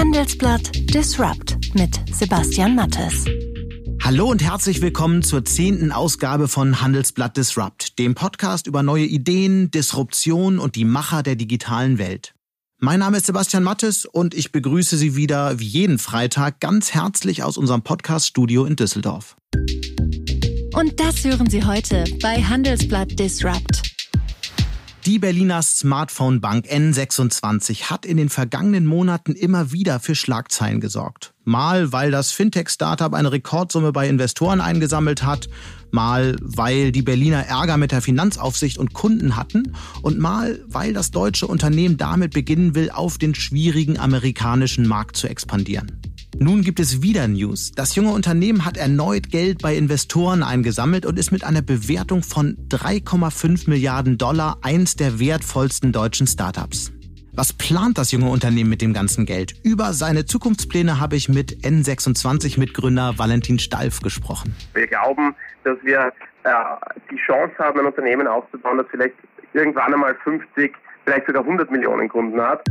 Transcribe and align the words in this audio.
Handelsblatt 0.00 0.70
Disrupt 0.94 1.58
mit 1.74 2.00
Sebastian 2.10 2.74
Mattes. 2.74 3.26
Hallo 4.02 4.30
und 4.30 4.42
herzlich 4.42 4.80
willkommen 4.80 5.22
zur 5.22 5.44
zehnten 5.44 5.92
Ausgabe 5.92 6.48
von 6.48 6.80
Handelsblatt 6.80 7.36
Disrupt, 7.36 7.98
dem 7.98 8.14
Podcast 8.14 8.66
über 8.66 8.82
neue 8.82 9.04
Ideen, 9.04 9.70
Disruption 9.70 10.58
und 10.58 10.74
die 10.74 10.86
Macher 10.86 11.22
der 11.22 11.36
digitalen 11.36 11.98
Welt. 11.98 12.32
Mein 12.78 13.00
Name 13.00 13.18
ist 13.18 13.26
Sebastian 13.26 13.62
Mattes 13.62 14.06
und 14.06 14.32
ich 14.32 14.52
begrüße 14.52 14.96
Sie 14.96 15.16
wieder 15.16 15.58
wie 15.58 15.66
jeden 15.66 15.98
Freitag 15.98 16.60
ganz 16.60 16.94
herzlich 16.94 17.42
aus 17.42 17.58
unserem 17.58 17.82
Podcast-Studio 17.82 18.64
in 18.64 18.76
Düsseldorf. 18.76 19.36
Und 20.72 20.98
das 20.98 21.22
hören 21.24 21.50
Sie 21.50 21.62
heute 21.62 22.04
bei 22.22 22.42
Handelsblatt 22.42 23.18
Disrupt. 23.18 23.89
Die 25.06 25.18
Berliner 25.18 25.62
Smartphone-Bank 25.62 26.66
N26 26.66 27.84
hat 27.84 28.04
in 28.04 28.18
den 28.18 28.28
vergangenen 28.28 28.84
Monaten 28.84 29.32
immer 29.32 29.72
wieder 29.72 29.98
für 29.98 30.14
Schlagzeilen 30.14 30.78
gesorgt. 30.78 31.32
Mal, 31.44 31.90
weil 31.90 32.10
das 32.10 32.32
Fintech-Startup 32.32 33.14
eine 33.14 33.32
Rekordsumme 33.32 33.92
bei 33.92 34.06
Investoren 34.08 34.60
eingesammelt 34.60 35.22
hat, 35.22 35.48
mal, 35.90 36.36
weil 36.42 36.92
die 36.92 37.00
Berliner 37.00 37.46
Ärger 37.46 37.78
mit 37.78 37.92
der 37.92 38.02
Finanzaufsicht 38.02 38.76
und 38.76 38.92
Kunden 38.92 39.36
hatten 39.36 39.74
und 40.02 40.18
mal, 40.18 40.60
weil 40.66 40.92
das 40.92 41.10
deutsche 41.10 41.46
Unternehmen 41.46 41.96
damit 41.96 42.34
beginnen 42.34 42.74
will, 42.74 42.90
auf 42.90 43.16
den 43.16 43.34
schwierigen 43.34 43.98
amerikanischen 43.98 44.86
Markt 44.86 45.16
zu 45.16 45.28
expandieren. 45.28 45.98
Nun 46.42 46.62
gibt 46.62 46.80
es 46.80 47.02
wieder 47.02 47.28
News. 47.28 47.70
Das 47.72 47.96
junge 47.96 48.12
Unternehmen 48.12 48.64
hat 48.64 48.78
erneut 48.78 49.30
Geld 49.30 49.60
bei 49.60 49.74
Investoren 49.74 50.42
eingesammelt 50.42 51.04
und 51.04 51.18
ist 51.18 51.32
mit 51.32 51.44
einer 51.44 51.60
Bewertung 51.60 52.22
von 52.22 52.56
3,5 52.70 53.68
Milliarden 53.68 54.16
Dollar 54.16 54.56
eins 54.62 54.96
der 54.96 55.20
wertvollsten 55.20 55.92
deutschen 55.92 56.26
Startups. 56.26 56.94
Was 57.34 57.52
plant 57.52 57.98
das 57.98 58.10
junge 58.10 58.30
Unternehmen 58.30 58.70
mit 58.70 58.80
dem 58.80 58.94
ganzen 58.94 59.26
Geld? 59.26 59.52
Über 59.64 59.92
seine 59.92 60.24
Zukunftspläne 60.24 60.98
habe 60.98 61.14
ich 61.16 61.28
mit 61.28 61.58
N26-Mitgründer 61.62 63.18
Valentin 63.18 63.58
Stalf 63.58 64.00
gesprochen. 64.00 64.56
Wir 64.72 64.86
glauben, 64.86 65.34
dass 65.64 65.76
wir 65.82 66.10
äh, 66.44 66.52
die 67.10 67.18
Chance 67.18 67.52
haben, 67.58 67.80
ein 67.80 67.84
Unternehmen 67.84 68.26
aufzubauen, 68.26 68.78
das 68.78 68.86
vielleicht 68.90 69.14
irgendwann 69.52 69.92
einmal 69.92 70.16
50, 70.24 70.72
vielleicht 71.04 71.26
sogar 71.26 71.42
100 71.42 71.70
Millionen 71.70 72.08
Kunden 72.08 72.40
hat. 72.40 72.66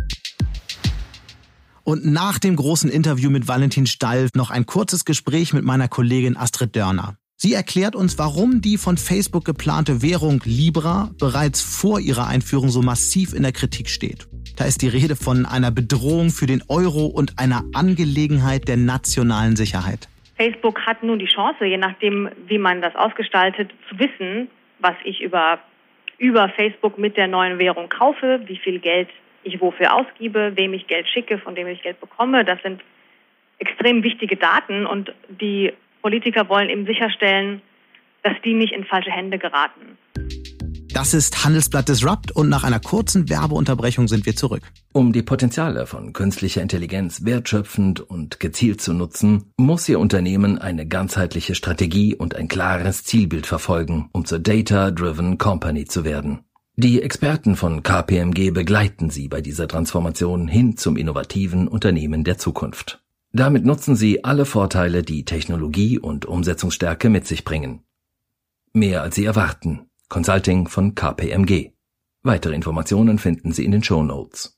Und 1.90 2.06
nach 2.06 2.38
dem 2.38 2.56
großen 2.56 2.92
Interview 2.92 3.32
mit 3.32 3.48
Valentin 3.48 3.88
Stall 3.88 4.28
noch 4.36 4.52
ein 4.52 4.68
kurzes 4.68 5.06
Gespräch 5.06 5.54
mit 5.54 5.64
meiner 5.64 5.88
Kollegin 5.88 6.38
Astrid 6.38 6.76
Dörner. 6.76 7.16
Sie 7.36 7.56
erklärt 7.56 7.95
uns, 7.95 8.20
warum 8.20 8.62
die 8.62 8.78
von 8.78 8.95
Facebook 8.95 9.44
geplante 9.44 10.04
Währung 10.04 10.40
Libra 10.45 11.10
bereits 11.20 11.64
vor 11.64 12.00
ihrer 12.00 12.28
Einführung 12.28 12.70
so 12.70 12.84
massiv 12.84 13.34
in 13.34 13.42
der 13.42 13.54
Kritik 13.54 13.90
steht. 13.90 14.28
Da 14.56 14.66
ist 14.66 14.84
die 14.84 14.88
Rede 14.88 15.16
von 15.16 15.48
einer 15.48 15.72
Bedrohung 15.72 16.30
für 16.30 16.45
den 16.45 16.62
Euro 16.70 17.08
und 17.08 17.40
einer 17.40 17.64
Angelegenheit 17.73 18.67
der 18.67 18.78
nationalen 18.78 19.56
Sicherheit. 19.56 20.10
Facebook 20.38 20.80
hat 20.86 21.02
nun 21.02 21.17
die 21.17 21.26
Chance, 21.26 21.66
je 21.66 21.78
nachdem, 21.78 22.30
wie 22.45 22.60
man 22.60 22.84
das 22.84 22.95
ausgestaltet, 22.95 23.72
zu 23.90 23.98
wissen, 23.98 24.48
was 24.78 24.94
ich 25.06 25.22
über, 25.22 25.58
über 26.20 26.50
Facebook 26.50 27.00
mit 27.00 27.17
der 27.17 27.28
neuen 27.28 27.58
Währung 27.58 27.90
kaufe, 27.90 28.42
wie 28.45 28.58
viel 28.58 28.78
Geld 28.78 29.10
ich 29.44 29.62
wofür 29.62 29.95
ausgebe, 29.95 30.54
wem 30.56 30.73
ich 30.73 30.88
Geld 30.88 31.08
schicke, 31.08 31.38
von 31.40 31.56
dem 31.56 31.68
ich 31.68 31.82
Geld 31.82 32.00
bekomme. 32.00 32.45
Das 32.45 32.62
sind 32.62 32.82
extrem 33.58 34.04
wichtige 34.04 34.38
Daten 34.38 34.86
und 34.86 35.14
die 35.30 35.73
Politiker 36.02 36.48
wollen 36.50 36.70
eben 36.70 36.86
sicherstellen, 36.86 37.62
dass 38.23 38.34
die 38.44 38.54
nicht 38.54 38.73
in 38.73 38.86
falsche 38.86 39.12
Hände 39.12 39.38
geraten. 39.38 39.98
Das 40.94 41.14
ist 41.14 41.45
Handelsblatt 41.45 41.88
Disrupt 41.88 42.32
und 42.32 42.50
nach 42.50 42.64
einer 42.64 42.80
kurzen 42.80 43.30
Werbeunterbrechung 43.30 44.08
sind 44.08 44.26
wir 44.26 44.36
zurück. 44.36 44.64
Um 44.92 45.14
die 45.14 45.22
Potenziale 45.22 45.86
von 45.86 46.14
künstlicher 46.14 46.62
Intelligenz 46.62 47.23
wertschöpfend 47.23 48.02
und 48.02 48.40
gezielt 48.40 48.82
zu 48.82 48.94
nutzen, 48.94 49.54
muss 49.56 49.88
Ihr 49.88 50.00
Unternehmen 50.00 50.58
eine 50.58 50.88
ganzheitliche 50.88 51.54
Strategie 51.54 52.16
und 52.16 52.36
ein 52.36 52.48
klares 52.48 53.04
Zielbild 53.04 53.45
verfolgen, 53.45 54.10
um 54.14 54.26
zur 54.26 54.39
Data-Driven 54.39 55.38
Company 55.38 55.86
zu 55.86 56.04
werden. 56.04 56.39
Die 56.82 57.02
Experten 57.02 57.58
von 57.58 57.84
KPMG 57.84 58.52
begleiten 58.52 59.10
Sie 59.10 59.28
bei 59.28 59.42
dieser 59.42 59.67
Transformation 59.67 60.48
hin 60.48 60.78
zum 60.78 60.95
innovativen 60.95 61.67
Unternehmen 61.67 62.23
der 62.23 62.38
Zukunft. 62.38 63.04
Damit 63.34 63.66
nutzen 63.66 63.98
Sie 63.98 64.23
alle 64.23 64.45
Vorteile, 64.45 65.04
die 65.04 65.26
Technologie 65.26 66.00
und 66.00 66.26
Umsetzungsstärke 66.26 67.10
mit 67.10 67.28
sich 67.28 67.44
bringen. 67.44 67.84
Mehr 68.72 69.02
als 69.02 69.16
Sie 69.16 69.26
erwarten. 69.26 69.89
Consulting 70.08 70.70
von 70.70 70.95
KPMG. 70.95 71.72
Weitere 72.23 72.56
Informationen 72.56 73.20
finden 73.20 73.52
Sie 73.52 73.66
in 73.66 73.72
den 73.72 73.84
Show 73.84 74.02
Notes. 74.02 74.58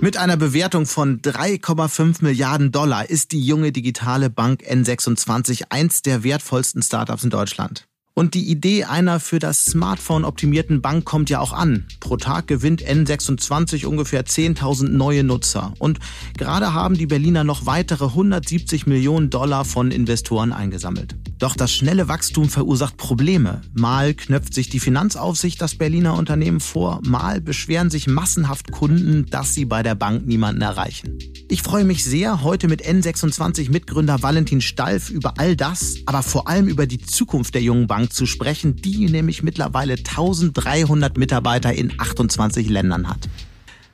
Mit 0.00 0.16
einer 0.18 0.36
Bewertung 0.36 0.86
von 0.86 1.20
3,5 1.20 2.22
Milliarden 2.22 2.70
Dollar 2.70 3.10
ist 3.10 3.32
die 3.32 3.44
junge 3.44 3.72
digitale 3.72 4.30
Bank 4.30 4.62
N26 4.62 5.64
eins 5.70 6.02
der 6.02 6.22
wertvollsten 6.22 6.80
Startups 6.80 7.24
in 7.24 7.30
Deutschland. 7.30 7.88
Und 8.14 8.34
die 8.34 8.50
Idee 8.50 8.82
einer 8.82 9.20
für 9.20 9.38
das 9.38 9.64
Smartphone 9.64 10.24
optimierten 10.24 10.82
Bank 10.82 11.04
kommt 11.04 11.30
ja 11.30 11.38
auch 11.38 11.52
an. 11.52 11.86
Pro 12.00 12.16
Tag 12.16 12.48
gewinnt 12.48 12.82
N26 12.82 13.86
ungefähr 13.86 14.26
10.000 14.26 14.88
neue 14.88 15.22
Nutzer. 15.22 15.72
Und 15.78 16.00
gerade 16.36 16.74
haben 16.74 16.96
die 16.96 17.06
Berliner 17.06 17.44
noch 17.44 17.66
weitere 17.66 18.06
170 18.06 18.88
Millionen 18.88 19.30
Dollar 19.30 19.64
von 19.64 19.92
Investoren 19.92 20.52
eingesammelt. 20.52 21.14
Doch 21.38 21.54
das 21.54 21.72
schnelle 21.72 22.08
Wachstum 22.08 22.48
verursacht 22.48 22.96
Probleme. 22.96 23.60
Mal 23.72 24.14
knöpft 24.14 24.52
sich 24.52 24.68
die 24.68 24.80
Finanzaufsicht 24.80 25.62
das 25.62 25.76
Berliner 25.76 26.14
Unternehmen 26.14 26.58
vor, 26.58 27.00
mal 27.04 27.40
beschweren 27.40 27.90
sich 27.90 28.08
massenhaft 28.08 28.72
Kunden, 28.72 29.26
dass 29.30 29.54
sie 29.54 29.64
bei 29.64 29.84
der 29.84 29.94
Bank 29.94 30.26
niemanden 30.26 30.62
erreichen. 30.62 31.18
Ich 31.48 31.62
freue 31.62 31.84
mich 31.84 32.04
sehr, 32.04 32.42
heute 32.42 32.66
mit 32.66 32.84
N26 32.84 33.70
Mitgründer 33.70 34.20
Valentin 34.20 34.60
Stalf 34.60 35.10
über 35.10 35.34
all 35.38 35.54
das, 35.54 35.98
aber 36.06 36.24
vor 36.24 36.48
allem 36.48 36.66
über 36.66 36.88
die 36.88 36.98
Zukunft 36.98 37.54
der 37.54 37.62
jungen 37.62 37.86
Bank 37.86 38.07
zu 38.10 38.26
sprechen, 38.26 38.76
die 38.76 39.08
nämlich 39.08 39.42
mittlerweile 39.42 39.94
1300 39.94 41.16
Mitarbeiter 41.18 41.72
in 41.72 41.92
28 41.98 42.68
Ländern 42.68 43.08
hat. 43.08 43.28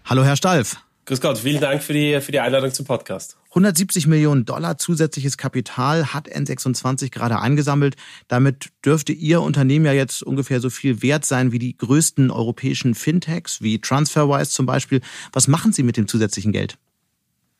Hallo, 0.04 0.24
Herr 0.24 0.36
Stalf. 0.36 0.76
Grüß 1.06 1.20
Gott, 1.20 1.38
vielen 1.38 1.60
Dank 1.60 1.82
für 1.82 1.92
die, 1.92 2.18
für 2.22 2.32
die 2.32 2.40
Einladung 2.40 2.72
zum 2.72 2.86
Podcast. 2.86 3.36
170 3.50 4.06
Millionen 4.06 4.46
Dollar 4.46 4.78
zusätzliches 4.78 5.36
Kapital 5.36 6.14
hat 6.14 6.28
N26 6.28 7.10
gerade 7.10 7.38
eingesammelt. 7.40 7.96
Damit 8.26 8.70
dürfte 8.84 9.12
Ihr 9.12 9.42
Unternehmen 9.42 9.84
ja 9.84 9.92
jetzt 9.92 10.22
ungefähr 10.22 10.60
so 10.60 10.70
viel 10.70 11.02
wert 11.02 11.26
sein 11.26 11.52
wie 11.52 11.58
die 11.58 11.76
größten 11.76 12.30
europäischen 12.30 12.94
Fintechs, 12.94 13.60
wie 13.60 13.80
TransferWise 13.80 14.50
zum 14.50 14.64
Beispiel. 14.64 15.02
Was 15.32 15.46
machen 15.46 15.72
Sie 15.72 15.82
mit 15.82 15.96
dem 15.96 16.08
zusätzlichen 16.08 16.52
Geld? 16.52 16.78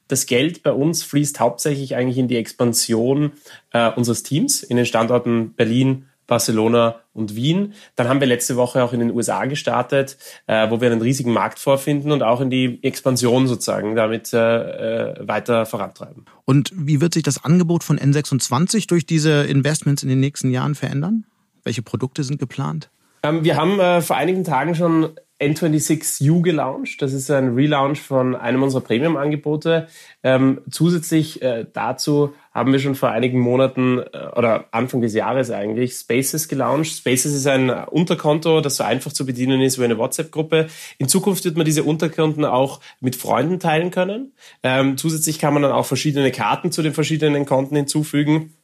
Das 0.09 0.27
Geld 0.27 0.63
bei 0.63 0.73
uns 0.73 1.03
fließt 1.03 1.39
hauptsächlich 1.39 1.97
eigentlich 1.97 2.19
in 2.19 2.29
die 2.29 2.37
Expansion 2.37 3.33
äh, 3.73 3.91
unseres 3.91 4.23
Teams 4.23 4.63
in 4.63 4.77
den 4.77 4.87
Standorten 4.87 5.55
Berlin, 5.55 6.07
Barcelona 6.27 6.97
und 7.13 7.37
Wien. 7.37 7.75
Dann 7.97 8.09
haben 8.09 8.21
wir 8.21 8.27
letzte 8.27 8.57
Woche 8.57 8.83
auch 8.83 8.93
in 8.93 9.01
den 9.01 9.11
USA 9.11 9.45
gestartet, 9.45 10.17
äh, 10.47 10.69
wo 10.71 10.81
wir 10.81 10.91
einen 10.91 11.03
riesigen 11.03 11.33
Markt 11.33 11.59
vorfinden 11.59 12.13
und 12.13 12.23
auch 12.23 12.41
in 12.41 12.51
die 12.51 12.83
Expansion 12.83 13.47
sozusagen 13.47 13.95
damit 13.95 14.33
äh, 14.33 14.39
äh 14.39 15.29
weiter 15.29 15.67
vorantreiben. 15.67 16.25
Und 16.45 16.73
wie 16.75 17.01
wird 17.01 17.15
sich 17.15 17.23
das 17.23 17.45
Angebot 17.45 17.85
von 17.85 17.99
N26 17.99 18.89
durch 18.89 19.07
diese 19.07 19.45
Investments 19.45 20.03
in 20.03 20.09
den 20.09 20.21
nächsten 20.21 20.51
Jahren 20.51 20.75
verändern? 20.75 21.25
Welche 21.63 21.83
Produkte 21.83 22.25
sind 22.25 22.39
geplant? 22.39 22.91
Ähm, 23.23 23.43
wir 23.43 23.57
haben 23.57 23.81
äh, 23.81 24.03
vor 24.03 24.17
einigen 24.17 24.45
Tagen 24.45 24.75
schon 24.75 25.11
N26U 25.41 26.43
gelauncht. 26.43 27.03
Das 27.03 27.13
ist 27.13 27.31
ein 27.31 27.55
Relaunch 27.55 28.01
von 28.01 28.37
einem 28.37 28.63
unserer 28.63 28.83
Premium-Angebote. 28.83 29.89
Ähm, 30.23 30.61
zusätzlich 30.71 31.43
äh, 31.43 31.67
dazu 31.73 32.35
haben 32.53 32.71
wir 32.71 32.79
schon 32.79 32.95
vor 32.95 33.11
einigen 33.11 33.41
Monaten 33.41 33.99
äh, 33.99 34.29
oder 34.37 34.67
Anfang 34.71 35.01
des 35.01 35.13
Jahres 35.13 35.51
eigentlich 35.51 35.95
Spaces 35.95 36.47
gelauncht. 36.47 36.93
Spaces 36.97 37.35
ist 37.35 37.49
ein 37.49 37.69
Unterkonto, 37.69 38.61
das 38.61 38.77
so 38.77 38.85
einfach 38.85 39.13
zu 39.13 39.27
bedienen 39.27 39.61
ist 39.61 39.79
wie 39.81 39.85
eine 39.85 39.99
WhatsApp-Gruppe. 39.99 40.69
In 40.99 41.09
Zukunft 41.09 41.45
wird 41.45 41.57
man 41.57 41.67
diese 41.67 41.83
Unterkonten 41.83 42.45
auch 42.45 42.81
mit 43.01 43.17
Freunden 43.17 43.59
teilen 43.59 43.91
können. 43.91 44.33
Ähm, 44.63 44.97
zusätzlich 44.97 45.41
kann 45.41 45.53
man 45.53 45.63
dann 45.65 45.73
auch 45.73 45.87
verschiedene 45.87 46.31
Karten 46.31 46.71
zu 46.71 46.81
den 46.81 46.95
verschiedenen 46.95 47.45
Konten 47.45 47.75
hinzufügen. 47.75 48.55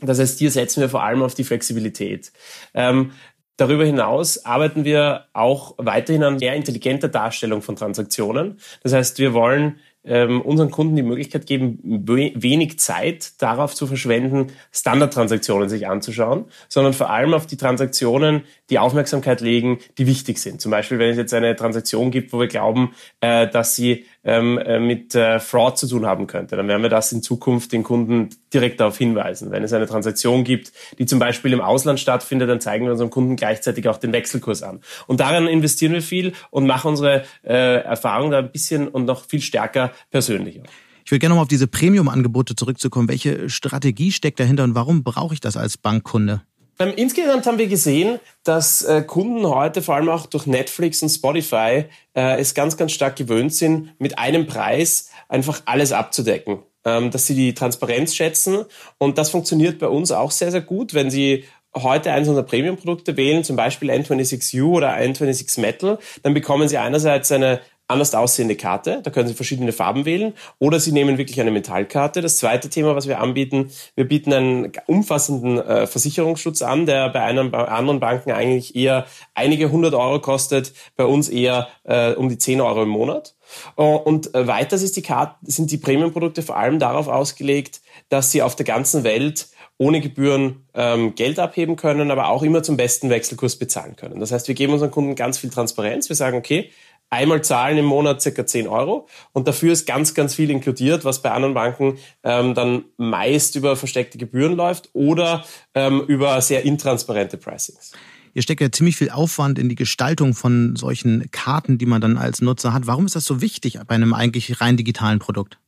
Das 0.00 0.18
heißt, 0.20 0.38
hier 0.38 0.50
setzen 0.50 0.80
wir 0.80 0.88
vor 0.88 1.02
allem 1.02 1.22
auf 1.22 1.34
die 1.34 1.44
Flexibilität. 1.44 2.32
Ähm, 2.74 3.12
Darüber 3.58 3.84
hinaus 3.84 4.44
arbeiten 4.44 4.84
wir 4.84 5.26
auch 5.32 5.74
weiterhin 5.78 6.22
an 6.22 6.38
sehr 6.38 6.54
intelligenter 6.54 7.08
Darstellung 7.08 7.60
von 7.60 7.74
Transaktionen. 7.74 8.60
Das 8.84 8.92
heißt, 8.92 9.18
wir 9.18 9.34
wollen 9.34 9.80
ähm, 10.04 10.40
unseren 10.42 10.70
Kunden 10.70 10.94
die 10.94 11.02
Möglichkeit 11.02 11.44
geben, 11.46 11.80
wenig 11.82 12.78
Zeit 12.78 13.42
darauf 13.42 13.74
zu 13.74 13.88
verschwenden, 13.88 14.52
Standardtransaktionen 14.70 15.68
sich 15.68 15.88
anzuschauen, 15.88 16.44
sondern 16.68 16.92
vor 16.92 17.10
allem 17.10 17.34
auf 17.34 17.46
die 17.46 17.56
Transaktionen, 17.56 18.44
die 18.70 18.78
Aufmerksamkeit 18.78 19.40
legen, 19.40 19.78
die 19.96 20.06
wichtig 20.06 20.38
sind. 20.38 20.60
Zum 20.60 20.70
Beispiel, 20.70 20.98
wenn 20.98 21.10
es 21.10 21.16
jetzt 21.16 21.34
eine 21.34 21.56
Transaktion 21.56 22.10
gibt, 22.10 22.32
wo 22.32 22.40
wir 22.40 22.48
glauben, 22.48 22.92
äh, 23.20 23.48
dass 23.48 23.74
sie 23.74 24.06
ähm, 24.24 24.58
äh, 24.58 24.78
mit 24.78 25.14
äh, 25.14 25.40
Fraud 25.40 25.78
zu 25.78 25.88
tun 25.88 26.06
haben 26.06 26.26
könnte, 26.26 26.56
dann 26.56 26.68
werden 26.68 26.82
wir 26.82 26.90
das 26.90 27.12
in 27.12 27.22
Zukunft 27.22 27.72
den 27.72 27.82
Kunden 27.82 28.30
direkt 28.52 28.80
darauf 28.80 28.98
hinweisen. 28.98 29.50
Wenn 29.50 29.62
es 29.62 29.72
eine 29.72 29.86
Transaktion 29.86 30.44
gibt, 30.44 30.72
die 30.98 31.06
zum 31.06 31.18
Beispiel 31.18 31.52
im 31.52 31.60
Ausland 31.60 32.00
stattfindet, 32.00 32.48
dann 32.48 32.60
zeigen 32.60 32.84
wir 32.84 32.92
unserem 32.92 33.10
Kunden 33.10 33.36
gleichzeitig 33.36 33.88
auch 33.88 33.98
den 33.98 34.12
Wechselkurs 34.12 34.62
an. 34.62 34.80
Und 35.06 35.20
daran 35.20 35.46
investieren 35.46 35.92
wir 35.92 36.02
viel 36.02 36.32
und 36.50 36.66
machen 36.66 36.88
unsere 36.88 37.24
äh, 37.44 37.82
Erfahrung 37.82 38.30
da 38.30 38.38
ein 38.38 38.52
bisschen 38.52 38.88
und 38.88 39.04
noch 39.06 39.24
viel 39.26 39.40
stärker 39.40 39.92
persönlicher. 40.10 40.62
Ich 41.04 41.10
würde 41.10 41.20
gerne 41.20 41.30
noch 41.30 41.36
mal 41.36 41.42
auf 41.42 41.48
diese 41.48 41.66
Premium-Angebote 41.66 42.54
zurückzukommen. 42.54 43.08
Welche 43.08 43.48
Strategie 43.48 44.12
steckt 44.12 44.40
dahinter 44.40 44.64
und 44.64 44.74
warum 44.74 45.04
brauche 45.04 45.32
ich 45.32 45.40
das 45.40 45.56
als 45.56 45.78
Bankkunde? 45.78 46.42
Ähm, 46.78 46.92
insgesamt 46.96 47.46
haben 47.46 47.58
wir 47.58 47.66
gesehen, 47.66 48.20
dass 48.44 48.82
äh, 48.82 49.02
Kunden 49.02 49.46
heute 49.46 49.82
vor 49.82 49.96
allem 49.96 50.08
auch 50.08 50.26
durch 50.26 50.46
Netflix 50.46 51.02
und 51.02 51.08
Spotify 51.08 51.84
äh, 52.14 52.40
es 52.40 52.54
ganz, 52.54 52.76
ganz 52.76 52.92
stark 52.92 53.16
gewöhnt 53.16 53.52
sind, 53.52 53.98
mit 53.98 54.18
einem 54.18 54.46
Preis 54.46 55.10
einfach 55.28 55.62
alles 55.64 55.92
abzudecken. 55.92 56.60
Ähm, 56.84 57.10
dass 57.10 57.26
sie 57.26 57.34
die 57.34 57.54
Transparenz 57.54 58.14
schätzen 58.14 58.64
und 58.98 59.18
das 59.18 59.30
funktioniert 59.30 59.80
bei 59.80 59.88
uns 59.88 60.12
auch 60.12 60.30
sehr, 60.30 60.52
sehr 60.52 60.60
gut, 60.60 60.94
wenn 60.94 61.10
sie 61.10 61.44
heute 61.76 62.12
eines 62.12 62.28
unserer 62.28 62.46
Premium-Produkte 62.46 63.16
wählen, 63.16 63.44
zum 63.44 63.56
Beispiel 63.56 63.90
N26U 63.90 64.76
oder 64.76 64.94
N26 64.94 65.60
Metal, 65.60 65.98
dann 66.22 66.34
bekommen 66.34 66.68
Sie 66.68 66.78
einerseits 66.78 67.30
eine 67.32 67.60
anders 67.88 68.14
aussehende 68.14 68.54
Karte. 68.54 69.00
Da 69.02 69.10
können 69.10 69.28
Sie 69.28 69.34
verschiedene 69.34 69.72
Farben 69.72 70.04
wählen. 70.04 70.34
Oder 70.58 70.78
Sie 70.78 70.92
nehmen 70.92 71.18
wirklich 71.18 71.40
eine 71.40 71.50
Metallkarte. 71.50 72.20
Das 72.20 72.36
zweite 72.36 72.68
Thema, 72.68 72.94
was 72.94 73.08
wir 73.08 73.20
anbieten, 73.20 73.70
wir 73.96 74.06
bieten 74.06 74.32
einen 74.32 74.72
umfassenden 74.86 75.58
äh, 75.58 75.86
Versicherungsschutz 75.86 76.62
an, 76.62 76.86
der 76.86 77.08
bei 77.08 77.22
einem, 77.22 77.50
bei 77.50 77.66
anderen 77.66 77.98
Banken 77.98 78.30
eigentlich 78.30 78.76
eher 78.76 79.06
einige 79.34 79.72
hundert 79.72 79.94
Euro 79.94 80.20
kostet, 80.20 80.72
bei 80.96 81.04
uns 81.04 81.28
eher 81.28 81.68
äh, 81.84 82.12
um 82.12 82.28
die 82.28 82.38
zehn 82.38 82.60
Euro 82.60 82.82
im 82.82 82.90
Monat. 82.90 83.34
Uh, 83.78 83.96
und 83.96 84.34
äh, 84.34 84.46
weiters 84.46 84.82
ist 84.82 84.96
die 84.96 85.02
Karte, 85.02 85.36
sind 85.42 85.70
die 85.70 85.78
Premium-Produkte 85.78 86.42
vor 86.42 86.58
allem 86.58 86.78
darauf 86.78 87.08
ausgelegt, 87.08 87.80
dass 88.10 88.30
sie 88.30 88.42
auf 88.42 88.56
der 88.56 88.66
ganzen 88.66 89.04
Welt 89.04 89.48
ohne 89.78 90.00
Gebühren 90.00 90.66
ähm, 90.74 91.14
Geld 91.14 91.38
abheben 91.38 91.76
können, 91.76 92.10
aber 92.10 92.28
auch 92.28 92.42
immer 92.42 92.62
zum 92.62 92.76
besten 92.76 93.10
Wechselkurs 93.10 93.56
bezahlen 93.56 93.94
können. 93.96 94.18
Das 94.18 94.32
heißt, 94.32 94.48
wir 94.48 94.54
geben 94.54 94.72
unseren 94.72 94.90
Kunden 94.90 95.14
ganz 95.14 95.38
viel 95.38 95.50
Transparenz. 95.50 96.08
Wir 96.08 96.16
sagen, 96.16 96.36
okay, 96.36 96.70
einmal 97.10 97.42
zahlen 97.42 97.78
im 97.78 97.86
Monat 97.86 98.22
circa 98.22 98.46
10 98.46 98.68
Euro 98.68 99.08
und 99.32 99.48
dafür 99.48 99.72
ist 99.72 99.86
ganz, 99.86 100.14
ganz 100.14 100.34
viel 100.34 100.50
inkludiert, 100.50 101.04
was 101.04 101.22
bei 101.22 101.30
anderen 101.30 101.54
Banken 101.54 101.98
ähm, 102.22 102.54
dann 102.54 102.84
meist 102.96 103.56
über 103.56 103.76
versteckte 103.76 104.18
Gebühren 104.18 104.56
läuft 104.56 104.90
oder 104.92 105.44
ähm, 105.74 106.02
über 106.06 106.40
sehr 106.40 106.64
intransparente 106.64 107.36
Pricings. 107.36 107.92
Ihr 108.34 108.42
steckt 108.42 108.60
ja 108.60 108.70
ziemlich 108.70 108.96
viel 108.96 109.10
Aufwand 109.10 109.58
in 109.58 109.68
die 109.68 109.74
Gestaltung 109.74 110.34
von 110.34 110.76
solchen 110.76 111.30
Karten, 111.30 111.78
die 111.78 111.86
man 111.86 112.00
dann 112.00 112.16
als 112.18 112.40
Nutzer 112.40 112.72
hat. 112.72 112.86
Warum 112.86 113.06
ist 113.06 113.16
das 113.16 113.24
so 113.24 113.40
wichtig 113.40 113.78
bei 113.86 113.94
einem 113.94 114.14
eigentlich 114.14 114.60
rein 114.60 114.76
digitalen 114.76 115.18
Produkt? 115.18 115.58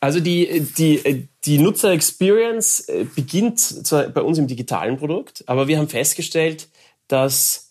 Also 0.00 0.20
die, 0.20 0.64
die, 0.78 1.28
die 1.44 1.58
Nutzer-Experience 1.58 2.88
äh, 2.88 3.06
beginnt 3.14 3.58
zwar 3.58 4.04
bei 4.04 4.22
uns 4.22 4.38
im 4.38 4.46
digitalen 4.46 4.96
Produkt, 4.96 5.42
aber 5.46 5.66
wir 5.66 5.78
haben 5.78 5.88
festgestellt, 5.88 6.68
dass 7.08 7.67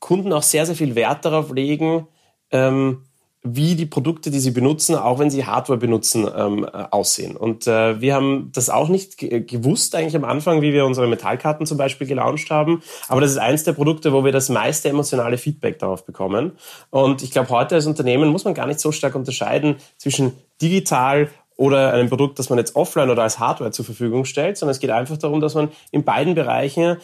Kunden 0.00 0.32
auch 0.32 0.42
sehr, 0.42 0.66
sehr 0.66 0.74
viel 0.74 0.94
Wert 0.94 1.24
darauf 1.24 1.52
legen, 1.52 2.08
ähm, 2.50 3.04
wie 3.42 3.74
die 3.74 3.86
Produkte, 3.86 4.30
die 4.30 4.38
sie 4.38 4.50
benutzen, 4.50 4.96
auch 4.96 5.18
wenn 5.18 5.30
sie 5.30 5.46
Hardware 5.46 5.78
benutzen, 5.78 6.28
ähm, 6.36 6.64
äh, 6.64 6.84
aussehen. 6.90 7.36
Und 7.36 7.66
äh, 7.66 7.98
wir 8.00 8.14
haben 8.14 8.50
das 8.52 8.68
auch 8.68 8.88
nicht 8.88 9.16
gewusst 9.16 9.94
eigentlich 9.94 10.16
am 10.16 10.24
Anfang, 10.24 10.60
wie 10.60 10.74
wir 10.74 10.84
unsere 10.84 11.06
Metallkarten 11.06 11.64
zum 11.64 11.78
Beispiel 11.78 12.06
gelauncht 12.06 12.50
haben. 12.50 12.82
Aber 13.08 13.22
das 13.22 13.30
ist 13.30 13.38
eins 13.38 13.64
der 13.64 13.72
Produkte, 13.72 14.12
wo 14.12 14.24
wir 14.24 14.32
das 14.32 14.50
meiste 14.50 14.90
emotionale 14.90 15.38
Feedback 15.38 15.78
darauf 15.78 16.04
bekommen. 16.04 16.52
Und 16.90 17.22
ich 17.22 17.30
glaube, 17.30 17.48
heute 17.48 17.76
als 17.76 17.86
Unternehmen 17.86 18.28
muss 18.28 18.44
man 18.44 18.52
gar 18.52 18.66
nicht 18.66 18.80
so 18.80 18.92
stark 18.92 19.14
unterscheiden 19.14 19.76
zwischen 19.96 20.32
digital 20.60 21.30
oder 21.60 21.92
einem 21.92 22.08
Produkt, 22.08 22.38
das 22.38 22.48
man 22.48 22.58
jetzt 22.58 22.74
offline 22.74 23.10
oder 23.10 23.22
als 23.22 23.38
Hardware 23.38 23.70
zur 23.70 23.84
Verfügung 23.84 24.24
stellt, 24.24 24.56
sondern 24.56 24.72
es 24.72 24.80
geht 24.80 24.88
einfach 24.88 25.18
darum, 25.18 25.42
dass 25.42 25.54
man 25.54 25.68
in 25.90 26.04
beiden 26.04 26.34
Bereichen 26.34 26.96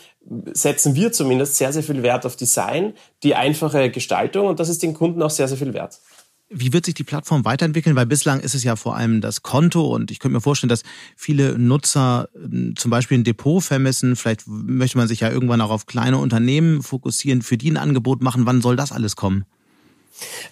setzen 0.54 0.94
wir 0.94 1.12
zumindest 1.12 1.58
sehr, 1.58 1.74
sehr 1.74 1.82
viel 1.82 2.02
Wert 2.02 2.24
auf 2.24 2.36
Design, 2.36 2.94
die 3.22 3.34
einfache 3.34 3.90
Gestaltung 3.90 4.46
und 4.46 4.58
das 4.58 4.70
ist 4.70 4.82
den 4.82 4.94
Kunden 4.94 5.20
auch 5.20 5.28
sehr, 5.28 5.46
sehr 5.46 5.58
viel 5.58 5.74
wert. 5.74 6.00
Wie 6.48 6.72
wird 6.72 6.86
sich 6.86 6.94
die 6.94 7.04
Plattform 7.04 7.44
weiterentwickeln? 7.44 7.96
Weil 7.96 8.06
bislang 8.06 8.40
ist 8.40 8.54
es 8.54 8.64
ja 8.64 8.76
vor 8.76 8.96
allem 8.96 9.20
das 9.20 9.42
Konto 9.42 9.94
und 9.94 10.10
ich 10.10 10.20
könnte 10.20 10.32
mir 10.32 10.40
vorstellen, 10.40 10.70
dass 10.70 10.84
viele 11.16 11.58
Nutzer 11.58 12.30
hm, 12.32 12.76
zum 12.76 12.90
Beispiel 12.90 13.18
ein 13.18 13.24
Depot 13.24 13.62
vermessen. 13.62 14.16
Vielleicht 14.16 14.44
möchte 14.46 14.96
man 14.96 15.06
sich 15.06 15.20
ja 15.20 15.30
irgendwann 15.30 15.60
auch 15.60 15.70
auf 15.70 15.84
kleine 15.84 16.16
Unternehmen 16.16 16.82
fokussieren, 16.82 17.42
für 17.42 17.58
die 17.58 17.70
ein 17.70 17.76
Angebot 17.76 18.22
machen. 18.22 18.46
Wann 18.46 18.62
soll 18.62 18.76
das 18.76 18.92
alles 18.92 19.16
kommen? 19.16 19.44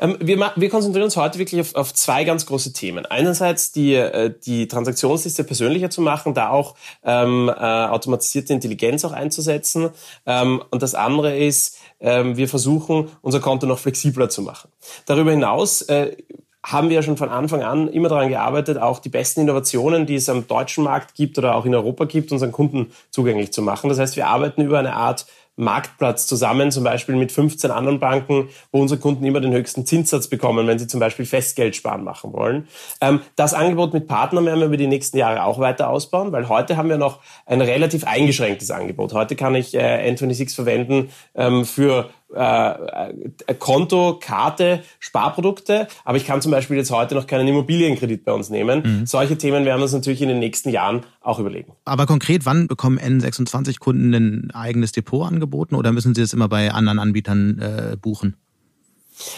Ähm, 0.00 0.16
wir, 0.20 0.52
wir, 0.56 0.69
konzentrieren 0.70 1.05
uns 1.05 1.16
heute 1.16 1.38
wirklich 1.38 1.61
auf, 1.61 1.75
auf, 1.75 1.94
zwei 1.94 2.25
ganz 2.25 2.46
große 2.46 2.72
Themen. 2.72 3.06
Einerseits 3.06 3.72
die, 3.72 3.94
äh, 3.94 4.32
die 4.44 4.69
Transaktionsliste 4.69 5.44
persönlicher 5.44 5.90
zu 5.90 6.00
machen, 6.00 6.34
da 6.34 6.50
auch 6.50 6.75
ähm, 7.05 7.49
äh, 7.49 7.52
automatisierte 7.52 8.52
Intelligenz 8.52 9.05
auch 9.05 9.12
einzusetzen. 9.12 9.90
Ähm, 10.26 10.62
und 10.70 10.82
das 10.82 10.94
andere 10.94 11.37
ist, 11.37 11.78
ähm, 12.00 12.37
wir 12.37 12.49
versuchen, 12.49 13.08
unser 13.22 13.40
Konto 13.40 13.66
noch 13.66 13.78
flexibler 13.78 14.28
zu 14.28 14.43
machen. 14.43 14.70
Darüber 15.06 15.31
hinaus 15.31 15.82
äh, 15.82 16.16
haben 16.64 16.88
wir 16.88 16.96
ja 16.96 17.02
schon 17.02 17.19
von 17.19 17.28
Anfang 17.28 17.62
an 17.62 17.88
immer 17.88 18.08
daran 18.08 18.31
gearbeitet, 18.31 18.78
auch 18.78 18.99
die 18.99 19.11
besten 19.11 19.43
Innovationen, 19.43 20.06
die 20.06 20.14
es 20.14 20.31
am 20.31 20.46
deutschen 20.46 20.82
Markt 20.82 21.14
gibt 21.14 21.37
oder 21.37 21.55
auch 21.56 21.66
in 21.66 21.75
Europa 21.75 22.06
gibt, 22.06 22.32
unseren 22.32 22.52
Kunden 22.52 22.93
zugänglich 23.11 23.52
zu 23.52 23.61
machen. 23.61 23.90
Das 23.90 23.99
heißt, 23.99 24.16
wir 24.16 24.28
arbeiten 24.28 24.62
über 24.62 24.78
eine 24.78 24.94
Art 24.94 25.26
Marktplatz 25.56 26.26
zusammen, 26.26 26.70
zum 26.70 26.84
Beispiel 26.84 27.16
mit 27.16 27.32
15 27.32 27.70
anderen 27.70 28.00
Banken, 28.00 28.48
wo 28.72 28.80
unsere 28.80 29.00
Kunden 29.00 29.24
immer 29.24 29.40
den 29.40 29.52
höchsten 29.52 29.86
Zinssatz 29.86 30.28
bekommen, 30.28 30.66
wenn 30.66 30.78
sie 30.78 30.86
zum 30.86 31.00
Beispiel 31.00 31.26
Festgeld 31.26 31.76
sparen 31.76 32.04
machen 32.04 32.32
wollen. 32.32 32.68
Ähm, 33.00 33.20
das 33.36 33.54
Angebot 33.54 33.92
mit 33.92 34.08
Partnern 34.08 34.46
werden 34.46 34.60
wir 34.60 34.66
über 34.66 34.76
die 34.76 34.86
nächsten 34.86 35.18
Jahre 35.18 35.44
auch 35.44 35.58
weiter 35.58 35.90
ausbauen, 35.90 36.32
weil 36.32 36.48
heute 36.48 36.76
haben 36.76 36.88
wir 36.88 36.98
noch 36.98 37.20
ein 37.46 37.60
relativ 37.60 38.04
eingeschränktes 38.04 38.70
Angebot. 38.70 39.12
Heute 39.12 39.36
kann 39.36 39.54
ich 39.54 39.74
äh, 39.74 40.10
N26 40.10 40.54
verwenden 40.54 41.10
ähm, 41.34 41.64
für 41.64 42.10
äh, 42.34 43.10
äh, 43.46 43.54
Konto, 43.58 44.19
Karte, 44.20 44.82
Sparprodukte, 44.98 45.88
aber 46.04 46.16
ich 46.16 46.26
kann 46.26 46.42
zum 46.42 46.52
Beispiel 46.52 46.76
jetzt 46.76 46.90
heute 46.90 47.14
noch 47.14 47.26
keinen 47.26 47.46
Immobilienkredit 47.48 48.25
bei 48.25 48.32
uns 48.32 48.50
nehmen. 48.50 48.82
Mhm. 48.84 49.06
Solche 49.06 49.38
Themen 49.38 49.64
werden 49.64 49.78
wir 49.78 49.84
uns 49.84 49.92
natürlich 49.92 50.22
in 50.22 50.28
den 50.28 50.38
nächsten 50.38 50.70
Jahren 50.70 51.04
auch 51.20 51.38
überlegen. 51.38 51.72
Aber 51.84 52.06
konkret, 52.06 52.44
wann 52.46 52.66
bekommen 52.66 52.98
N26-Kunden 52.98 54.14
ein 54.14 54.50
eigenes 54.52 54.92
Depot 54.92 55.26
angeboten 55.26 55.75
oder 55.75 55.92
müssen 55.92 56.14
sie 56.14 56.22
es 56.22 56.32
immer 56.32 56.48
bei 56.48 56.72
anderen 56.72 56.98
Anbietern 56.98 57.58
äh, 57.58 57.96
buchen? 57.96 58.37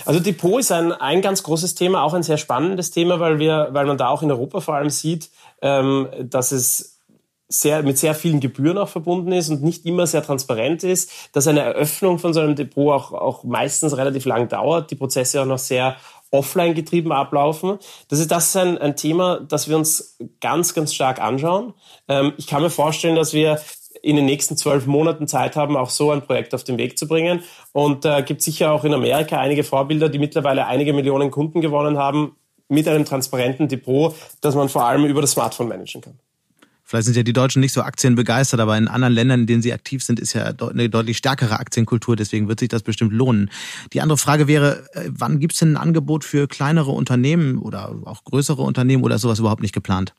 Also 0.04 0.20
Depot 0.20 0.60
ist 0.60 0.72
ein, 0.72 0.92
ein 0.92 1.20
ganz 1.20 1.42
großes 1.42 1.74
Thema, 1.74 2.02
auch 2.02 2.14
ein 2.14 2.22
sehr 2.22 2.38
spannendes 2.38 2.90
Thema, 2.90 3.20
weil 3.20 3.38
wir, 3.38 3.68
weil 3.72 3.86
man 3.86 3.98
da 3.98 4.08
auch 4.08 4.22
in 4.22 4.30
Europa 4.30 4.60
vor 4.60 4.74
allem 4.74 4.90
sieht, 4.90 5.30
ähm, 5.60 6.08
dass 6.22 6.52
es 6.52 6.95
sehr, 7.48 7.82
mit 7.82 7.98
sehr 7.98 8.14
vielen 8.14 8.40
Gebühren 8.40 8.78
auch 8.78 8.88
verbunden 8.88 9.32
ist 9.32 9.50
und 9.50 9.62
nicht 9.62 9.86
immer 9.86 10.06
sehr 10.06 10.22
transparent 10.22 10.82
ist, 10.82 11.10
dass 11.32 11.46
eine 11.46 11.60
Eröffnung 11.60 12.18
von 12.18 12.34
so 12.34 12.40
einem 12.40 12.56
Depot 12.56 12.92
auch, 12.92 13.12
auch 13.12 13.44
meistens 13.44 13.96
relativ 13.96 14.24
lang 14.24 14.48
dauert, 14.48 14.90
die 14.90 14.96
Prozesse 14.96 15.40
auch 15.40 15.46
noch 15.46 15.58
sehr 15.58 15.96
offline 16.30 16.74
getrieben 16.74 17.12
ablaufen. 17.12 17.78
Das 18.08 18.18
ist, 18.18 18.30
das 18.30 18.48
ist 18.48 18.56
ein, 18.56 18.78
ein 18.78 18.96
Thema, 18.96 19.40
das 19.40 19.68
wir 19.68 19.76
uns 19.76 20.16
ganz, 20.40 20.74
ganz 20.74 20.92
stark 20.92 21.20
anschauen. 21.20 21.74
Ähm, 22.08 22.32
ich 22.36 22.46
kann 22.46 22.62
mir 22.62 22.70
vorstellen, 22.70 23.16
dass 23.16 23.32
wir 23.32 23.60
in 24.02 24.16
den 24.16 24.26
nächsten 24.26 24.56
zwölf 24.56 24.86
Monaten 24.86 25.26
Zeit 25.26 25.56
haben, 25.56 25.76
auch 25.76 25.90
so 25.90 26.10
ein 26.10 26.22
Projekt 26.22 26.54
auf 26.54 26.64
den 26.64 26.78
Weg 26.78 26.98
zu 26.98 27.08
bringen. 27.08 27.42
Und 27.72 28.04
äh, 28.04 28.22
gibt 28.22 28.42
sicher 28.42 28.72
auch 28.72 28.84
in 28.84 28.94
Amerika 28.94 29.38
einige 29.38 29.64
Vorbilder, 29.64 30.08
die 30.08 30.18
mittlerweile 30.18 30.66
einige 30.66 30.92
Millionen 30.92 31.30
Kunden 31.30 31.60
gewonnen 31.60 31.98
haben 31.98 32.36
mit 32.68 32.88
einem 32.88 33.04
transparenten 33.04 33.68
Depot, 33.68 34.14
das 34.40 34.54
man 34.54 34.68
vor 34.68 34.84
allem 34.84 35.04
über 35.04 35.20
das 35.20 35.32
Smartphone 35.32 35.68
managen 35.68 36.00
kann. 36.00 36.18
Vielleicht 36.88 37.06
sind 37.06 37.16
ja 37.16 37.24
die 37.24 37.32
Deutschen 37.32 37.58
nicht 37.60 37.72
so 37.72 37.82
aktienbegeistert, 37.82 38.60
aber 38.60 38.78
in 38.78 38.86
anderen 38.86 39.12
Ländern, 39.12 39.40
in 39.40 39.46
denen 39.46 39.62
sie 39.62 39.72
aktiv 39.72 40.04
sind, 40.04 40.20
ist 40.20 40.34
ja 40.34 40.44
eine 40.44 40.88
deutlich 40.88 41.16
stärkere 41.16 41.58
Aktienkultur. 41.58 42.14
Deswegen 42.14 42.46
wird 42.46 42.60
sich 42.60 42.68
das 42.68 42.82
bestimmt 42.82 43.12
lohnen. 43.12 43.50
Die 43.92 44.00
andere 44.00 44.16
Frage 44.16 44.46
wäre, 44.46 44.86
äh, 44.92 45.10
wann 45.10 45.40
gibt 45.40 45.54
es 45.54 45.58
denn 45.58 45.72
ein 45.72 45.76
Angebot 45.76 46.22
für 46.22 46.46
kleinere 46.46 46.92
Unternehmen 46.92 47.58
oder 47.58 47.92
auch 48.04 48.22
größere 48.22 48.62
Unternehmen 48.62 49.02
oder 49.02 49.18
sowas 49.18 49.40
überhaupt 49.40 49.62
nicht 49.62 49.74
geplant? 49.74 50.14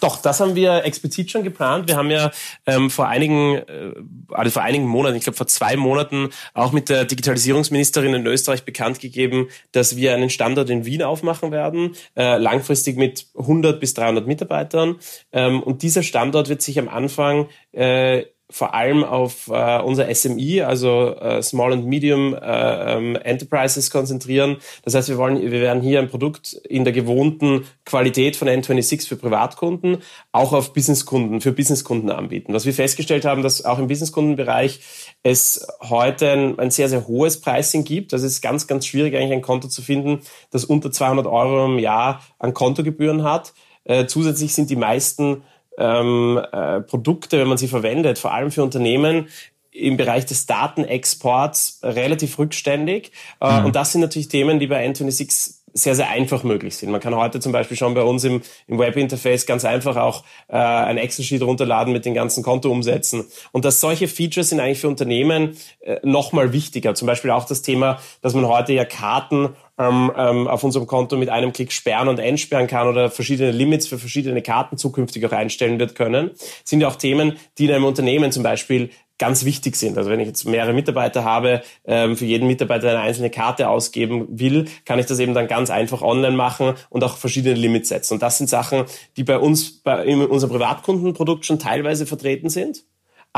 Doch, 0.00 0.22
das 0.22 0.40
haben 0.40 0.54
wir 0.54 0.84
explizit 0.84 1.30
schon 1.30 1.42
geplant. 1.42 1.88
Wir 1.88 1.96
haben 1.96 2.10
ja 2.10 2.30
ähm, 2.66 2.90
vor 2.90 3.08
einigen, 3.08 3.56
äh, 3.56 3.92
also 4.30 4.50
vor 4.50 4.62
einigen 4.62 4.86
Monaten, 4.86 5.16
ich 5.16 5.24
glaube 5.24 5.36
vor 5.36 5.46
zwei 5.46 5.76
Monaten, 5.76 6.30
auch 6.54 6.72
mit 6.72 6.88
der 6.88 7.04
Digitalisierungsministerin 7.04 8.14
in 8.14 8.26
Österreich 8.26 8.64
bekannt 8.64 9.00
gegeben, 9.00 9.48
dass 9.72 9.96
wir 9.96 10.14
einen 10.14 10.30
Standort 10.30 10.70
in 10.70 10.84
Wien 10.84 11.02
aufmachen 11.02 11.50
werden, 11.50 11.96
äh, 12.16 12.38
langfristig 12.38 12.96
mit 12.96 13.26
100 13.36 13.80
bis 13.80 13.94
300 13.94 14.26
Mitarbeitern. 14.26 14.96
Ähm, 15.32 15.62
und 15.62 15.82
dieser 15.82 16.02
Standort 16.02 16.48
wird 16.48 16.62
sich 16.62 16.78
am 16.78 16.88
Anfang 16.88 17.48
äh, 17.72 18.24
vor 18.50 18.74
allem 18.74 19.04
auf 19.04 19.48
äh, 19.48 19.80
unser 19.80 20.12
SMI, 20.14 20.62
also 20.62 21.14
äh, 21.16 21.42
Small 21.42 21.74
and 21.74 21.86
Medium 21.86 22.34
äh, 22.34 22.94
ähm, 22.94 23.16
Enterprises 23.16 23.90
konzentrieren. 23.90 24.56
Das 24.84 24.94
heißt, 24.94 25.10
wir 25.10 25.18
wollen, 25.18 25.40
wir 25.40 25.50
werden 25.50 25.82
hier 25.82 25.98
ein 25.98 26.08
Produkt 26.08 26.54
in 26.54 26.84
der 26.84 26.94
gewohnten 26.94 27.66
Qualität 27.84 28.36
von 28.36 28.48
N26 28.48 29.06
für 29.06 29.16
Privatkunden 29.16 29.98
auch 30.32 30.54
auf 30.54 30.72
Businesskunden, 30.72 31.42
für 31.42 31.52
Businesskunden 31.52 32.10
anbieten. 32.10 32.54
Was 32.54 32.64
wir 32.64 32.72
festgestellt 32.72 33.26
haben, 33.26 33.42
dass 33.42 33.64
auch 33.66 33.78
im 33.78 33.88
Businesskundenbereich 33.88 34.80
es 35.22 35.66
heute 35.82 36.30
ein, 36.30 36.58
ein 36.58 36.70
sehr, 36.70 36.88
sehr 36.88 37.06
hohes 37.06 37.40
Pricing 37.42 37.84
gibt. 37.84 38.14
Das 38.14 38.22
ist 38.22 38.40
ganz, 38.40 38.66
ganz 38.66 38.86
schwierig, 38.86 39.14
eigentlich 39.14 39.32
ein 39.32 39.42
Konto 39.42 39.68
zu 39.68 39.82
finden, 39.82 40.20
das 40.50 40.64
unter 40.64 40.90
200 40.90 41.26
Euro 41.26 41.66
im 41.66 41.78
Jahr 41.78 42.22
an 42.38 42.54
Kontogebühren 42.54 43.24
hat. 43.24 43.52
Äh, 43.84 44.06
zusätzlich 44.06 44.54
sind 44.54 44.70
die 44.70 44.76
meisten 44.76 45.42
ähm, 45.78 46.40
äh, 46.52 46.80
Produkte, 46.80 47.38
wenn 47.38 47.48
man 47.48 47.58
sie 47.58 47.68
verwendet, 47.68 48.18
vor 48.18 48.34
allem 48.34 48.50
für 48.50 48.62
Unternehmen, 48.62 49.28
im 49.70 49.96
Bereich 49.96 50.26
des 50.26 50.46
Datenexports 50.46 51.80
relativ 51.82 52.38
rückständig. 52.38 53.12
Äh, 53.40 53.60
mhm. 53.60 53.66
Und 53.66 53.76
das 53.76 53.92
sind 53.92 54.00
natürlich 54.00 54.28
Themen, 54.28 54.58
die 54.58 54.66
bei 54.66 54.84
N26 54.86 55.57
sehr, 55.78 55.94
sehr 55.94 56.10
einfach 56.10 56.42
möglich 56.44 56.76
sind. 56.76 56.90
Man 56.90 57.00
kann 57.00 57.14
heute 57.14 57.40
zum 57.40 57.52
Beispiel 57.52 57.76
schon 57.76 57.94
bei 57.94 58.02
uns 58.02 58.24
im, 58.24 58.42
im 58.66 58.78
Webinterface 58.78 59.46
ganz 59.46 59.64
einfach 59.64 59.96
auch 59.96 60.24
äh, 60.48 60.56
ein 60.56 60.98
Excel-Sheet 60.98 61.42
runterladen 61.42 61.92
mit 61.92 62.04
den 62.04 62.14
ganzen 62.14 62.42
Kontoumsätzen. 62.42 63.24
Und 63.52 63.64
dass 63.64 63.80
solche 63.80 64.08
Features 64.08 64.50
sind 64.50 64.60
eigentlich 64.60 64.80
für 64.80 64.88
Unternehmen 64.88 65.56
äh, 65.80 65.98
nochmal 66.02 66.52
wichtiger. 66.52 66.94
Zum 66.94 67.06
Beispiel 67.06 67.30
auch 67.30 67.44
das 67.44 67.62
Thema, 67.62 67.98
dass 68.22 68.34
man 68.34 68.46
heute 68.46 68.72
ja 68.72 68.84
Karten 68.84 69.50
ähm, 69.78 70.10
ähm, 70.16 70.48
auf 70.48 70.64
unserem 70.64 70.86
Konto 70.86 71.16
mit 71.16 71.28
einem 71.28 71.52
Klick 71.52 71.72
sperren 71.72 72.08
und 72.08 72.18
entsperren 72.18 72.66
kann 72.66 72.88
oder 72.88 73.10
verschiedene 73.10 73.52
Limits 73.52 73.86
für 73.86 73.98
verschiedene 73.98 74.42
Karten 74.42 74.76
zukünftig 74.76 75.24
auch 75.24 75.32
einstellen 75.32 75.78
wird 75.78 75.94
können, 75.94 76.32
sind 76.64 76.80
ja 76.80 76.88
auch 76.88 76.96
Themen, 76.96 77.36
die 77.58 77.66
in 77.66 77.72
einem 77.72 77.84
Unternehmen 77.84 78.32
zum 78.32 78.42
Beispiel 78.42 78.90
ganz 79.18 79.44
wichtig 79.44 79.76
sind. 79.76 79.98
Also 79.98 80.10
wenn 80.10 80.20
ich 80.20 80.26
jetzt 80.26 80.44
mehrere 80.44 80.72
Mitarbeiter 80.72 81.24
habe, 81.24 81.62
ähm, 81.84 82.16
für 82.16 82.24
jeden 82.24 82.46
Mitarbeiter 82.46 82.90
eine 82.90 83.00
einzelne 83.00 83.30
Karte 83.30 83.68
ausgeben 83.68 84.26
will, 84.30 84.66
kann 84.84 84.98
ich 84.98 85.06
das 85.06 85.18
eben 85.18 85.34
dann 85.34 85.48
ganz 85.48 85.70
einfach 85.70 86.02
online 86.02 86.36
machen 86.36 86.74
und 86.88 87.04
auch 87.04 87.16
verschiedene 87.16 87.54
Limits 87.54 87.88
setzen. 87.88 88.14
Und 88.14 88.22
das 88.22 88.38
sind 88.38 88.48
Sachen, 88.48 88.84
die 89.16 89.24
bei 89.24 89.38
uns, 89.38 89.80
bei 89.82 90.04
in 90.04 90.24
unserem 90.24 90.52
Privatkundenprodukt 90.52 91.44
schon 91.44 91.58
teilweise 91.58 92.06
vertreten 92.06 92.48
sind 92.48 92.84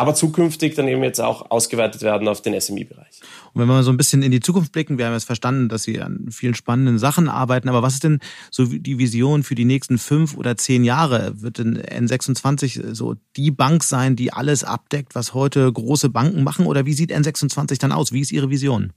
aber 0.00 0.14
zukünftig 0.14 0.74
dann 0.76 0.88
eben 0.88 1.02
jetzt 1.02 1.20
auch 1.20 1.50
ausgeweitet 1.50 2.00
werden 2.00 2.26
auf 2.26 2.40
den 2.40 2.58
SME-Bereich. 2.58 3.20
Und 3.52 3.60
wenn 3.60 3.68
wir 3.68 3.74
mal 3.74 3.82
so 3.82 3.90
ein 3.90 3.98
bisschen 3.98 4.22
in 4.22 4.30
die 4.30 4.40
Zukunft 4.40 4.72
blicken, 4.72 4.96
wir 4.96 5.04
haben 5.04 5.12
jetzt 5.12 5.24
verstanden, 5.24 5.68
dass 5.68 5.82
Sie 5.82 6.00
an 6.00 6.28
vielen 6.30 6.54
spannenden 6.54 6.98
Sachen 6.98 7.28
arbeiten, 7.28 7.68
aber 7.68 7.82
was 7.82 7.94
ist 7.94 8.04
denn 8.04 8.20
so 8.50 8.64
die 8.64 8.98
Vision 8.98 9.42
für 9.42 9.54
die 9.54 9.66
nächsten 9.66 9.98
fünf 9.98 10.38
oder 10.38 10.56
zehn 10.56 10.84
Jahre? 10.84 11.42
Wird 11.42 11.58
denn 11.58 11.78
N26 11.78 12.94
so 12.94 13.16
die 13.36 13.50
Bank 13.50 13.84
sein, 13.84 14.16
die 14.16 14.32
alles 14.32 14.64
abdeckt, 14.64 15.14
was 15.14 15.34
heute 15.34 15.70
große 15.70 16.08
Banken 16.08 16.44
machen? 16.44 16.64
Oder 16.64 16.86
wie 16.86 16.94
sieht 16.94 17.12
N26 17.12 17.78
dann 17.78 17.92
aus? 17.92 18.10
Wie 18.10 18.20
ist 18.20 18.32
Ihre 18.32 18.48
Vision? 18.48 18.94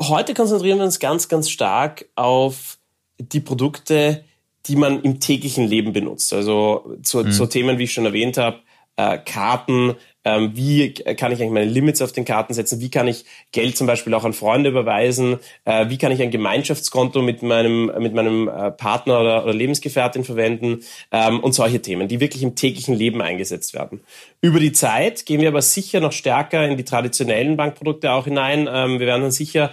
Heute 0.00 0.34
konzentrieren 0.34 0.78
wir 0.78 0.86
uns 0.86 0.98
ganz, 0.98 1.28
ganz 1.28 1.48
stark 1.48 2.06
auf 2.16 2.78
die 3.20 3.40
Produkte, 3.40 4.24
die 4.66 4.74
man 4.74 5.02
im 5.02 5.20
täglichen 5.20 5.68
Leben 5.68 5.92
benutzt. 5.92 6.32
Also 6.32 6.96
zu, 7.04 7.18
mhm. 7.18 7.30
zu 7.30 7.46
Themen, 7.46 7.78
wie 7.78 7.84
ich 7.84 7.92
schon 7.92 8.06
erwähnt 8.06 8.38
habe, 8.38 8.58
äh, 8.96 9.18
Karten, 9.18 9.94
ähm, 10.24 10.50
wie 10.54 10.92
kann 10.92 11.32
ich 11.32 11.40
eigentlich 11.40 11.50
meine 11.50 11.70
Limits 11.70 12.02
auf 12.02 12.12
den 12.12 12.26
Karten 12.26 12.52
setzen, 12.52 12.80
wie 12.80 12.90
kann 12.90 13.08
ich 13.08 13.24
Geld 13.52 13.76
zum 13.76 13.86
Beispiel 13.86 14.12
auch 14.12 14.24
an 14.24 14.34
Freunde 14.34 14.68
überweisen, 14.68 15.38
äh, 15.64 15.88
wie 15.88 15.96
kann 15.96 16.12
ich 16.12 16.20
ein 16.20 16.30
Gemeinschaftskonto 16.30 17.22
mit 17.22 17.42
meinem, 17.42 17.90
mit 17.98 18.12
meinem 18.12 18.48
äh, 18.48 18.70
Partner 18.70 19.20
oder, 19.20 19.44
oder 19.44 19.54
Lebensgefährtin 19.54 20.24
verwenden 20.24 20.80
ähm, 21.10 21.40
und 21.40 21.52
solche 21.52 21.80
Themen, 21.80 22.08
die 22.08 22.20
wirklich 22.20 22.42
im 22.42 22.54
täglichen 22.54 22.94
Leben 22.94 23.22
eingesetzt 23.22 23.72
werden. 23.72 24.02
Über 24.42 24.60
die 24.60 24.72
Zeit 24.72 25.24
gehen 25.24 25.40
wir 25.40 25.48
aber 25.48 25.62
sicher 25.62 26.00
noch 26.00 26.12
stärker 26.12 26.66
in 26.68 26.76
die 26.76 26.84
traditionellen 26.84 27.56
Bankprodukte 27.56 28.12
auch 28.12 28.24
hinein. 28.24 28.68
Ähm, 28.70 29.00
wir 29.00 29.06
werden 29.06 29.22
dann 29.22 29.30
sicher 29.30 29.72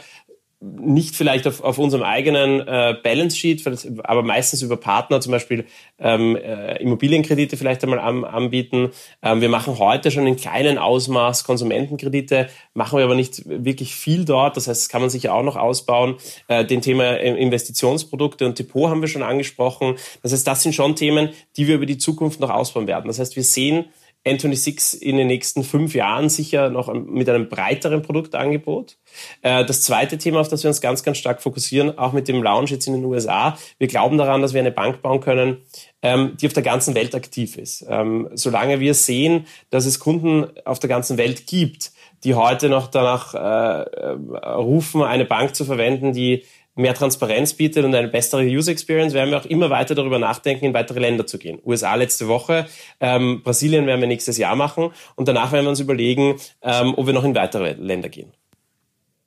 nicht 0.60 1.16
vielleicht 1.16 1.46
auf, 1.46 1.64
auf 1.64 1.78
unserem 1.78 2.04
eigenen 2.04 2.62
äh, 2.62 2.96
Balance 3.04 3.38
Sheet, 3.38 3.64
aber 4.04 4.24
meistens 4.24 4.64
über 4.64 4.76
Partner, 4.76 5.22
zum 5.22 5.32
Beispiel 5.32 5.66
ähm, 6.00 6.36
äh, 6.36 6.82
Immobilienkredite 6.82 7.58
vielleicht 7.58 7.84
einmal 7.84 8.00
am, 8.00 8.24
anbieten. 8.24 8.90
Ähm, 9.22 9.42
wir 9.42 9.50
machen 9.50 9.78
heute 9.78 10.10
schon 10.10 10.26
in 10.26 10.36
kleinen 10.36 10.80
Ausmaß 10.80 11.44
Konsumentenkredite, 11.44 12.50
machen 12.74 12.98
wir 12.98 13.06
aber 13.06 13.14
nicht 13.14 13.44
wirklich 13.46 13.96
viel 13.96 14.26
dort. 14.26 14.58
Das 14.58 14.68
heißt, 14.68 14.82
das 14.82 14.90
kann 14.90 15.02
man 15.02 15.12
sicher 15.12 15.34
auch 15.34 15.44
noch 15.44 15.58
ausbauen. 15.58 16.16
Äh, 16.48 16.66
den 16.66 16.82
Thema 16.82 17.18
Investitionsprodukte 17.18 18.46
und 18.48 18.58
Depot 18.58 18.90
haben 18.90 19.02
wir 19.02 19.10
schon 19.10 19.24
angesprochen. 19.24 19.96
Das 20.24 20.32
heißt, 20.32 20.48
das 20.48 20.64
sind 20.64 20.74
schon 20.74 20.96
Themen, 20.96 21.30
die 21.56 21.68
wir 21.68 21.76
über 21.76 21.86
die 21.86 22.00
Zukunft 22.00 22.40
noch 22.40 22.50
ausbauen 22.50 22.88
werden. 22.88 23.08
Das 23.08 23.20
heißt, 23.20 23.36
wir 23.36 23.44
sehen 23.44 23.86
N26 24.26 25.02
in 25.02 25.18
den 25.18 25.28
nächsten 25.28 25.64
fünf 25.64 25.96
Jahren 25.96 26.30
sicher 26.30 26.70
noch 26.70 26.94
mit 26.94 27.30
einem 27.30 27.50
breiteren 27.50 28.02
Produktangebot. 28.02 28.98
Äh, 29.42 29.66
das 29.66 29.82
zweite 29.82 30.18
Thema, 30.18 30.42
auf 30.42 30.50
das 30.50 30.64
wir 30.64 30.70
uns 30.70 30.82
ganz, 30.82 31.04
ganz 31.04 31.18
stark 31.18 31.42
fokussieren, 31.42 31.98
auch 31.98 32.12
mit 32.12 32.28
dem 32.28 32.44
Launch 32.44 32.72
jetzt 32.72 32.88
in 32.88 32.94
den 32.94 33.06
USA, 33.06 33.58
wir 33.78 33.88
glauben 33.88 34.18
daran, 34.18 34.42
dass 34.42 34.54
wir 34.54 34.60
eine 34.60 34.72
Bank 34.72 35.02
bauen 35.02 35.22
können, 35.22 35.58
ähm, 36.02 36.38
die 36.40 36.48
auf 36.48 36.54
der 36.54 36.64
ganzen 36.64 36.94
Welt 36.96 37.16
aktiv 37.16 37.58
ist. 37.58 37.86
Ähm, 37.90 38.30
solange 38.34 38.80
wir 38.80 38.94
sehen, 38.94 39.48
dass 39.70 39.86
es 39.86 40.00
Kunden 40.00 40.48
auf 40.66 40.80
der 40.80 40.90
ganzen 40.90 41.18
Welt 41.18 41.48
gibt, 41.48 41.92
die 42.24 42.36
heute 42.36 42.70
noch 42.70 42.88
danach 42.88 43.34
äh, 43.34 43.84
äh, 43.84 44.50
rufen, 44.50 45.04
eine 45.04 45.26
Bank 45.26 45.56
zu 45.56 45.66
verwenden, 45.66 46.14
die 46.14 46.44
mehr 46.78 46.94
Transparenz 46.94 47.54
bietet 47.54 47.86
und 47.86 47.94
eine 47.94 48.08
bessere 48.08 48.44
User 48.44 48.72
Experience, 48.72 49.14
werden 49.14 49.32
wir 49.32 49.40
auch 49.40 49.46
immer 49.46 49.70
weiter 49.70 49.96
darüber 49.96 50.20
nachdenken, 50.20 50.66
in 50.66 50.74
weitere 50.74 51.00
Länder 51.00 51.26
zu 51.26 51.38
gehen. 51.38 51.60
USA 51.66 51.96
letzte 51.96 52.28
Woche, 52.28 52.68
ähm, 53.00 53.42
Brasilien 53.44 53.86
werden 53.88 54.00
wir 54.00 54.08
nächstes 54.08 54.38
Jahr 54.38 54.56
machen 54.56 54.92
und 55.16 55.28
danach 55.28 55.52
werden 55.52 55.66
wir 55.66 55.70
uns 55.70 55.80
überlegen, 55.80 56.36
ähm, 56.62 56.94
ob 56.96 57.06
wir 57.06 57.14
noch 57.14 57.24
in 57.24 57.36
weitere 57.36 57.74
Länder 57.74 58.10
gehen. 58.10 58.32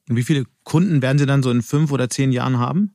Und 0.08 0.16
wie 0.16 0.22
viele 0.22 0.44
Kunden 0.64 1.02
werden 1.02 1.18
Sie 1.18 1.26
dann 1.26 1.42
so 1.42 1.50
in 1.50 1.62
fünf 1.62 1.92
oder 1.92 2.08
zehn 2.10 2.32
Jahren 2.32 2.58
haben? 2.58 2.94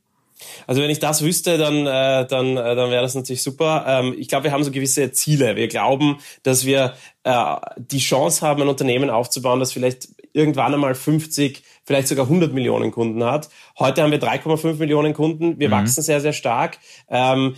Also 0.67 0.81
wenn 0.81 0.89
ich 0.89 0.99
das 0.99 1.21
wüsste, 1.21 1.57
dann, 1.57 1.85
äh, 1.87 2.25
dann, 2.27 2.57
äh, 2.57 2.75
dann 2.75 2.91
wäre 2.91 3.01
das 3.01 3.15
natürlich 3.15 3.43
super. 3.43 3.85
Ähm, 3.87 4.15
ich 4.17 4.27
glaube, 4.27 4.45
wir 4.45 4.51
haben 4.51 4.63
so 4.63 4.71
gewisse 4.71 5.11
Ziele. 5.11 5.55
Wir 5.55 5.67
glauben, 5.67 6.17
dass 6.43 6.65
wir 6.65 6.93
äh, 7.23 7.55
die 7.77 7.99
Chance 7.99 8.45
haben, 8.45 8.61
ein 8.61 8.67
Unternehmen 8.67 9.09
aufzubauen, 9.09 9.59
das 9.59 9.71
vielleicht 9.71 10.09
irgendwann 10.33 10.73
einmal 10.73 10.95
50, 10.95 11.63
vielleicht 11.85 12.09
sogar 12.09 12.25
100 12.25 12.53
Millionen 12.53 12.91
Kunden 12.91 13.23
hat. 13.23 13.49
Heute 13.79 14.03
haben 14.03 14.11
wir 14.11 14.21
3,5 14.21 14.75
Millionen 14.75 15.13
Kunden. 15.13 15.59
Wir 15.59 15.69
mhm. 15.69 15.73
wachsen 15.73 16.03
sehr, 16.03 16.19
sehr 16.19 16.33
stark. 16.33 16.79
Ähm, 17.09 17.55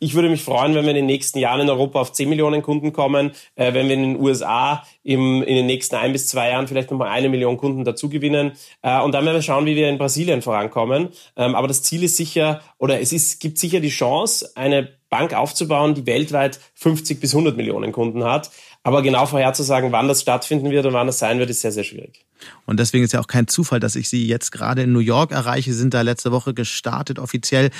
ich 0.00 0.14
würde 0.14 0.28
mich 0.28 0.42
freuen, 0.42 0.74
wenn 0.74 0.84
wir 0.84 0.90
in 0.90 0.96
den 0.96 1.06
nächsten 1.06 1.38
Jahren 1.38 1.60
in 1.60 1.70
Europa 1.70 2.00
auf 2.00 2.12
10 2.12 2.28
Millionen 2.28 2.62
Kunden 2.62 2.92
kommen, 2.92 3.32
äh, 3.54 3.72
wenn 3.74 3.88
wir 3.88 3.94
in 3.94 4.02
den 4.02 4.20
USA 4.20 4.84
im, 5.02 5.42
in 5.42 5.54
den 5.54 5.66
nächsten 5.66 5.96
ein 5.96 6.12
bis 6.12 6.28
zwei 6.28 6.50
Jahren 6.50 6.68
vielleicht 6.68 6.90
nochmal 6.90 7.08
eine 7.08 7.28
Million 7.28 7.56
Kunden 7.56 7.84
dazu 7.84 8.08
gewinnen. 8.08 8.52
Äh, 8.82 9.00
und 9.00 9.12
dann 9.12 9.24
werden 9.24 9.36
wir 9.36 9.42
schauen, 9.42 9.66
wie 9.66 9.76
wir 9.76 9.88
in 9.88 9.98
Brasilien 9.98 10.42
vorankommen. 10.42 11.08
Ähm, 11.36 11.54
aber 11.54 11.68
das 11.68 11.82
Ziel 11.82 12.02
ist 12.02 12.16
sicher, 12.16 12.60
oder 12.78 13.00
es 13.00 13.12
ist, 13.12 13.40
gibt 13.40 13.58
sicher 13.58 13.80
die 13.80 13.88
Chance, 13.88 14.50
eine 14.54 14.96
Bank 15.08 15.34
aufzubauen, 15.34 15.94
die 15.94 16.06
weltweit 16.06 16.58
50 16.74 17.20
bis 17.20 17.34
100 17.34 17.56
Millionen 17.56 17.92
Kunden 17.92 18.24
hat. 18.24 18.50
Aber 18.86 19.02
genau 19.02 19.26
vorherzusagen, 19.26 19.90
wann 19.90 20.06
das 20.06 20.22
stattfinden 20.22 20.70
wird 20.70 20.86
und 20.86 20.92
wann 20.92 21.08
das 21.08 21.18
sein 21.18 21.40
wird, 21.40 21.50
ist 21.50 21.60
sehr, 21.60 21.72
sehr 21.72 21.82
schwierig. 21.82 22.24
Und 22.66 22.78
deswegen 22.78 23.02
ist 23.02 23.12
ja 23.12 23.18
auch 23.18 23.26
kein 23.26 23.48
Zufall, 23.48 23.80
dass 23.80 23.96
ich 23.96 24.08
Sie 24.08 24.28
jetzt 24.28 24.52
gerade 24.52 24.82
in 24.82 24.92
New 24.92 25.00
York 25.00 25.32
erreiche. 25.32 25.72
Sie 25.72 25.78
sind 25.80 25.92
da 25.92 26.02
letzte 26.02 26.30
Woche 26.30 26.54
gestartet 26.54 27.18
offiziell. 27.18 27.70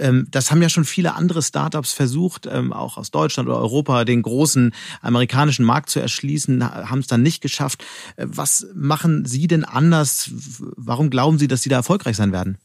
Ähm, 0.00 0.26
das 0.30 0.50
haben 0.50 0.62
ja 0.62 0.70
schon 0.70 0.86
viele 0.86 1.16
andere 1.16 1.42
Startups 1.42 1.92
versucht, 1.92 2.48
ähm, 2.50 2.72
auch 2.72 2.96
aus 2.96 3.10
Deutschland 3.10 3.46
oder 3.46 3.58
Europa, 3.58 4.06
den 4.06 4.22
großen 4.22 4.72
amerikanischen 5.02 5.66
Markt 5.66 5.90
zu 5.90 6.00
erschließen, 6.00 6.66
haben 6.88 7.00
es 7.00 7.08
dann 7.08 7.22
nicht 7.22 7.42
geschafft. 7.42 7.84
Äh, 8.16 8.24
was 8.26 8.66
machen 8.74 9.26
Sie 9.26 9.48
denn 9.48 9.66
anders? 9.66 10.30
Warum 10.78 11.10
glauben 11.10 11.38
Sie, 11.38 11.46
dass 11.46 11.60
Sie 11.60 11.68
da 11.68 11.76
erfolgreich 11.76 12.16
sein 12.16 12.32
werden? 12.32 12.56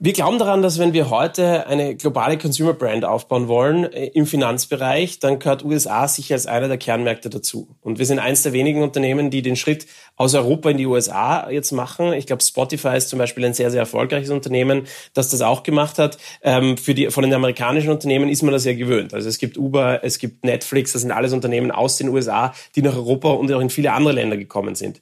Wir 0.00 0.12
glauben 0.12 0.40
daran, 0.40 0.60
dass 0.60 0.80
wenn 0.80 0.92
wir 0.92 1.08
heute 1.08 1.68
eine 1.68 1.94
globale 1.94 2.36
Consumer 2.36 2.72
Brand 2.72 3.04
aufbauen 3.04 3.46
wollen 3.46 3.84
äh, 3.92 4.06
im 4.08 4.26
Finanzbereich, 4.26 5.20
dann 5.20 5.38
gehört 5.38 5.64
USA 5.64 6.08
sicher 6.08 6.34
als 6.34 6.46
einer 6.46 6.66
der 6.66 6.78
Kernmärkte 6.78 7.30
dazu. 7.30 7.68
Und 7.80 8.00
wir 8.00 8.04
sind 8.04 8.18
eines 8.18 8.42
der 8.42 8.52
wenigen 8.52 8.82
Unternehmen, 8.82 9.30
die 9.30 9.40
den 9.40 9.54
Schritt 9.54 9.86
aus 10.16 10.34
Europa 10.34 10.70
in 10.70 10.78
die 10.78 10.86
USA 10.86 11.48
jetzt 11.48 11.70
machen. 11.70 12.12
Ich 12.12 12.26
glaube, 12.26 12.42
Spotify 12.42 12.96
ist 12.96 13.08
zum 13.08 13.20
Beispiel 13.20 13.44
ein 13.44 13.54
sehr, 13.54 13.70
sehr 13.70 13.80
erfolgreiches 13.80 14.30
Unternehmen, 14.30 14.82
das 15.14 15.28
das 15.28 15.42
auch 15.42 15.62
gemacht 15.62 15.98
hat. 15.98 16.18
Ähm, 16.42 16.76
für 16.76 16.94
die, 16.94 17.10
von 17.12 17.22
den 17.22 17.32
amerikanischen 17.32 17.90
Unternehmen 17.90 18.28
ist 18.28 18.42
man 18.42 18.52
das 18.52 18.64
ja 18.64 18.74
gewöhnt. 18.74 19.14
Also 19.14 19.28
es 19.28 19.38
gibt 19.38 19.56
Uber, 19.56 20.02
es 20.02 20.18
gibt 20.18 20.44
Netflix, 20.44 20.92
das 20.92 21.02
sind 21.02 21.12
alles 21.12 21.32
Unternehmen 21.32 21.70
aus 21.70 21.98
den 21.98 22.08
USA, 22.08 22.52
die 22.74 22.82
nach 22.82 22.96
Europa 22.96 23.30
und 23.30 23.50
auch 23.52 23.60
in 23.60 23.70
viele 23.70 23.92
andere 23.92 24.14
Länder 24.14 24.36
gekommen 24.36 24.74
sind. 24.74 25.00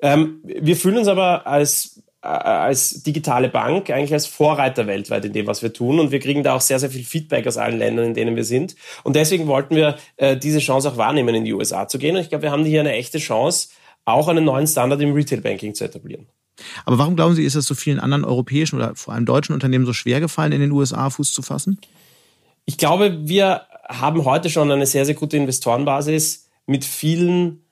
Ähm, 0.00 0.40
wir 0.44 0.76
fühlen 0.76 0.98
uns 0.98 1.08
aber 1.08 1.46
als 1.46 2.03
als 2.24 3.02
digitale 3.02 3.48
Bank 3.48 3.90
eigentlich 3.90 4.14
als 4.14 4.26
Vorreiter 4.26 4.86
weltweit 4.86 5.24
in 5.26 5.32
dem, 5.32 5.46
was 5.46 5.62
wir 5.62 5.72
tun. 5.72 6.00
Und 6.00 6.10
wir 6.10 6.20
kriegen 6.20 6.42
da 6.42 6.54
auch 6.54 6.60
sehr, 6.60 6.78
sehr 6.78 6.90
viel 6.90 7.04
Feedback 7.04 7.46
aus 7.46 7.58
allen 7.58 7.78
Ländern, 7.78 8.06
in 8.06 8.14
denen 8.14 8.36
wir 8.36 8.44
sind. 8.44 8.76
Und 9.02 9.14
deswegen 9.14 9.46
wollten 9.46 9.76
wir 9.76 9.96
äh, 10.16 10.36
diese 10.36 10.58
Chance 10.58 10.90
auch 10.90 10.96
wahrnehmen, 10.96 11.34
in 11.34 11.44
die 11.44 11.52
USA 11.52 11.86
zu 11.86 11.98
gehen. 11.98 12.16
Und 12.16 12.22
ich 12.22 12.30
glaube, 12.30 12.42
wir 12.42 12.50
haben 12.50 12.64
hier 12.64 12.80
eine 12.80 12.92
echte 12.92 13.18
Chance, 13.18 13.68
auch 14.06 14.28
einen 14.28 14.44
neuen 14.44 14.66
Standard 14.66 15.00
im 15.00 15.12
Retail-Banking 15.12 15.74
zu 15.74 15.84
etablieren. 15.84 16.26
Aber 16.84 16.98
warum 16.98 17.16
glauben 17.16 17.34
Sie, 17.34 17.44
ist 17.44 17.56
es 17.56 17.66
so 17.66 17.74
vielen 17.74 18.00
anderen 18.00 18.24
europäischen 18.24 18.76
oder 18.76 18.94
vor 18.94 19.12
allem 19.12 19.26
deutschen 19.26 19.52
Unternehmen 19.54 19.86
so 19.86 19.92
schwer 19.92 20.20
gefallen, 20.20 20.52
in 20.52 20.60
den 20.60 20.70
USA 20.70 21.10
Fuß 21.10 21.32
zu 21.32 21.42
fassen? 21.42 21.78
Ich 22.64 22.78
glaube, 22.78 23.18
wir 23.28 23.62
haben 23.88 24.24
heute 24.24 24.48
schon 24.48 24.70
eine 24.70 24.86
sehr, 24.86 25.04
sehr 25.04 25.14
gute 25.14 25.36
Investorenbasis 25.36 26.48
mit 26.66 26.84
vielen 26.84 27.63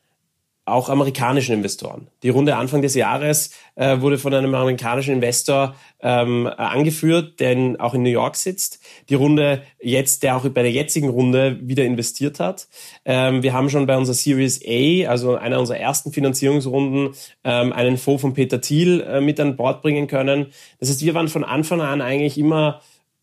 auch 0.64 0.88
amerikanischen 0.88 1.54
Investoren. 1.54 2.06
Die 2.22 2.28
Runde 2.28 2.56
Anfang 2.56 2.82
des 2.82 2.94
Jahres 2.94 3.50
äh, 3.74 4.00
wurde 4.00 4.16
von 4.16 4.32
einem 4.32 4.54
amerikanischen 4.54 5.14
Investor 5.14 5.74
ähm, 6.00 6.46
angeführt, 6.46 7.40
der 7.40 7.76
auch 7.80 7.94
in 7.94 8.04
New 8.04 8.10
York 8.10 8.36
sitzt. 8.36 8.78
Die 9.08 9.16
Runde 9.16 9.62
jetzt, 9.80 10.22
der 10.22 10.36
auch 10.36 10.48
bei 10.48 10.62
der 10.62 10.70
jetzigen 10.70 11.08
Runde 11.08 11.58
wieder 11.62 11.84
investiert 11.84 12.38
hat. 12.38 12.68
Ähm, 13.04 13.42
wir 13.42 13.52
haben 13.52 13.70
schon 13.70 13.86
bei 13.86 13.96
unserer 13.96 14.14
Series 14.14 14.60
A, 14.64 15.10
also 15.10 15.34
einer 15.34 15.58
unserer 15.58 15.78
ersten 15.78 16.12
Finanzierungsrunden, 16.12 17.14
ähm, 17.42 17.72
einen 17.72 17.98
Fonds 17.98 18.20
von 18.20 18.32
Peter 18.32 18.60
Thiel 18.60 19.00
äh, 19.00 19.20
mit 19.20 19.40
an 19.40 19.56
Bord 19.56 19.82
bringen 19.82 20.06
können. 20.06 20.52
Das 20.78 20.90
heißt, 20.90 21.04
wir 21.04 21.14
waren 21.14 21.26
von 21.26 21.42
Anfang 21.42 21.80
an 21.80 22.00
eigentlich 22.00 22.38
immer 22.38 22.80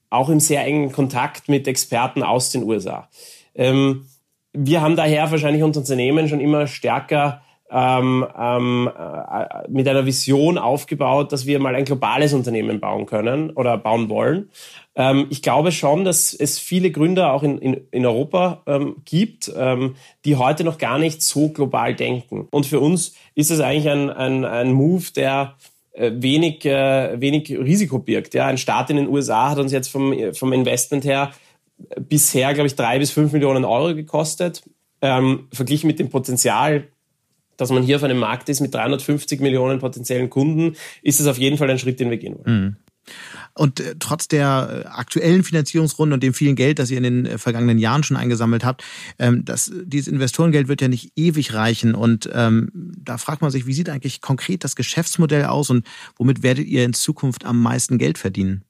auch 0.10 0.28
im 0.28 0.42
sehr 0.42 0.66
engen 0.66 0.92
Kontakt 0.92 1.48
mit 1.48 1.68
Experten 1.70 2.22
aus 2.22 2.50
den 2.50 2.64
USA. 2.64 3.08
Ähm, 3.56 4.09
wir 4.54 4.82
haben 4.82 4.96
daher 4.96 5.30
wahrscheinlich 5.32 5.64
unser 5.64 5.82
Unternehmen 5.82 6.28
schon 6.28 6.40
immer 6.40 6.68
stärker 6.68 7.42
ähm, 7.72 8.26
ähm, 8.38 8.90
äh, 8.98 9.70
mit 9.70 9.88
einer 9.88 10.06
Vision 10.06 10.58
aufgebaut, 10.58 11.32
dass 11.32 11.46
wir 11.46 11.60
mal 11.60 11.76
ein 11.76 11.86
globales 11.86 12.34
Unternehmen 12.34 12.80
bauen 12.80 13.06
können 13.06 13.52
oder 13.52 13.78
bauen 13.78 14.10
wollen. 14.10 14.50
Ähm, 14.96 15.28
ich 15.30 15.44
glaube 15.44 15.72
schon, 15.72 16.04
dass 16.04 16.34
es 16.34 16.58
viele 16.58 16.90
Gründer 16.92 17.32
auch 17.32 17.44
in, 17.44 17.60
in, 17.60 17.82
in 17.92 18.06
Europa 18.06 18.64
ähm, 18.66 18.96
gibt, 19.06 19.52
ähm, 19.56 19.96
die 20.26 20.36
heute 20.36 20.64
noch 20.64 20.80
gar 20.80 20.98
nicht 20.98 21.22
so 21.22 21.50
global 21.50 21.94
denken. 21.94 22.48
Und 22.50 22.66
für 22.66 22.80
uns 22.80 23.14
ist 23.36 23.52
es 23.52 23.60
eigentlich 23.60 23.90
ein, 23.90 24.10
ein, 24.10 24.46
ein 24.46 24.72
Move, 24.72 25.06
der 25.16 25.56
äh, 25.92 26.12
wenig, 26.16 26.66
äh, 26.66 27.22
wenig 27.22 27.52
Risiko 27.52 28.00
birgt. 28.00 28.34
Ja, 28.34 28.48
ein 28.48 28.58
Staat 28.58 28.90
in 28.90 28.96
den 28.96 29.08
USA 29.08 29.52
hat 29.52 29.60
uns 29.60 29.72
jetzt 29.72 29.90
vom, 29.90 30.16
vom 30.34 30.54
Investment 30.54 31.06
her 31.06 31.32
bisher, 32.00 32.54
glaube 32.54 32.68
ich, 32.68 32.76
drei 32.76 33.00
bis 33.00 33.12
fünf 33.12 33.32
Millionen 33.32 33.66
Euro 33.66 33.96
gekostet. 33.96 34.64
Ähm, 35.02 35.48
verglichen 35.54 35.88
mit 35.88 36.00
dem 36.00 36.10
Potenzial, 36.10 36.88
dass 37.58 37.72
man 37.72 37.84
hier 37.84 37.96
auf 37.96 38.04
einem 38.04 38.20
Markt 38.20 38.50
ist 38.50 38.60
mit 38.60 38.74
350 38.74 39.40
Millionen 39.40 39.80
potenziellen 39.80 40.30
Kunden, 40.30 40.76
ist 41.02 41.20
es 41.20 41.28
auf 41.28 41.38
jeden 41.38 41.58
Fall 41.58 41.70
ein 41.70 41.80
Schritt, 41.80 42.00
den 42.00 42.10
wir 42.10 42.18
gehen 42.18 42.36
wollen. 42.38 42.62
Mhm. 42.62 42.76
Und 43.54 43.80
äh, 43.80 43.96
trotz 44.00 44.28
der 44.28 44.86
äh, 44.86 44.88
aktuellen 44.88 45.44
Finanzierungsrunde 45.44 46.14
und 46.14 46.24
dem 46.24 46.34
vielen 46.34 46.56
Geld, 46.56 46.80
das 46.80 46.92
ihr 46.92 46.98
in 46.98 47.04
den 47.04 47.26
äh, 47.26 47.38
vergangenen 47.38 47.78
Jahren 47.78 48.04
schon 48.04 48.18
eingesammelt 48.18 48.64
habt, 48.64 48.84
ähm, 49.18 49.44
das, 49.46 49.72
dieses 49.84 50.08
Investorengeld 50.08 50.68
wird 50.68 50.82
ja 50.82 50.88
nicht 50.88 51.14
ewig 51.16 51.54
reichen. 51.54 51.96
Und 51.96 52.30
ähm, 52.34 52.70
da 52.74 53.18
fragt 53.18 53.42
man 53.42 53.52
sich, 53.52 53.66
wie 53.66 53.74
sieht 53.74 53.90
eigentlich 53.90 54.22
konkret 54.22 54.64
das 54.64 54.76
Geschäftsmodell 54.76 55.46
aus 55.46 55.70
und 55.70 55.86
womit 56.18 56.44
werdet 56.44 56.68
ihr 56.68 56.86
in 56.86 56.94
Zukunft 56.94 57.46
am 57.46 57.62
meisten 57.62 57.98
Geld 57.98 58.18
verdienen? 58.18 58.64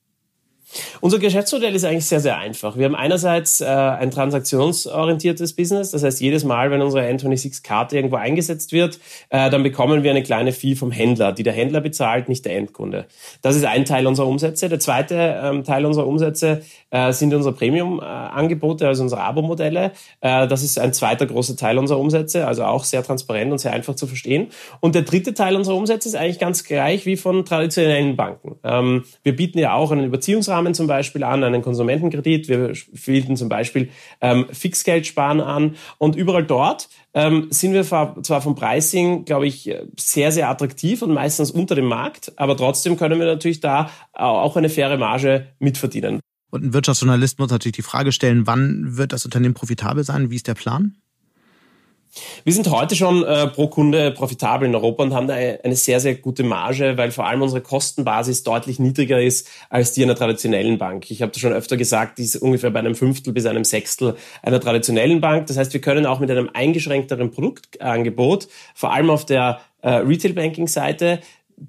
Unser 1.01 1.19
Geschäftsmodell 1.19 1.73
ist 1.75 1.85
eigentlich 1.85 2.05
sehr, 2.05 2.19
sehr 2.19 2.37
einfach. 2.37 2.77
Wir 2.77 2.85
haben 2.85 2.95
einerseits 2.95 3.61
äh, 3.61 3.65
ein 3.65 4.11
transaktionsorientiertes 4.11 5.53
Business. 5.53 5.91
Das 5.91 6.03
heißt, 6.03 6.21
jedes 6.21 6.43
Mal, 6.43 6.71
wenn 6.71 6.81
unsere 6.81 7.05
N26-Karte 7.07 7.95
irgendwo 7.95 8.17
eingesetzt 8.17 8.71
wird, 8.71 8.99
äh, 9.29 9.49
dann 9.49 9.63
bekommen 9.63 10.03
wir 10.03 10.11
eine 10.11 10.23
kleine 10.23 10.51
Fee 10.51 10.75
vom 10.75 10.91
Händler, 10.91 11.31
die 11.31 11.43
der 11.43 11.53
Händler 11.53 11.81
bezahlt, 11.81 12.29
nicht 12.29 12.45
der 12.45 12.55
Endkunde. 12.55 13.05
Das 13.41 13.55
ist 13.55 13.65
ein 13.65 13.85
Teil 13.85 14.05
unserer 14.05 14.27
Umsätze. 14.27 14.69
Der 14.69 14.79
zweite 14.79 15.41
ähm, 15.43 15.63
Teil 15.63 15.85
unserer 15.85 16.05
Umsätze 16.05 16.61
äh, 16.91 17.11
sind 17.13 17.33
unsere 17.33 17.55
Premium-Angebote, 17.55 18.87
also 18.87 19.03
unsere 19.03 19.21
Abo-Modelle. 19.21 19.91
Äh, 20.21 20.47
das 20.47 20.63
ist 20.63 20.77
ein 20.77 20.93
zweiter 20.93 21.25
großer 21.25 21.55
Teil 21.55 21.77
unserer 21.77 21.99
Umsätze, 21.99 22.45
also 22.45 22.63
auch 22.63 22.83
sehr 22.83 23.03
transparent 23.03 23.51
und 23.51 23.57
sehr 23.57 23.73
einfach 23.73 23.95
zu 23.95 24.05
verstehen. 24.05 24.47
Und 24.81 24.95
der 24.95 25.01
dritte 25.01 25.33
Teil 25.33 25.55
unserer 25.55 25.75
Umsätze 25.75 26.09
ist 26.09 26.15
eigentlich 26.15 26.39
ganz 26.39 26.63
gleich 26.63 27.05
wie 27.05 27.17
von 27.17 27.45
traditionellen 27.45 28.15
Banken. 28.15 28.57
Ähm, 28.63 29.05
wir 29.23 29.35
bieten 29.35 29.57
ja 29.57 29.73
auch 29.73 29.91
einen 29.91 30.05
Überziehungsrahmen 30.05 30.58
Kreditrahmen 30.59 30.73
zum 30.73 30.87
Beispiel 30.87 31.23
an, 31.23 31.43
einen 31.43 31.61
Konsumentenkredit. 31.61 32.47
Wir 32.47 32.73
bieten 33.05 33.37
zum 33.37 33.49
Beispiel 33.49 33.89
ähm, 34.21 34.45
Fixgeldsparen 34.51 35.41
an. 35.41 35.75
Und 35.97 36.15
überall 36.15 36.43
dort 36.43 36.89
ähm, 37.13 37.47
sind 37.49 37.73
wir 37.73 37.83
zwar 37.83 38.41
vom 38.41 38.55
Pricing, 38.55 39.25
glaube 39.25 39.47
ich, 39.47 39.73
sehr, 39.97 40.31
sehr 40.31 40.49
attraktiv 40.49 41.01
und 41.01 41.13
meistens 41.13 41.51
unter 41.51 41.75
dem 41.75 41.85
Markt, 41.85 42.33
aber 42.35 42.55
trotzdem 42.55 42.97
können 42.97 43.19
wir 43.19 43.25
natürlich 43.25 43.59
da 43.59 43.89
auch 44.13 44.55
eine 44.55 44.69
faire 44.69 44.97
Marge 44.97 45.47
mitverdienen. 45.59 46.19
Und 46.51 46.63
ein 46.63 46.73
Wirtschaftsjournalist 46.73 47.39
muss 47.39 47.51
natürlich 47.51 47.75
die 47.75 47.83
Frage 47.83 48.11
stellen, 48.11 48.47
wann 48.47 48.97
wird 48.97 49.13
das 49.13 49.25
Unternehmen 49.25 49.53
profitabel 49.53 50.03
sein? 50.03 50.31
Wie 50.31 50.35
ist 50.35 50.47
der 50.47 50.55
Plan? 50.55 50.95
Wir 52.43 52.53
sind 52.53 52.69
heute 52.71 52.95
schon 52.95 53.23
äh, 53.23 53.47
pro 53.47 53.67
Kunde 53.67 54.11
profitabel 54.11 54.67
in 54.67 54.75
Europa 54.75 55.03
und 55.03 55.13
haben 55.13 55.27
da 55.27 55.35
eine 55.35 55.75
sehr, 55.75 55.99
sehr 55.99 56.15
gute 56.15 56.43
Marge, 56.43 56.97
weil 56.97 57.11
vor 57.11 57.27
allem 57.27 57.41
unsere 57.41 57.61
Kostenbasis 57.61 58.43
deutlich 58.43 58.79
niedriger 58.79 59.21
ist 59.21 59.47
als 59.69 59.93
die 59.93 60.03
einer 60.03 60.15
traditionellen 60.15 60.77
Bank. 60.77 61.11
Ich 61.11 61.21
habe 61.21 61.31
das 61.31 61.41
schon 61.41 61.53
öfter 61.53 61.77
gesagt, 61.77 62.17
die 62.17 62.23
ist 62.23 62.35
ungefähr 62.37 62.71
bei 62.71 62.79
einem 62.79 62.95
Fünftel 62.95 63.33
bis 63.33 63.45
einem 63.45 63.63
Sechstel 63.63 64.15
einer 64.41 64.59
traditionellen 64.59 65.21
Bank. 65.21 65.47
Das 65.47 65.57
heißt, 65.57 65.73
wir 65.73 65.81
können 65.81 66.05
auch 66.05 66.19
mit 66.19 66.31
einem 66.31 66.49
eingeschränkteren 66.53 67.31
Produktangebot, 67.31 68.47
vor 68.73 68.93
allem 68.93 69.09
auf 69.09 69.25
der 69.25 69.59
äh, 69.81 69.89
Retail-Banking-Seite, 69.89 71.19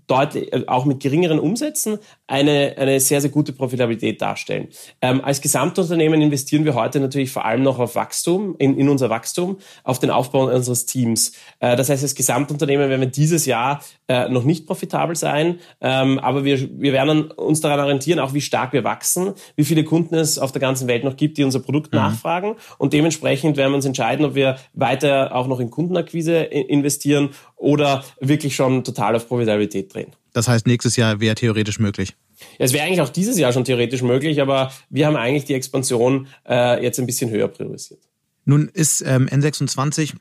deutlich, 0.07 0.53
äh, 0.53 0.65
auch 0.67 0.85
mit 0.85 1.01
geringeren 1.01 1.39
Umsätzen 1.39 1.99
eine, 2.27 2.75
eine 2.77 3.01
sehr, 3.01 3.21
sehr 3.21 3.31
gute 3.31 3.53
Profitabilität 3.53 4.21
darstellen. 4.23 4.69
Ähm, 5.01 5.23
als 5.25 5.41
Gesamtunternehmen 5.41 6.21
investieren 6.21 6.65
wir 6.65 6.75
heute 6.75 7.01
natürlich 7.01 7.31
vor 7.31 7.45
allem 7.45 7.63
noch 7.63 7.79
auf 7.79 7.95
Wachstum, 7.95 8.55
in, 8.59 8.79
in 8.79 8.89
unser 8.89 9.11
Wachstum, 9.11 9.59
auf 9.85 9.99
den 9.99 10.11
Aufbau 10.11 10.45
unseres 10.55 10.87
Teams. 10.87 11.33
Äh, 11.59 11.77
das 11.77 11.89
heißt, 11.89 12.03
als 12.03 12.15
Gesamtunternehmen 12.15 12.89
werden 12.89 13.01
wir 13.01 13.09
dieses 13.09 13.47
Jahr 13.47 13.83
äh, 14.09 14.29
noch 14.29 14.45
nicht 14.45 14.67
profitabel 14.67 15.17
sein, 15.17 15.59
ähm, 15.81 16.19
aber 16.19 16.45
wir, 16.45 16.69
wir 16.81 16.93
werden 16.93 17.31
uns 17.31 17.61
daran 17.61 17.81
orientieren, 17.81 18.21
auch 18.21 18.35
wie 18.35 18.41
stark 18.41 18.73
wir 18.73 18.85
wachsen, 18.85 19.35
wie 19.57 19.65
viele 19.65 19.85
Kunden 19.85 20.15
es 20.15 20.39
auf 20.39 20.53
der 20.53 20.61
ganzen 20.61 20.89
Welt 20.89 21.05
noch 21.05 21.17
gibt, 21.17 21.39
die 21.39 21.45
unser 21.45 21.61
Produkt 21.61 21.93
mhm. 21.93 21.99
nachfragen 21.99 22.57
und 22.79 22.93
dementsprechend 22.93 23.57
werden 23.57 23.73
wir 23.73 23.77
uns 23.77 23.85
entscheiden, 23.85 24.25
ob 24.25 24.35
wir 24.35 24.57
weiter 24.73 25.35
auch 25.35 25.47
noch 25.47 25.61
in 25.61 25.71
Kundenakquise 25.71 26.37
investieren 26.37 27.31
oder 27.57 28.05
wirklich 28.21 28.57
schon 28.57 28.85
total 28.85 29.17
auf 29.17 29.29
Profitabilität 29.29 29.80
drehen. 29.89 30.13
Das 30.33 30.49
heißt, 30.49 30.67
nächstes 30.67 30.97
Jahr 30.97 31.21
wäre 31.21 31.35
theoretisch 31.35 31.79
möglich. 31.79 32.15
Ja, 32.59 32.65
es 32.65 32.73
wäre 32.73 32.85
eigentlich 32.85 33.01
auch 33.01 33.09
dieses 33.09 33.39
Jahr 33.39 33.53
schon 33.53 33.65
theoretisch 33.65 34.03
möglich, 34.03 34.41
aber 34.41 34.73
wir 34.89 35.07
haben 35.07 35.17
eigentlich 35.17 35.45
die 35.45 35.55
Expansion 35.55 36.29
äh, 36.49 36.83
jetzt 36.83 36.99
ein 36.99 37.07
bisschen 37.07 37.31
höher 37.31 37.49
priorisiert. 37.49 38.01
Nun 38.45 38.69
ist 38.69 39.03
ähm, 39.03 39.29
N26 39.29 40.15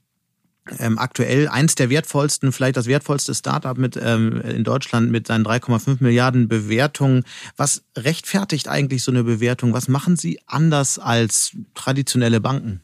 ähm, 0.77 0.99
aktuell 0.99 1.47
eins 1.47 1.75
der 1.75 1.89
wertvollsten, 1.89 2.51
vielleicht 2.51 2.77
das 2.77 2.87
wertvollste 2.87 3.33
Startup 3.33 3.77
mit 3.77 3.97
ähm, 4.01 4.41
in 4.41 4.63
Deutschland 4.63 5.11
mit 5.11 5.27
seinen 5.27 5.45
3,5 5.45 5.97
Milliarden 6.03 6.47
Bewertungen. 6.47 7.23
Was 7.57 7.83
rechtfertigt 7.97 8.67
eigentlich 8.67 9.03
so 9.03 9.11
eine 9.11 9.23
Bewertung? 9.23 9.73
Was 9.73 9.87
machen 9.87 10.15
Sie 10.15 10.39
anders 10.45 10.99
als 10.99 11.55
traditionelle 11.73 12.39
Banken? 12.39 12.81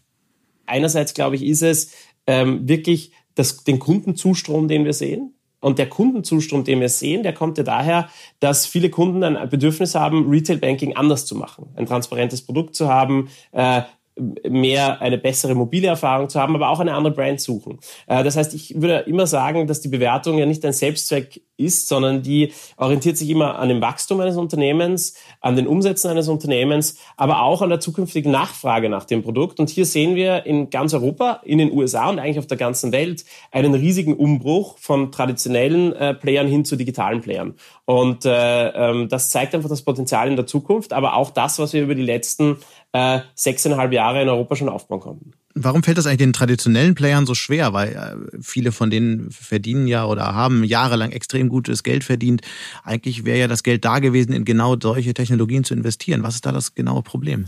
Einerseits 0.65 1.13
glaube 1.13 1.35
ich, 1.35 1.43
ist 1.43 1.61
es 1.61 1.91
ähm, 2.25 2.67
wirklich 2.67 3.11
das, 3.35 3.63
den 3.63 3.79
Kundenzustrom, 3.79 4.67
den 4.67 4.85
wir 4.85 4.93
sehen. 4.93 5.33
Und 5.59 5.79
der 5.79 5.89
Kundenzustrom, 5.89 6.63
den 6.63 6.79
wir 6.79 6.89
sehen, 6.89 7.23
der 7.23 7.33
kommt 7.33 7.57
ja 7.57 7.63
daher, 7.63 8.09
dass 8.39 8.65
viele 8.65 8.89
Kunden 8.89 9.23
ein 9.23 9.49
Bedürfnis 9.49 9.95
haben, 9.95 10.29
Retail 10.29 10.57
Banking 10.57 10.95
anders 10.95 11.25
zu 11.25 11.35
machen, 11.35 11.67
ein 11.75 11.85
transparentes 11.85 12.41
Produkt 12.41 12.75
zu 12.75 12.87
haben, 12.87 13.29
äh, 13.51 13.81
mehr 14.17 15.01
eine 15.01 15.17
bessere 15.17 15.55
mobile 15.55 15.87
Erfahrung 15.87 16.29
zu 16.29 16.39
haben, 16.39 16.55
aber 16.55 16.69
auch 16.69 16.79
eine 16.79 16.93
andere 16.93 17.13
Brand 17.13 17.41
suchen. 17.41 17.79
Äh, 18.07 18.23
das 18.23 18.37
heißt, 18.37 18.53
ich 18.53 18.81
würde 18.81 18.99
immer 18.99 19.27
sagen, 19.27 19.67
dass 19.67 19.81
die 19.81 19.89
Bewertung 19.89 20.37
ja 20.37 20.45
nicht 20.45 20.63
ein 20.65 20.73
Selbstzweck 20.73 21.41
ist, 21.57 21.87
sondern 21.87 22.21
die 22.21 22.51
orientiert 22.77 23.17
sich 23.17 23.29
immer 23.29 23.59
an 23.59 23.69
dem 23.69 23.81
Wachstum 23.81 24.19
eines 24.19 24.35
Unternehmens, 24.35 25.15
an 25.39 25.55
den 25.55 25.67
Umsätzen 25.67 26.11
eines 26.11 26.27
Unternehmens, 26.27 26.97
aber 27.17 27.41
auch 27.41 27.61
an 27.61 27.69
der 27.69 27.79
zukünftigen 27.79 28.31
Nachfrage 28.31 28.89
nach 28.89 29.05
dem 29.05 29.23
Produkt. 29.23 29.59
Und 29.59 29.69
hier 29.69 29.85
sehen 29.85 30.15
wir 30.15 30.45
in 30.45 30.69
ganz 30.69 30.93
Europa, 30.93 31.41
in 31.45 31.57
den 31.57 31.71
USA 31.71 32.09
und 32.09 32.19
eigentlich 32.19 32.39
auf 32.39 32.47
der 32.47 32.57
ganzen 32.57 32.91
Welt 32.91 33.25
einen 33.51 33.73
riesigen 33.73 34.15
Umbruch 34.15 34.77
von 34.79 35.11
traditionellen 35.11 35.93
äh, 35.93 36.13
Playern 36.13 36.47
hin 36.47 36.65
zu 36.65 36.75
digitalen 36.75 37.21
Playern. 37.21 37.55
Und 37.85 38.25
äh, 38.25 38.69
ähm, 38.69 39.09
das 39.09 39.29
zeigt 39.29 39.55
einfach 39.55 39.69
das 39.69 39.83
Potenzial 39.83 40.27
in 40.27 40.35
der 40.35 40.47
Zukunft, 40.47 40.91
aber 40.91 41.15
auch 41.15 41.29
das, 41.29 41.59
was 41.59 41.73
wir 41.73 41.83
über 41.83 41.95
die 41.95 42.01
letzten 42.01 42.57
äh, 42.95 43.19
sechseinhalb 43.35 43.91
Jahre 43.91 44.21
in 44.21 44.29
Europa 44.29 44.55
schon 44.55 44.69
aufbauen 44.69 45.01
konnten. 45.01 45.31
Warum 45.53 45.83
fällt 45.83 45.97
das 45.97 46.05
eigentlich 46.05 46.19
den 46.19 46.31
traditionellen 46.31 46.95
Playern 46.95 47.25
so 47.25 47.35
schwer? 47.35 47.73
Weil 47.73 47.89
äh, 47.89 48.37
viele 48.41 48.71
von 48.71 48.89
denen 48.89 49.31
verdienen 49.31 49.85
ja 49.85 50.05
oder 50.05 50.33
haben 50.33 50.63
jahrelang 50.63 51.11
extrem 51.11 51.49
gutes 51.49 51.83
Geld 51.83 52.05
verdient. 52.05 52.41
Eigentlich 52.85 53.25
wäre 53.25 53.37
ja 53.37 53.47
das 53.49 53.63
Geld 53.63 53.83
da 53.83 53.99
gewesen, 53.99 54.31
in 54.31 54.45
genau 54.45 54.77
solche 54.81 55.13
Technologien 55.13 55.65
zu 55.65 55.73
investieren. 55.73 56.23
Was 56.23 56.35
ist 56.35 56.45
da 56.45 56.53
das 56.53 56.73
genaue 56.73 57.03
Problem? 57.03 57.47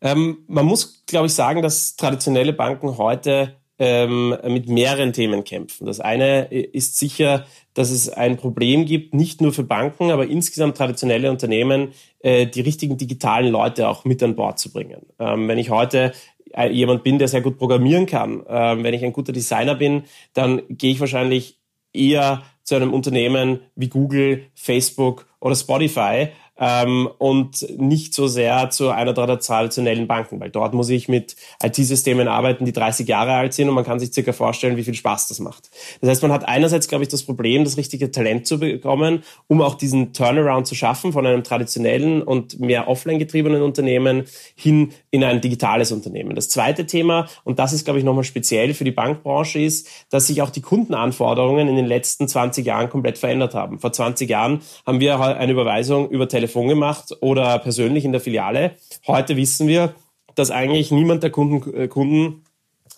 Ähm, 0.00 0.38
man 0.46 0.66
muss, 0.66 1.02
glaube 1.06 1.26
ich, 1.26 1.34
sagen, 1.34 1.60
dass 1.60 1.96
traditionelle 1.96 2.52
Banken 2.52 2.96
heute 2.96 3.56
ähm, 3.78 4.36
mit 4.48 4.68
mehreren 4.68 5.12
Themen 5.12 5.44
kämpfen. 5.44 5.86
Das 5.86 6.00
eine 6.00 6.46
ist 6.46 6.98
sicher, 6.98 7.46
dass 7.74 7.90
es 7.90 8.08
ein 8.08 8.36
Problem 8.36 8.86
gibt, 8.86 9.14
nicht 9.14 9.40
nur 9.40 9.52
für 9.52 9.62
Banken, 9.62 10.10
aber 10.10 10.26
insgesamt 10.26 10.76
traditionelle 10.76 11.30
Unternehmen, 11.30 11.92
äh, 12.20 12.46
die 12.46 12.60
richtigen 12.60 12.96
digitalen 12.96 13.52
Leute 13.52 13.88
auch 13.88 14.04
mit 14.04 14.22
an 14.22 14.34
Bord 14.34 14.58
zu 14.58 14.72
bringen. 14.72 15.06
Ähm, 15.20 15.46
wenn 15.46 15.58
ich 15.58 15.70
heute 15.70 16.12
äh, 16.52 16.68
jemand 16.70 17.04
bin, 17.04 17.18
der 17.18 17.28
sehr 17.28 17.40
gut 17.40 17.58
programmieren 17.58 18.06
kann, 18.06 18.42
ähm, 18.48 18.82
wenn 18.82 18.94
ich 18.94 19.04
ein 19.04 19.12
guter 19.12 19.32
Designer 19.32 19.76
bin, 19.76 20.02
dann 20.34 20.62
gehe 20.68 20.90
ich 20.90 21.00
wahrscheinlich 21.00 21.58
eher 21.92 22.42
zu 22.64 22.74
einem 22.74 22.92
Unternehmen 22.92 23.60
wie 23.76 23.88
Google, 23.88 24.46
Facebook 24.54 25.27
oder 25.40 25.54
Spotify, 25.54 26.28
ähm, 26.58 27.08
und 27.18 27.66
nicht 27.78 28.14
so 28.14 28.26
sehr 28.26 28.70
zu 28.70 28.90
einer 28.90 29.12
der 29.12 29.38
traditionellen 29.38 30.06
Banken, 30.06 30.40
weil 30.40 30.50
dort 30.50 30.74
muss 30.74 30.88
ich 30.88 31.08
mit 31.08 31.36
IT-Systemen 31.62 32.26
arbeiten, 32.26 32.64
die 32.64 32.72
30 32.72 33.06
Jahre 33.06 33.32
alt 33.32 33.54
sind 33.54 33.68
und 33.68 33.74
man 33.74 33.84
kann 33.84 34.00
sich 34.00 34.12
circa 34.12 34.32
vorstellen, 34.32 34.76
wie 34.76 34.84
viel 34.84 34.94
Spaß 34.94 35.28
das 35.28 35.38
macht. 35.38 35.70
Das 36.00 36.10
heißt, 36.10 36.22
man 36.22 36.32
hat 36.32 36.48
einerseits, 36.48 36.88
glaube 36.88 37.04
ich, 37.04 37.08
das 37.08 37.22
Problem, 37.22 37.64
das 37.64 37.76
richtige 37.76 38.10
Talent 38.10 38.46
zu 38.46 38.58
bekommen, 38.58 39.22
um 39.46 39.62
auch 39.62 39.76
diesen 39.76 40.12
Turnaround 40.12 40.66
zu 40.66 40.74
schaffen 40.74 41.12
von 41.12 41.26
einem 41.26 41.44
traditionellen 41.44 42.22
und 42.22 42.58
mehr 42.58 42.88
offline 42.88 43.18
getriebenen 43.18 43.62
Unternehmen 43.62 44.24
hin 44.56 44.92
in 45.10 45.22
ein 45.22 45.40
digitales 45.40 45.92
Unternehmen. 45.92 46.34
Das 46.34 46.48
zweite 46.48 46.86
Thema, 46.86 47.28
und 47.44 47.58
das 47.58 47.72
ist, 47.72 47.84
glaube 47.84 48.00
ich, 48.00 48.04
nochmal 48.04 48.24
speziell 48.24 48.74
für 48.74 48.84
die 48.84 48.90
Bankbranche, 48.90 49.60
ist, 49.60 49.88
dass 50.10 50.26
sich 50.26 50.42
auch 50.42 50.50
die 50.50 50.60
Kundenanforderungen 50.60 51.68
in 51.68 51.76
den 51.76 51.86
letzten 51.86 52.26
20 52.26 52.66
Jahren 52.66 52.90
komplett 52.90 53.18
verändert 53.18 53.54
haben. 53.54 53.78
Vor 53.78 53.92
20 53.92 54.28
Jahren 54.28 54.60
haben 54.84 55.00
wir 55.00 55.18
eine 55.36 55.52
Überweisung 55.52 56.10
über 56.10 56.28
Telefon 56.28 56.68
gemacht 56.68 57.16
oder 57.20 57.58
persönlich 57.58 58.04
in 58.04 58.12
der 58.12 58.20
Filiale. 58.20 58.72
Heute 59.06 59.36
wissen 59.36 59.68
wir, 59.68 59.94
dass 60.34 60.50
eigentlich 60.50 60.90
niemand 60.90 61.22
der 61.22 61.30
Kunden, 61.30 61.74
äh, 61.74 61.88
Kunden 61.88 62.44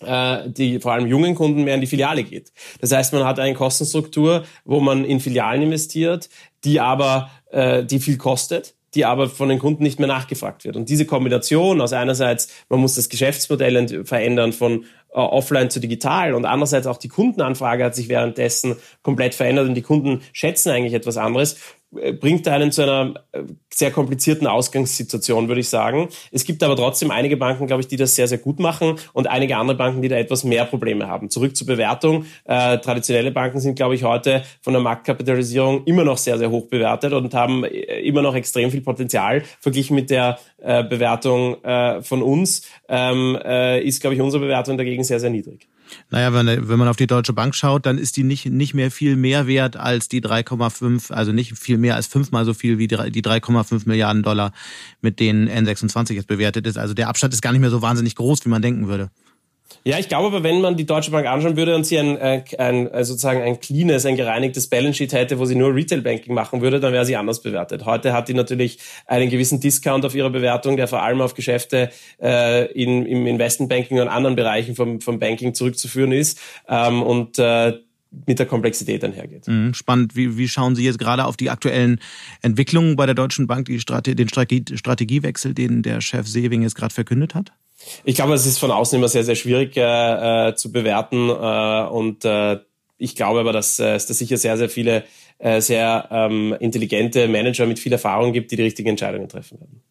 äh, 0.02 0.48
die 0.48 0.80
vor 0.80 0.92
allem 0.92 1.06
jungen 1.06 1.34
Kunden 1.34 1.64
mehr 1.64 1.74
in 1.74 1.80
die 1.80 1.86
Filiale 1.86 2.24
geht. 2.24 2.52
Das 2.80 2.92
heißt, 2.92 3.12
man 3.12 3.24
hat 3.24 3.38
eine 3.38 3.54
Kostenstruktur, 3.54 4.44
wo 4.64 4.80
man 4.80 5.04
in 5.04 5.20
Filialen 5.20 5.62
investiert, 5.62 6.28
die 6.64 6.80
aber 6.80 7.30
äh, 7.50 7.84
die 7.84 8.00
viel 8.00 8.16
kostet 8.16 8.74
die 8.94 9.04
aber 9.04 9.28
von 9.28 9.48
den 9.48 9.58
Kunden 9.58 9.82
nicht 9.82 9.98
mehr 9.98 10.08
nachgefragt 10.08 10.64
wird. 10.64 10.76
Und 10.76 10.88
diese 10.88 11.06
Kombination 11.06 11.80
aus 11.80 11.92
einerseits, 11.92 12.48
man 12.68 12.80
muss 12.80 12.96
das 12.96 13.08
Geschäftsmodell 13.08 14.04
verändern 14.04 14.52
von 14.52 14.84
offline 15.12 15.70
zu 15.70 15.80
digital 15.80 16.34
und 16.34 16.44
andererseits 16.44 16.86
auch 16.86 16.96
die 16.96 17.08
Kundenanfrage 17.08 17.84
hat 17.84 17.94
sich 17.94 18.08
währenddessen 18.08 18.76
komplett 19.02 19.34
verändert 19.34 19.68
und 19.68 19.74
die 19.74 19.82
Kunden 19.82 20.20
schätzen 20.32 20.70
eigentlich 20.70 20.94
etwas 20.94 21.16
anderes, 21.16 21.56
bringt 21.90 22.46
einen 22.46 22.70
zu 22.70 22.82
einer 22.82 23.14
äh, 23.32 23.42
sehr 23.72 23.90
komplizierten 23.90 24.46
Ausgangssituation, 24.46 25.48
würde 25.48 25.60
ich 25.60 25.68
sagen. 25.68 26.08
Es 26.30 26.44
gibt 26.44 26.62
aber 26.62 26.76
trotzdem 26.76 27.10
einige 27.10 27.36
Banken, 27.36 27.66
glaube 27.66 27.82
ich, 27.82 27.88
die 27.88 27.96
das 27.96 28.14
sehr, 28.14 28.28
sehr 28.28 28.38
gut 28.38 28.60
machen 28.60 28.96
und 29.12 29.26
einige 29.26 29.56
andere 29.56 29.76
Banken, 29.76 30.00
die 30.00 30.08
da 30.08 30.16
etwas 30.16 30.44
mehr 30.44 30.64
Probleme 30.64 31.08
haben. 31.08 31.30
Zurück 31.30 31.56
zur 31.56 31.66
Bewertung. 31.66 32.26
Äh, 32.44 32.78
traditionelle 32.78 33.32
Banken 33.32 33.58
sind, 33.58 33.74
glaube 33.74 33.96
ich, 33.96 34.04
heute 34.04 34.44
von 34.60 34.72
der 34.72 34.82
Marktkapitalisierung 34.82 35.84
immer 35.84 36.04
noch 36.04 36.18
sehr, 36.18 36.38
sehr 36.38 36.50
hoch 36.50 36.68
bewertet 36.68 37.12
und 37.12 37.34
haben 37.34 37.64
äh, 37.64 38.00
immer 38.00 38.22
noch 38.22 38.34
extrem 38.34 38.70
viel 38.70 38.82
Potenzial 38.82 39.42
verglichen 39.58 39.96
mit 39.96 40.10
der 40.10 40.38
äh, 40.58 40.84
Bewertung 40.84 41.62
äh, 41.64 42.02
von 42.02 42.22
uns. 42.22 42.62
Ähm, 42.88 43.36
äh, 43.44 43.82
ist, 43.82 44.00
glaube 44.00 44.14
ich, 44.14 44.20
unsere 44.20 44.42
Bewertung 44.42 44.78
dagegen 44.78 45.02
sehr, 45.02 45.18
sehr 45.18 45.30
niedrig. 45.30 45.69
Naja, 46.10 46.32
wenn, 46.32 46.68
wenn 46.68 46.78
man 46.78 46.88
auf 46.88 46.96
die 46.96 47.06
Deutsche 47.06 47.32
Bank 47.32 47.54
schaut, 47.54 47.86
dann 47.86 47.98
ist 47.98 48.16
die 48.16 48.22
nicht, 48.22 48.46
nicht 48.46 48.74
mehr 48.74 48.90
viel 48.90 49.16
mehr 49.16 49.46
wert 49.46 49.76
als 49.76 50.08
die 50.08 50.20
3,5, 50.20 51.12
also 51.12 51.32
nicht 51.32 51.58
viel 51.58 51.78
mehr 51.78 51.96
als 51.96 52.06
fünfmal 52.06 52.44
so 52.44 52.54
viel 52.54 52.78
wie 52.78 52.88
die, 52.88 53.10
die 53.10 53.22
3,5 53.22 53.82
Milliarden 53.86 54.22
Dollar, 54.22 54.52
mit 55.00 55.20
denen 55.20 55.48
N26 55.48 56.14
jetzt 56.14 56.28
bewertet 56.28 56.66
ist. 56.66 56.78
Also 56.78 56.94
der 56.94 57.08
Abstand 57.08 57.34
ist 57.34 57.42
gar 57.42 57.52
nicht 57.52 57.60
mehr 57.60 57.70
so 57.70 57.82
wahnsinnig 57.82 58.14
groß, 58.16 58.44
wie 58.44 58.50
man 58.50 58.62
denken 58.62 58.88
würde. 58.88 59.10
Ja, 59.84 59.98
ich 59.98 60.08
glaube 60.08 60.26
aber, 60.26 60.42
wenn 60.42 60.60
man 60.60 60.76
die 60.76 60.84
Deutsche 60.84 61.10
Bank 61.10 61.26
anschauen 61.26 61.56
würde 61.56 61.74
und 61.74 61.84
sie 61.84 61.98
ein, 61.98 62.16
äh, 62.16 62.42
ein, 62.58 62.92
ein 62.92 63.04
sozusagen 63.04 63.40
ein 63.40 63.60
cleanes, 63.60 64.04
ein 64.04 64.16
gereinigtes 64.16 64.68
Balance 64.68 64.98
Sheet 64.98 65.12
hätte, 65.12 65.38
wo 65.38 65.44
sie 65.46 65.54
nur 65.54 65.74
Retail 65.74 66.02
Banking 66.02 66.34
machen 66.34 66.60
würde, 66.60 66.80
dann 66.80 66.92
wäre 66.92 67.06
sie 67.06 67.16
anders 67.16 67.40
bewertet. 67.40 67.86
Heute 67.86 68.12
hat 68.12 68.28
die 68.28 68.34
natürlich 68.34 68.78
einen 69.06 69.30
gewissen 69.30 69.60
Discount 69.60 70.04
auf 70.04 70.14
ihre 70.14 70.30
Bewertung, 70.30 70.76
der 70.76 70.88
vor 70.88 71.02
allem 71.02 71.20
auf 71.20 71.34
Geschäfte 71.34 71.90
äh, 72.20 72.70
in, 72.72 73.06
im 73.06 73.26
Investment 73.26 73.70
Banking 73.70 74.00
und 74.00 74.08
anderen 74.08 74.36
Bereichen 74.36 74.74
vom, 74.74 75.00
vom 75.00 75.18
Banking 75.18 75.54
zurückzuführen 75.54 76.12
ist. 76.12 76.38
Ähm, 76.68 77.02
und 77.02 77.38
äh, 77.38 77.78
mit 78.26 78.38
der 78.38 78.46
Komplexität 78.46 79.04
einhergeht. 79.04 79.46
Mhm, 79.46 79.72
spannend. 79.74 80.16
Wie, 80.16 80.36
wie 80.36 80.48
schauen 80.48 80.74
Sie 80.74 80.84
jetzt 80.84 80.98
gerade 80.98 81.24
auf 81.24 81.36
die 81.36 81.50
aktuellen 81.50 82.00
Entwicklungen 82.42 82.96
bei 82.96 83.06
der 83.06 83.14
Deutschen 83.14 83.46
Bank, 83.46 83.66
die 83.66 83.78
Strate 83.80 84.16
den 84.16 84.28
Strategiewechsel, 84.28 85.54
den 85.54 85.82
der 85.82 86.00
Chef 86.00 86.26
Sewing 86.26 86.62
jetzt 86.62 86.74
gerade 86.74 86.92
verkündet 86.92 87.34
hat? 87.34 87.52
Ich 88.04 88.14
glaube, 88.14 88.34
es 88.34 88.46
ist 88.46 88.58
von 88.58 88.70
außen 88.70 88.98
immer 88.98 89.08
sehr, 89.08 89.24
sehr 89.24 89.36
schwierig 89.36 89.76
äh, 89.76 90.48
äh, 90.48 90.54
zu 90.54 90.72
bewerten 90.72 91.28
äh, 91.28 91.88
und 91.88 92.24
äh, 92.24 92.58
ich 92.98 93.16
glaube 93.16 93.40
aber, 93.40 93.52
dass 93.52 93.78
äh, 93.78 93.94
es 93.94 94.06
da 94.06 94.14
sicher 94.14 94.36
sehr, 94.36 94.58
sehr 94.58 94.68
viele 94.68 95.04
äh, 95.38 95.62
sehr 95.62 96.08
ähm, 96.10 96.54
intelligente 96.60 97.26
Manager 97.26 97.66
mit 97.66 97.78
viel 97.78 97.92
Erfahrung 97.92 98.32
gibt, 98.32 98.50
die 98.50 98.56
die 98.56 98.62
richtigen 98.62 98.90
Entscheidungen 98.90 99.28
treffen 99.28 99.58
werden. 99.58 99.82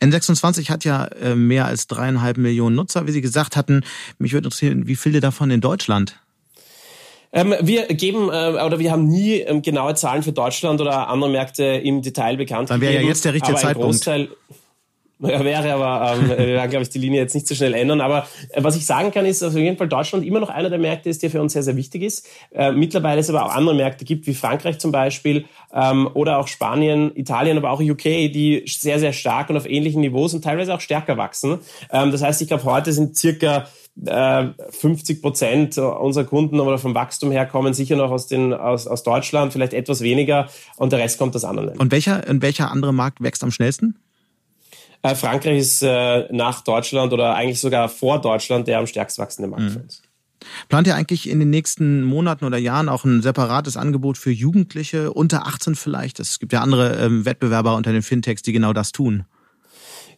N26 0.00 0.68
hat 0.68 0.84
ja 0.84 1.08
mehr 1.34 1.66
als 1.66 1.86
dreieinhalb 1.86 2.36
Millionen 2.36 2.76
Nutzer, 2.76 3.06
wie 3.06 3.12
Sie 3.12 3.20
gesagt 3.20 3.56
hatten. 3.56 3.84
Mich 4.18 4.32
würde 4.32 4.46
interessieren, 4.46 4.86
wie 4.86 4.96
viele 4.96 5.20
davon 5.20 5.50
in 5.50 5.60
Deutschland? 5.60 6.20
Ähm, 7.32 7.54
wir 7.60 7.86
geben 7.88 8.30
äh, 8.30 8.62
oder 8.64 8.78
wir 8.78 8.90
haben 8.90 9.06
nie 9.06 9.34
ähm, 9.40 9.60
genaue 9.60 9.94
Zahlen 9.94 10.22
für 10.22 10.32
Deutschland 10.32 10.80
oder 10.80 11.08
andere 11.08 11.30
Märkte 11.30 11.64
im 11.64 12.00
Detail 12.00 12.36
bekannt. 12.36 12.70
Dann 12.70 12.80
wäre 12.80 12.94
ja 12.94 13.00
jetzt 13.02 13.24
der 13.24 13.34
richtige 13.34 13.56
Zeitpunkt. 13.56 14.08
Ja, 15.20 15.44
wäre 15.44 15.72
aber, 15.72 16.14
ähm, 16.14 16.28
wir 16.28 16.38
werden, 16.38 16.70
glaube 16.70 16.84
ich, 16.84 16.90
die 16.90 16.98
Linie 16.98 17.20
jetzt 17.20 17.34
nicht 17.34 17.46
so 17.48 17.54
schnell 17.54 17.74
ändern. 17.74 18.00
Aber 18.00 18.26
äh, 18.50 18.62
was 18.62 18.76
ich 18.76 18.86
sagen 18.86 19.10
kann, 19.10 19.26
ist, 19.26 19.42
dass 19.42 19.54
auf 19.54 19.60
jeden 19.60 19.76
Fall 19.76 19.88
Deutschland 19.88 20.24
immer 20.24 20.38
noch 20.38 20.48
einer 20.48 20.70
der 20.70 20.78
Märkte 20.78 21.08
ist, 21.08 21.22
der 21.22 21.30
für 21.30 21.40
uns 21.40 21.52
sehr, 21.54 21.62
sehr 21.62 21.76
wichtig 21.76 22.02
ist. 22.02 22.26
Äh, 22.52 22.72
mittlerweile 22.72 23.20
es 23.20 23.28
aber 23.28 23.44
auch 23.44 23.54
andere 23.54 23.74
Märkte 23.74 24.04
gibt, 24.04 24.26
wie 24.26 24.34
Frankreich 24.34 24.78
zum 24.78 24.92
Beispiel 24.92 25.46
ähm, 25.72 26.08
oder 26.14 26.38
auch 26.38 26.46
Spanien, 26.46 27.10
Italien, 27.16 27.56
aber 27.56 27.70
auch 27.70 27.80
UK, 27.80 28.02
die 28.02 28.62
sehr, 28.66 29.00
sehr 29.00 29.12
stark 29.12 29.50
und 29.50 29.56
auf 29.56 29.68
ähnlichen 29.68 30.02
Niveaus 30.02 30.34
und 30.34 30.42
teilweise 30.42 30.72
auch 30.74 30.80
stärker 30.80 31.16
wachsen. 31.16 31.58
Ähm, 31.90 32.12
das 32.12 32.22
heißt, 32.22 32.40
ich 32.40 32.48
glaube, 32.48 32.64
heute 32.64 32.92
sind 32.92 33.16
circa 33.16 33.66
50 34.00 35.18
äh, 35.18 35.20
Prozent 35.20 35.76
unserer 35.78 36.24
Kunden 36.24 36.60
oder 36.60 36.78
vom 36.78 36.94
Wachstum 36.94 37.32
her 37.32 37.46
kommen 37.46 37.74
sicher 37.74 37.96
noch 37.96 38.12
aus, 38.12 38.28
den, 38.28 38.52
aus, 38.54 38.86
aus 38.86 39.02
Deutschland, 39.02 39.52
vielleicht 39.52 39.74
etwas 39.74 40.02
weniger 40.02 40.48
und 40.76 40.92
der 40.92 41.00
Rest 41.00 41.18
kommt 41.18 41.34
aus 41.34 41.44
anderen 41.44 41.70
Ländern. 41.70 41.82
Und 41.82 41.90
welcher, 41.90 42.22
und 42.28 42.40
welcher 42.40 42.70
andere 42.70 42.94
Markt 42.94 43.20
wächst 43.20 43.42
am 43.42 43.50
schnellsten? 43.50 43.96
Äh, 45.02 45.14
Frankreich 45.14 45.58
ist 45.58 45.82
äh, 45.82 46.32
nach 46.32 46.62
Deutschland 46.62 47.12
oder 47.12 47.34
eigentlich 47.34 47.60
sogar 47.60 47.88
vor 47.88 48.20
Deutschland 48.20 48.66
der 48.66 48.78
am 48.78 48.86
stärkst 48.86 49.18
wachsende 49.18 49.48
Markt 49.48 49.64
mhm. 49.64 49.70
für 49.70 49.78
uns. 49.80 50.02
Plant 50.68 50.86
ihr 50.86 50.94
eigentlich 50.94 51.28
in 51.28 51.40
den 51.40 51.50
nächsten 51.50 52.04
Monaten 52.04 52.44
oder 52.44 52.58
Jahren 52.58 52.88
auch 52.88 53.04
ein 53.04 53.22
separates 53.22 53.76
Angebot 53.76 54.18
für 54.18 54.30
Jugendliche 54.30 55.12
unter 55.12 55.46
18 55.46 55.74
vielleicht? 55.74 56.20
Es 56.20 56.38
gibt 56.38 56.52
ja 56.52 56.60
andere 56.60 56.96
ähm, 56.96 57.24
Wettbewerber 57.24 57.74
unter 57.76 57.92
den 57.92 58.02
Fintechs, 58.02 58.42
die 58.42 58.52
genau 58.52 58.72
das 58.72 58.92
tun. 58.92 59.24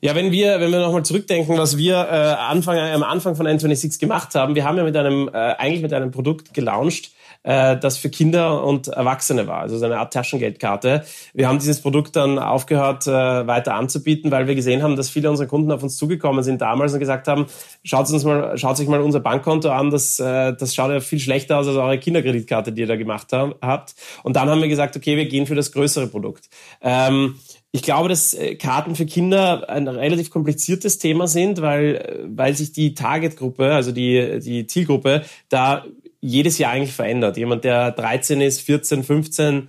Ja, 0.03 0.15
wenn 0.15 0.33
wir, 0.33 0.61
wenn 0.61 0.71
wir 0.71 0.81
nochmal 0.81 1.05
zurückdenken, 1.05 1.59
was 1.59 1.77
wir 1.77 1.95
äh, 1.95 2.35
Anfang, 2.39 2.79
am 2.79 3.03
Anfang 3.03 3.37
von 3.37 3.47
N26 3.47 4.01
gemacht 4.01 4.35
haben, 4.35 4.55
wir 4.55 4.65
haben 4.65 4.79
ja 4.79 4.85
mit 4.85 4.97
einem, 4.97 5.29
äh, 5.29 5.33
eigentlich 5.33 5.83
mit 5.83 5.93
einem 5.93 6.11
Produkt 6.11 6.55
gelauncht, 6.55 7.11
äh, 7.43 7.77
das 7.79 7.97
für 7.97 8.11
Kinder 8.11 8.65
und 8.65 8.89
Erwachsene 8.89 9.47
war, 9.47 9.61
also 9.61 9.79
so 9.79 9.85
eine 9.85 9.99
Art 9.99 10.13
Taschengeldkarte. 10.13 11.05
Wir 11.33 11.49
haben 11.49 11.59
dieses 11.59 11.81
Produkt 11.81 12.17
dann 12.17 12.39
aufgehört 12.39 13.07
äh, 13.07 13.11
weiter 13.47 13.75
anzubieten, 13.75 14.31
weil 14.31 14.47
wir 14.47 14.55
gesehen 14.55 14.83
haben, 14.83 14.97
dass 14.97 15.11
viele 15.11 15.31
unserer 15.31 15.47
Kunden 15.47 15.73
auf 15.73 15.83
uns 15.83 15.97
zugekommen 15.97 16.43
sind 16.43 16.61
damals 16.61 16.93
und 16.93 17.01
gesagt 17.01 17.29
haben, 17.29 17.47
schaut 17.83 18.11
uns 18.11 18.25
mal, 18.25 18.57
schaut 18.59 18.77
sich 18.77 18.89
mal 18.89 19.01
unser 19.01 19.21
Bankkonto 19.21 19.71
an, 19.71 19.91
das, 19.91 20.19
äh, 20.21 20.55
das 20.55 20.75
schaut 20.75 20.91
ja 20.91 21.01
viel 21.01 21.19
schlechter 21.19 21.59
aus 21.59 21.67
als 21.67 21.77
eure 21.77 21.99
Kinderkreditkarte, 21.99 22.73
die 22.73 22.83
ihr 22.83 22.87
da 22.87 22.97
gemacht 22.97 23.29
habt. 23.33 23.95
Und 24.23 24.37
dann 24.37 24.49
haben 24.49 24.61
wir 24.61 24.69
gesagt, 24.69 24.97
okay, 24.97 25.17
wir 25.17 25.27
gehen 25.27 25.47
für 25.47 25.55
das 25.55 25.73
größere 25.73 26.09
Produkt. 26.09 26.49
Ähm, 26.83 27.37
ich 27.73 27.83
glaube, 27.83 28.09
dass 28.09 28.35
äh, 28.35 28.57
Karten 28.57 28.97
für 28.97 29.07
Kinder 29.07 29.69
ein 29.71 29.87
relativ 29.87 30.31
kompliziertes 30.31 30.99
Thema 30.99 31.29
sind, 31.29 31.61
weil, 31.61 31.97
äh, 31.97 32.19
weil 32.27 32.55
sich 32.55 32.73
die 32.73 32.95
Targetgruppe, 32.95 33.73
also 33.73 33.93
die, 33.93 34.41
die 34.41 34.67
Zielgruppe, 34.67 35.23
da 35.49 35.85
jedes 36.21 36.59
Jahr 36.59 36.73
eigentlich 36.73 36.95
verändert. 36.95 37.37
Jemand, 37.37 37.65
der 37.65 37.93
13 37.93 38.41
ist, 38.41 38.61
14, 38.61 39.05
15, 39.05 39.69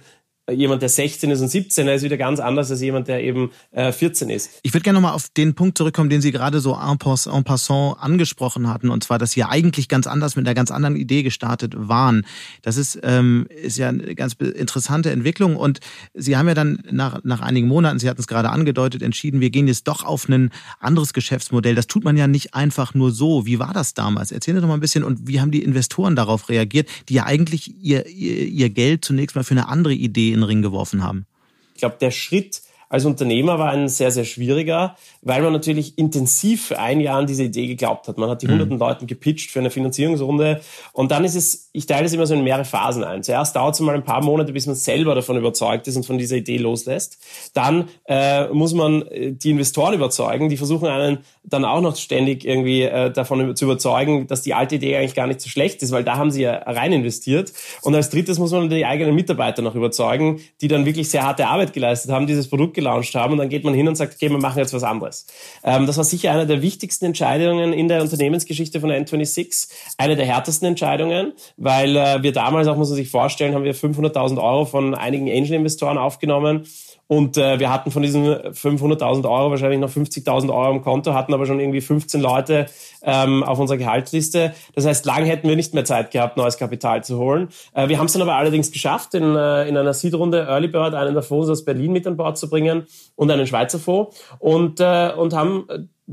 jemand, 0.52 0.82
der 0.82 0.90
16 0.90 1.32
ist 1.32 1.42
und 1.42 1.48
17 1.48 1.88
ist 1.88 2.04
wieder 2.04 2.18
ganz 2.18 2.40
anders 2.40 2.72
als 2.72 2.82
jemand, 2.82 3.08
der 3.08 3.24
eben 3.24 3.52
äh, 3.72 3.92
14 3.92 4.30
ist. 4.30 4.60
Ich 4.64 4.74
würde 4.74 4.84
gerne 4.84 4.98
nochmal 4.98 5.14
auf 5.14 5.30
den 5.30 5.54
Punkt 5.56 5.78
zurückkommen, 5.78 6.10
den 6.10 6.22
Sie 6.22 6.32
gerade 6.32 6.60
so 6.60 6.76
en 6.76 6.98
passant 6.98 7.98
angesprochen 8.00 8.68
hatten, 8.68 8.90
und 8.90 9.04
zwar, 9.04 9.18
dass 9.18 9.32
Sie 9.32 9.44
eigentlich 9.44 9.88
ganz 9.88 10.08
anders 10.08 10.36
mit 10.36 10.46
einer 10.46 10.56
ganz 10.56 10.72
anderen 10.72 10.96
Idee 10.96 11.24
gestartet 11.24 11.74
waren. 11.78 12.26
Das 12.62 12.78
ist, 12.78 13.00
ähm, 13.04 13.48
ist 13.50 13.78
ja 13.78 13.90
eine 13.90 14.16
ganz 14.16 14.34
interessante 14.34 15.12
Entwicklung 15.12 15.56
und 15.56 15.80
Sie 16.14 16.38
haben 16.38 16.48
ja 16.48 16.54
dann 16.54 16.82
nach, 16.92 17.24
nach 17.24 17.42
einigen 17.42 17.68
Monaten, 17.68 18.00
Sie 18.00 18.10
hatten 18.10 18.22
es 18.22 18.28
gerade 18.28 18.50
angedeutet, 18.50 19.02
entschieden, 19.02 19.42
wir 19.42 19.50
gehen 19.50 19.68
jetzt 19.68 19.88
doch 19.88 20.04
auf 20.04 20.28
ein 20.28 20.50
anderes 20.80 21.14
Geschäftsmodell. 21.14 21.76
Das 21.76 21.88
tut 21.88 22.04
man 22.04 22.18
ja 22.18 22.28
nicht 22.28 22.54
einfach 22.54 22.94
nur 22.94 23.12
so. 23.12 23.46
Wie 23.46 23.60
war 23.60 23.74
das 23.74 23.94
damals? 23.94 24.32
Erzählen 24.32 24.58
Sie 24.58 24.62
doch 24.62 24.68
mal 24.68 24.76
ein 24.76 24.80
bisschen 24.80 25.04
und 25.04 25.28
wie 25.28 25.40
haben 25.40 25.52
die 25.52 25.64
Investoren 25.64 26.16
darauf 26.16 26.50
reagiert, 26.50 26.90
die 27.10 27.16
ja 27.16 27.26
eigentlich 27.26 27.76
ihr, 27.82 28.08
ihr, 28.08 28.48
ihr 28.48 28.70
Geld 28.70 29.06
zunächst 29.06 29.36
mal 29.36 29.44
für 29.44 29.52
eine 29.52 29.68
andere 29.68 29.94
Idee 29.94 30.34
in 30.34 30.41
den 30.42 30.48
Ring 30.48 30.62
geworfen 30.62 31.04
haben? 31.04 31.26
Ich 31.74 31.80
glaube, 31.80 31.98
der 32.00 32.12
Schritt 32.12 32.62
als 32.92 33.06
Unternehmer 33.06 33.58
war 33.58 33.72
ein 33.72 33.88
sehr, 33.88 34.12
sehr 34.12 34.26
schwieriger, 34.26 34.98
weil 35.22 35.42
man 35.42 35.54
natürlich 35.54 35.98
intensiv 35.98 36.66
für 36.66 36.78
ein 36.78 37.00
Jahr 37.00 37.20
an 37.20 37.26
diese 37.26 37.46
Idee 37.46 37.68
geglaubt 37.68 38.10
hat. 38.10 38.18
Man 38.18 38.30
hat 38.30 38.42
die 38.42 38.48
mhm. 38.48 38.52
hunderten 38.52 38.80
Leuten 38.80 39.08
gepitcht 39.08 39.50
für 39.50 39.60
eine 39.60 39.70
Finanzierungsrunde 39.70 40.60
und 40.92 41.10
dann 41.10 41.24
ist 41.24 41.36
es, 41.36 41.70
ich 41.72 41.86
teile 41.86 42.06
es 42.06 42.12
immer 42.12 42.28
so 42.28 42.34
in 42.34 42.44
mehrere 42.44 42.66
Phasen 42.66 43.06
ein. 43.06 43.24
Zuerst 43.24 43.56
dauert 43.56 43.76
es 43.76 43.80
mal 43.80 43.96
ein 43.96 44.04
paar 44.04 44.22
Monate, 44.22 44.52
bis 44.52 44.68
man 44.68 44.76
selber 44.76 45.16
davon 45.16 45.38
überzeugt 45.38 45.88
ist 45.88 45.96
und 45.96 46.06
von 46.06 46.18
dieser 46.18 46.36
Idee 46.36 46.58
loslässt. 46.58 47.18
Dann 47.54 47.88
äh, 48.10 48.50
muss 48.50 48.74
man 48.74 49.04
äh, 49.04 49.32
die 49.32 49.52
Investoren 49.52 49.94
überzeugen, 49.94 50.50
die 50.50 50.58
versuchen 50.58 50.90
einen 50.90 51.20
dann 51.44 51.66
auch 51.66 51.82
noch 51.82 51.96
ständig 51.96 52.46
irgendwie 52.46 52.84
äh, 52.84 53.12
davon 53.12 53.56
zu 53.56 53.66
überzeugen, 53.66 54.28
dass 54.28 54.42
die 54.42 54.54
alte 54.54 54.76
Idee 54.76 54.96
eigentlich 54.98 55.16
gar 55.16 55.28
nicht 55.28 55.42
so 55.42 55.50
schlecht 55.50 55.82
ist, 55.82 55.92
weil 55.92 56.04
da 56.04 56.18
haben 56.18 56.32
sie 56.32 56.44
ja 56.44 56.54
rein 56.54 56.94
investiert. 56.94 57.52
Und 57.82 57.96
als 57.96 58.10
drittes 58.10 58.38
muss 58.38 58.52
man 58.52 58.70
die 58.70 58.86
eigenen 58.86 59.16
Mitarbeiter 59.16 59.62
noch 59.62 59.76
überzeugen, 59.76 60.40
die 60.62 60.68
dann 60.68 60.86
wirklich 60.86 61.10
sehr 61.10 61.24
harte 61.24 61.48
Arbeit 61.48 61.74
geleistet 61.74 62.12
haben, 62.12 62.28
dieses 62.28 62.48
Produkt 62.48 62.76
gelauncht 62.76 63.14
haben 63.16 63.34
und 63.34 63.40
dann 63.40 63.50
geht 63.50 63.64
man 63.64 63.74
hin 63.74 63.88
und 63.88 63.96
sagt, 63.96 64.16
okay, 64.16 64.30
wir 64.30 64.38
machen 64.38 64.60
jetzt 64.60 64.74
was 64.74 64.84
anderes. 64.84 65.26
Ähm, 65.64 65.88
das 65.88 65.98
war 65.98 66.04
sicher 66.04 66.32
eine 66.32 66.46
der 66.46 66.62
wichtigsten 66.62 67.06
Entscheidungen 67.06 67.74
in 67.74 67.88
der 67.88 68.02
Unternehmensgeschichte 68.02 68.80
von 68.80 68.92
N26, 68.92 69.70
eine 69.98 70.16
der 70.16 70.26
härtesten 70.26 70.68
Entscheidungen, 70.68 71.34
weil 71.58 71.96
äh, 71.96 72.22
wir 72.22 72.34
damals, 72.34 72.68
auch 72.68 72.78
muss 72.78 72.90
man 72.90 72.98
sich 72.98 73.10
vorstellen, 73.10 73.56
haben 73.56 73.64
wir 73.64 73.76
500.000 73.76 74.42
Euro 74.42 74.66
von 74.66 74.94
einigen 74.94 75.30
Angel-Investoren 75.30 75.98
aufgenommen 75.98 76.66
und 77.12 77.36
äh, 77.36 77.60
wir 77.60 77.70
hatten 77.70 77.92
von 77.92 78.04
diesen 78.04 78.24
500.000 78.26 79.30
Euro 79.30 79.52
wahrscheinlich 79.52 79.82
noch 79.82 79.90
50.000 79.90 80.50
Euro 80.50 80.72
im 80.72 80.82
Konto, 80.82 81.14
hatten 81.14 81.34
aber 81.34 81.46
schon 81.46 81.60
irgendwie 81.60 81.82
15 81.82 82.22
Leute 82.22 82.68
ähm, 83.04 83.44
auf 83.44 83.60
unserer 83.60 83.78
Gehaltsliste. 83.78 84.54
Das 84.76 84.86
heißt, 84.86 85.06
lang 85.06 85.26
hätten 85.26 85.50
wir 85.50 85.58
nicht 85.58 85.74
mehr 85.74 85.84
Zeit 85.84 86.12
gehabt, 86.12 86.38
neues 86.38 86.56
Kapital 86.56 87.04
zu 87.04 87.18
holen. 87.18 87.50
Äh, 87.74 87.90
wir 87.90 88.00
haben 88.00 88.06
es 88.06 88.14
dann 88.14 88.22
aber 88.22 88.36
allerdings 88.36 88.72
geschafft, 88.72 89.14
in, 89.14 89.36
äh, 89.36 89.68
in 89.68 89.76
einer 89.76 89.94
Seed-Runde 89.94 90.46
Early 90.48 90.70
Bird 90.70 90.94
einen 90.94 91.14
der 91.14 91.22
Fonds 91.22 91.50
aus 91.50 91.66
Berlin 91.66 91.92
mit 91.92 92.08
an 92.08 92.16
Bord 92.16 92.38
zu 92.38 92.50
bringen 92.50 92.88
und 93.18 93.30
einen 93.30 93.46
Schweizer 93.46 93.80
Fonds 93.80 94.18
und, 94.40 94.80
äh, 94.80 95.12
und 95.14 95.34
haben 95.34 95.68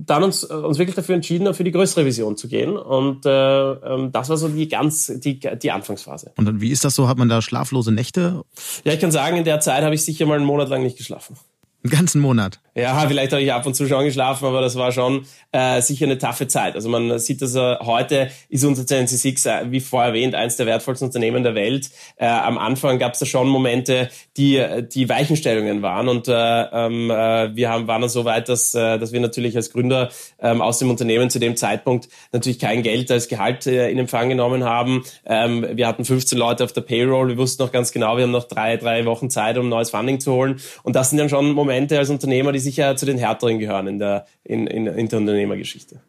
dann 0.07 0.23
uns, 0.23 0.45
uns 0.45 0.79
wirklich 0.79 0.97
dafür 0.97 1.15
entschieden, 1.15 1.53
für 1.55 1.65
die 1.65 1.73
größere 1.73 2.05
Vision 2.05 2.37
zu 2.37 2.49
gehen. 2.49 2.77
Und 2.77 3.27
äh, 3.27 3.73
ähm, 3.73 4.13
das 4.13 4.29
war 4.29 4.37
so 4.37 4.49
die 4.49 4.69
ganz 4.69 5.07
die, 5.07 5.41
die 5.41 5.71
Anfangsphase. 5.71 6.33
Und 6.37 6.45
dann, 6.45 6.61
wie 6.61 6.71
ist 6.71 6.85
das 6.85 6.95
so? 6.95 7.09
Hat 7.09 7.19
man 7.19 7.29
da 7.29 7.43
schlaflose 7.43 7.93
Nächte? 7.93 8.43
Ja, 8.85 8.93
ich 8.93 9.01
kann 9.01 9.11
sagen, 9.11 9.37
in 9.37 9.45
der 9.45 9.61
Zeit 9.61 9.83
habe 9.83 9.95
ich 9.95 10.05
sicher 10.05 10.27
mal 10.27 10.37
einen 10.37 10.45
Monat 10.45 10.69
lang 10.69 10.83
nicht 10.83 10.99
geschlafen. 10.99 11.37
Einen 11.85 11.93
ganzen 11.93 12.21
Monat. 12.21 12.61
Ja, 12.79 13.05
vielleicht 13.09 13.33
habe 13.33 13.43
ich 13.43 13.53
ab 13.53 13.67
und 13.67 13.75
zu 13.75 13.89
schon 13.89 14.05
geschlafen, 14.05 14.45
aber 14.45 14.61
das 14.61 14.77
war 14.77 14.93
schon 14.93 15.27
äh, 15.51 15.81
sicher 15.81 16.05
eine 16.05 16.17
taffe 16.17 16.47
Zeit. 16.47 16.77
Also 16.77 16.89
man 16.89 17.19
sieht, 17.19 17.43
dass 17.43 17.57
äh, 17.57 17.77
heute 17.81 18.31
ist 18.49 18.65
unser 18.65 18.85
CNC6, 18.85 19.49
äh, 19.49 19.73
wie 19.73 19.81
vorher 19.81 20.11
erwähnt, 20.11 20.37
eines 20.37 20.59
der 20.59 20.67
wertvollsten 20.67 21.09
Unternehmen 21.09 21.43
der 21.43 21.57
Welt. 21.57 21.91
Äh, 22.19 22.27
am 22.27 22.57
Anfang 22.57 23.01
gab 23.01 23.15
es 23.15 23.19
da 23.19 23.27
schon 23.27 23.49
Momente, 23.49 24.11
die 24.37 24.65
die 24.93 25.09
Weichenstellungen 25.09 25.83
waren 25.83 26.09
und 26.09 26.29
äh, 26.29 26.33
ähm, 26.33 27.11
äh, 27.11 27.57
wir 27.57 27.69
haben, 27.69 27.89
waren 27.89 28.03
dann 28.03 28.11
so 28.11 28.25
weit, 28.25 28.49
dass, 28.49 28.75
äh, 28.75 28.97
dass 28.97 29.11
wir 29.11 29.19
natürlich 29.19 29.57
als 29.57 29.73
Gründer 29.73 30.11
äh, 30.39 30.51
aus 30.51 30.79
dem 30.79 30.89
Unternehmen 30.89 31.31
zu 31.31 31.41
dem 31.41 31.57
Zeitpunkt 31.57 32.09
natürlich 32.31 32.61
kein 32.61 32.85
Geld 32.85 33.11
als 33.11 33.27
Gehalt 33.27 33.67
äh, 33.67 33.91
in 33.91 33.99
Empfang 33.99 34.29
genommen 34.29 34.63
haben. 34.63 35.03
Ähm, 35.27 35.67
wir 35.73 35.89
hatten 35.89 36.05
15 36.05 36.39
Leute 36.39 36.63
auf 36.63 36.73
der 36.73 36.83
Payroll, 36.83 37.27
wir 37.27 37.39
wussten 37.39 37.61
noch 37.61 37.73
ganz 37.73 37.91
genau, 37.91 38.17
wir 38.17 38.23
haben 38.23 38.31
noch 38.31 38.47
drei, 38.47 38.77
drei 38.77 39.05
Wochen 39.05 39.31
Zeit, 39.31 39.59
um 39.59 39.69
neues 39.69 39.91
Funding 39.91 40.21
zu 40.21 40.33
holen 40.33 40.61
und 40.85 40.95
das 40.95 41.11
sind 41.11 41.19
dann 41.19 41.29
schon 41.29 41.51
Momente, 41.51 41.99
als 41.99 42.09
Unternehmer, 42.09 42.53
die 42.53 42.68
sicher 42.69 42.97
zu 42.97 43.07
den 43.07 43.19
härteren 43.19 43.59
gehören 43.59 43.87
in 43.87 43.99
der, 43.99 44.27
in, 44.45 44.67
in, 44.67 44.87
in 44.87 45.09
der 45.09 45.19
Unternehmergeschichte. 45.19 46.01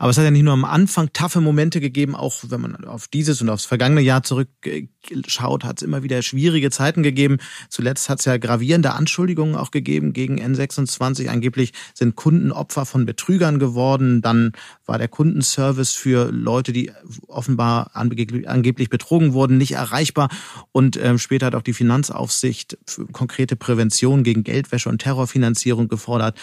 Aber 0.00 0.08
es 0.08 0.16
hat 0.16 0.24
ja 0.24 0.30
nicht 0.30 0.44
nur 0.44 0.54
am 0.54 0.64
Anfang 0.64 1.12
taffe 1.12 1.42
Momente 1.42 1.78
gegeben, 1.78 2.16
auch 2.16 2.36
wenn 2.48 2.62
man 2.62 2.86
auf 2.86 3.06
dieses 3.06 3.42
und 3.42 3.50
aufs 3.50 3.66
vergangene 3.66 4.00
Jahr 4.00 4.22
zurückschaut, 4.22 5.62
hat 5.62 5.76
es 5.76 5.82
immer 5.82 6.02
wieder 6.02 6.22
schwierige 6.22 6.70
Zeiten 6.70 7.02
gegeben. 7.02 7.36
Zuletzt 7.68 8.08
hat 8.08 8.20
es 8.20 8.24
ja 8.24 8.38
gravierende 8.38 8.94
Anschuldigungen 8.94 9.56
auch 9.56 9.70
gegeben 9.70 10.14
gegen 10.14 10.40
N26. 10.40 11.28
Angeblich 11.28 11.74
sind 11.92 12.16
Kunden 12.16 12.50
Opfer 12.50 12.86
von 12.86 13.04
Betrügern 13.04 13.58
geworden. 13.58 14.22
Dann 14.22 14.52
war 14.90 14.98
der 14.98 15.08
Kundenservice 15.08 15.92
für 15.92 16.32
Leute, 16.32 16.72
die 16.72 16.90
offenbar 17.28 17.92
angeblich 17.94 18.90
betrogen 18.90 19.32
wurden, 19.32 19.56
nicht 19.56 19.72
erreichbar. 19.72 20.28
Und 20.72 20.98
ähm, 21.00 21.16
später 21.16 21.46
hat 21.46 21.54
auch 21.54 21.62
die 21.62 21.72
Finanzaufsicht 21.72 22.76
konkrete 23.12 23.54
Prävention 23.54 24.24
gegen 24.24 24.42
Geldwäsche 24.42 24.88
und 24.88 25.00
Terrorfinanzierung 25.00 25.86
gefordert. 25.86 26.36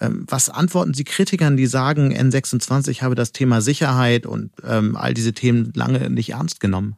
Ähm, 0.00 0.26
was 0.28 0.50
antworten 0.50 0.92
Sie 0.92 1.04
Kritikern, 1.04 1.56
die 1.56 1.66
sagen, 1.66 2.14
N26 2.14 3.00
habe 3.00 3.14
das 3.14 3.32
Thema 3.32 3.62
Sicherheit 3.62 4.26
und 4.26 4.50
ähm, 4.68 4.96
all 4.96 5.14
diese 5.14 5.32
Themen 5.32 5.72
lange 5.74 6.10
nicht 6.10 6.30
ernst 6.30 6.60
genommen. 6.60 6.96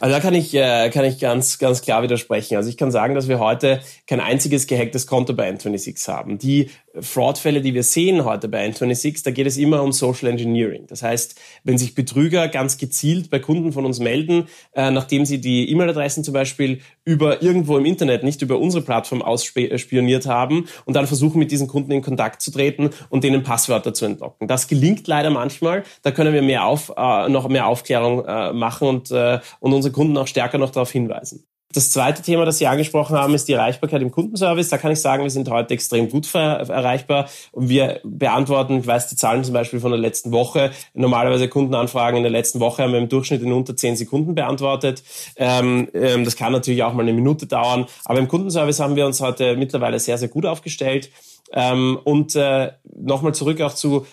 Also 0.00 0.14
da 0.14 0.20
kann 0.20 0.34
ich, 0.34 0.54
äh, 0.54 0.90
kann 0.90 1.04
ich 1.04 1.18
ganz, 1.18 1.58
ganz 1.58 1.82
klar 1.82 2.02
widersprechen. 2.02 2.56
Also 2.56 2.68
ich 2.68 2.76
kann 2.76 2.90
sagen, 2.90 3.14
dass 3.14 3.28
wir 3.28 3.38
heute 3.38 3.80
kein 4.06 4.20
einziges 4.20 4.66
gehacktes 4.66 5.06
Konto 5.06 5.34
bei 5.34 5.50
N26 5.50 6.08
haben. 6.08 6.38
Die 6.38 6.70
Fraudfälle, 6.98 7.60
die 7.60 7.72
wir 7.72 7.84
sehen 7.84 8.24
heute 8.24 8.48
bei 8.48 8.66
N26, 8.66 9.22
da 9.22 9.30
geht 9.30 9.46
es 9.46 9.56
immer 9.56 9.82
um 9.82 9.92
Social 9.92 10.28
Engineering. 10.28 10.86
Das 10.88 11.02
heißt, 11.02 11.38
wenn 11.62 11.78
sich 11.78 11.94
Betrüger 11.94 12.48
ganz 12.48 12.78
gezielt 12.78 13.30
bei 13.30 13.38
Kunden 13.38 13.72
von 13.72 13.84
uns 13.84 14.00
melden, 14.00 14.48
äh, 14.74 14.90
nachdem 14.90 15.24
sie 15.24 15.40
die 15.40 15.70
E-Mail-Adressen 15.70 16.24
zum 16.24 16.34
Beispiel 16.34 16.80
über 17.04 17.42
irgendwo 17.42 17.78
im 17.78 17.84
Internet, 17.84 18.24
nicht 18.24 18.42
über 18.42 18.58
unsere 18.58 18.82
Plattform 18.82 19.22
ausspioniert 19.22 20.26
haben 20.26 20.66
und 20.84 20.94
dann 20.94 21.06
versuchen, 21.06 21.38
mit 21.38 21.52
diesen 21.52 21.68
Kunden 21.68 21.92
in 21.92 22.02
Kontakt 22.02 22.42
zu 22.42 22.50
treten 22.50 22.90
und 23.08 23.22
denen 23.22 23.44
Passwörter 23.44 23.94
zu 23.94 24.04
entlocken. 24.04 24.48
Das 24.48 24.66
gelingt 24.66 25.06
leider 25.06 25.30
manchmal. 25.30 25.84
Da 26.02 26.10
können 26.10 26.34
wir 26.34 26.42
mehr 26.42 26.64
auf, 26.64 26.92
äh, 26.96 27.28
noch 27.28 27.48
mehr 27.48 27.68
Aufklärung 27.68 28.24
äh, 28.24 28.52
machen 28.52 28.88
und, 28.88 29.12
äh, 29.12 29.38
und 29.60 29.72
unsere 29.72 29.92
Kunden 29.92 30.16
auch 30.16 30.26
stärker 30.26 30.58
noch 30.58 30.70
darauf 30.70 30.90
hinweisen. 30.90 31.46
Das 31.72 31.92
zweite 31.92 32.20
Thema, 32.20 32.44
das 32.44 32.58
Sie 32.58 32.66
angesprochen 32.66 33.16
haben, 33.16 33.32
ist 33.32 33.46
die 33.46 33.52
Erreichbarkeit 33.52 34.02
im 34.02 34.10
Kundenservice. 34.10 34.70
Da 34.70 34.76
kann 34.76 34.90
ich 34.90 35.00
sagen, 35.00 35.22
wir 35.22 35.30
sind 35.30 35.48
heute 35.48 35.72
extrem 35.74 36.08
gut 36.08 36.34
erreichbar 36.34 37.28
und 37.52 37.68
wir 37.68 38.00
beantworten, 38.02 38.80
ich 38.80 38.86
weiß 38.88 39.06
die 39.06 39.14
Zahlen 39.14 39.44
zum 39.44 39.54
Beispiel 39.54 39.78
von 39.78 39.92
der 39.92 40.00
letzten 40.00 40.32
Woche, 40.32 40.72
normalerweise 40.94 41.46
Kundenanfragen 41.46 42.16
in 42.16 42.24
der 42.24 42.32
letzten 42.32 42.58
Woche 42.58 42.82
haben 42.82 42.92
wir 42.92 42.98
im 42.98 43.08
Durchschnitt 43.08 43.42
in 43.42 43.52
unter 43.52 43.76
zehn 43.76 43.94
Sekunden 43.94 44.34
beantwortet. 44.34 45.04
Ähm, 45.36 45.88
ähm, 45.94 46.24
das 46.24 46.34
kann 46.34 46.52
natürlich 46.52 46.82
auch 46.82 46.92
mal 46.92 47.02
eine 47.02 47.12
Minute 47.12 47.46
dauern, 47.46 47.86
aber 48.04 48.18
im 48.18 48.26
Kundenservice 48.26 48.80
haben 48.80 48.96
wir 48.96 49.06
uns 49.06 49.20
heute 49.20 49.56
mittlerweile 49.56 50.00
sehr, 50.00 50.18
sehr 50.18 50.28
gut 50.28 50.46
aufgestellt. 50.46 51.10
Ähm, 51.52 51.98
und 52.04 52.36
äh, 52.36 52.72
nochmal 52.96 53.34
zurück 53.34 53.60
auch 53.60 53.74
zu 53.74 54.06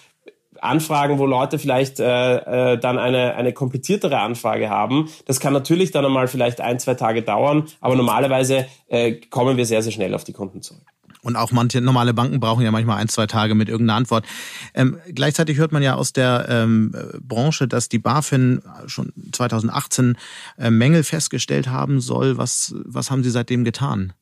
Anfragen, 0.62 1.20
wo 1.20 1.26
Leute 1.26 1.60
vielleicht 1.60 2.00
äh, 2.00 2.74
äh, 2.74 2.78
dann 2.78 2.98
eine, 2.98 3.36
eine 3.36 3.54
kompliziertere 3.54 4.20
Anfrage 4.20 4.70
haben. 4.70 5.10
Das 5.26 5.40
kann 5.40 5.54
natürlich 5.54 5.92
dann 5.92 6.06
einmal 6.06 6.28
vielleicht 6.28 6.62
ein, 6.62 6.80
zwei 6.80 6.96
Tage 6.96 7.22
dauern, 7.22 7.66
aber 7.82 7.96
normalerweise 7.96 8.66
äh, 8.88 9.14
kommen 9.30 9.58
wir 9.58 9.66
sehr, 9.66 9.82
sehr 9.82 9.92
schnell 9.92 10.14
auf 10.14 10.24
die 10.24 10.34
Kunden 10.34 10.62
zurück. 10.62 10.84
Und 11.22 11.36
auch 11.36 11.52
manche 11.52 11.82
normale 11.82 12.14
Banken 12.14 12.40
brauchen 12.40 12.64
ja 12.64 12.72
manchmal 12.72 13.00
ein, 13.00 13.10
zwei 13.10 13.28
Tage 13.28 13.54
mit 13.54 13.68
irgendeiner 13.68 13.98
Antwort. 13.98 14.26
Ähm, 14.74 14.98
gleichzeitig 15.14 15.58
hört 15.58 15.72
man 15.72 15.84
ja 15.84 15.96
aus 15.96 16.14
der 16.14 16.46
ähm, 16.48 16.96
Branche, 17.20 17.68
dass 17.68 17.90
die 17.90 18.00
BaFin 18.00 18.62
schon 18.86 19.12
2018 19.34 20.18
äh, 20.58 20.70
Mängel 20.70 21.04
festgestellt 21.04 21.68
haben 21.68 22.00
soll. 22.00 22.38
Was, 22.38 22.74
was 22.86 23.12
haben 23.12 23.24
Sie 23.24 23.30
seitdem 23.30 23.66
getan? 23.66 24.14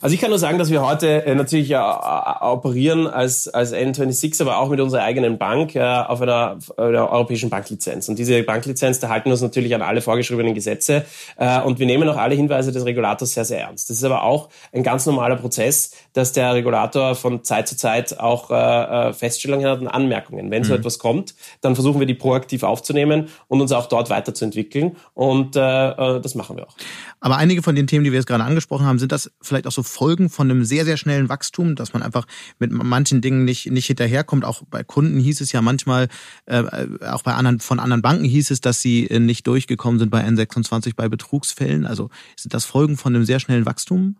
Also 0.00 0.14
ich 0.14 0.20
kann 0.20 0.30
nur 0.30 0.38
sagen, 0.38 0.58
dass 0.58 0.70
wir 0.70 0.84
heute 0.84 1.24
äh, 1.24 1.34
natürlich 1.34 1.70
äh, 1.70 1.76
operieren 1.76 3.06
als, 3.06 3.48
als 3.48 3.72
N26, 3.72 4.40
aber 4.42 4.58
auch 4.58 4.68
mit 4.68 4.80
unserer 4.80 5.02
eigenen 5.02 5.38
Bank 5.38 5.74
äh, 5.74 5.80
auf 5.80 6.20
einer, 6.20 6.58
einer 6.76 7.10
europäischen 7.10 7.50
Banklizenz. 7.50 8.08
Und 8.08 8.18
diese 8.18 8.42
Banklizenz, 8.42 9.00
da 9.00 9.08
halten 9.08 9.26
wir 9.26 9.32
uns 9.32 9.42
natürlich 9.42 9.74
an 9.74 9.82
alle 9.82 10.02
vorgeschriebenen 10.02 10.54
Gesetze 10.54 11.04
äh, 11.36 11.60
und 11.60 11.78
wir 11.78 11.86
nehmen 11.86 12.08
auch 12.08 12.16
alle 12.16 12.34
Hinweise 12.34 12.72
des 12.72 12.84
Regulators 12.84 13.32
sehr, 13.32 13.44
sehr 13.44 13.60
ernst. 13.60 13.90
Das 13.90 13.96
ist 13.96 14.04
aber 14.04 14.22
auch 14.24 14.48
ein 14.72 14.82
ganz 14.82 15.06
normaler 15.06 15.36
Prozess, 15.36 15.92
dass 16.12 16.32
der 16.32 16.54
Regulator 16.54 17.14
von 17.14 17.42
Zeit 17.44 17.68
zu 17.68 17.76
Zeit 17.76 18.18
auch 18.18 18.50
äh, 18.50 19.08
äh 19.08 19.12
Feststellungen 19.12 19.66
hat 19.66 19.80
und 19.80 19.88
Anmerkungen. 19.88 20.50
Wenn 20.50 20.62
mhm. 20.62 20.66
so 20.66 20.74
etwas 20.74 20.98
kommt, 20.98 21.34
dann 21.60 21.74
versuchen 21.74 22.00
wir 22.00 22.06
die 22.06 22.14
proaktiv 22.14 22.62
aufzunehmen 22.62 23.28
und 23.48 23.60
uns 23.60 23.72
auch 23.72 23.86
dort 23.86 24.10
weiterzuentwickeln 24.10 24.96
und 25.14 25.56
äh, 25.56 25.60
äh 25.60 26.20
das 26.20 26.34
machen 26.34 26.56
wir 26.56 26.66
auch. 26.68 26.74
Aber 27.20 27.38
einige 27.38 27.62
von 27.62 27.74
den 27.74 27.86
Themen, 27.86 28.04
die 28.04 28.12
wir 28.12 28.18
jetzt 28.18 28.26
gerade 28.26 28.44
angesprochen 28.44 28.84
haben, 28.84 28.98
sind 28.98 29.10
das 29.10 29.30
vielleicht 29.40 29.63
auch 29.66 29.72
so 29.72 29.82
Folgen 29.82 30.30
von 30.30 30.50
einem 30.50 30.64
sehr, 30.64 30.84
sehr 30.84 30.96
schnellen 30.96 31.28
Wachstum, 31.28 31.76
dass 31.76 31.92
man 31.92 32.02
einfach 32.02 32.26
mit 32.58 32.70
manchen 32.72 33.20
Dingen 33.20 33.44
nicht, 33.44 33.70
nicht 33.70 33.86
hinterherkommt. 33.86 34.44
Auch 34.44 34.62
bei 34.70 34.82
Kunden 34.82 35.18
hieß 35.20 35.40
es 35.40 35.52
ja 35.52 35.62
manchmal, 35.62 36.08
äh, 36.46 36.64
auch 37.10 37.22
bei 37.22 37.34
anderen, 37.34 37.60
von 37.60 37.80
anderen 37.80 38.02
Banken 38.02 38.24
hieß 38.24 38.50
es, 38.50 38.60
dass 38.60 38.80
sie 38.80 39.06
äh, 39.06 39.18
nicht 39.18 39.46
durchgekommen 39.46 39.98
sind 39.98 40.10
bei 40.10 40.24
N26 40.24 40.92
bei 40.96 41.08
Betrugsfällen. 41.08 41.86
Also 41.86 42.10
sind 42.36 42.54
das 42.54 42.64
Folgen 42.64 42.96
von 42.96 43.14
einem 43.14 43.24
sehr 43.24 43.40
schnellen 43.40 43.66
Wachstum? 43.66 44.16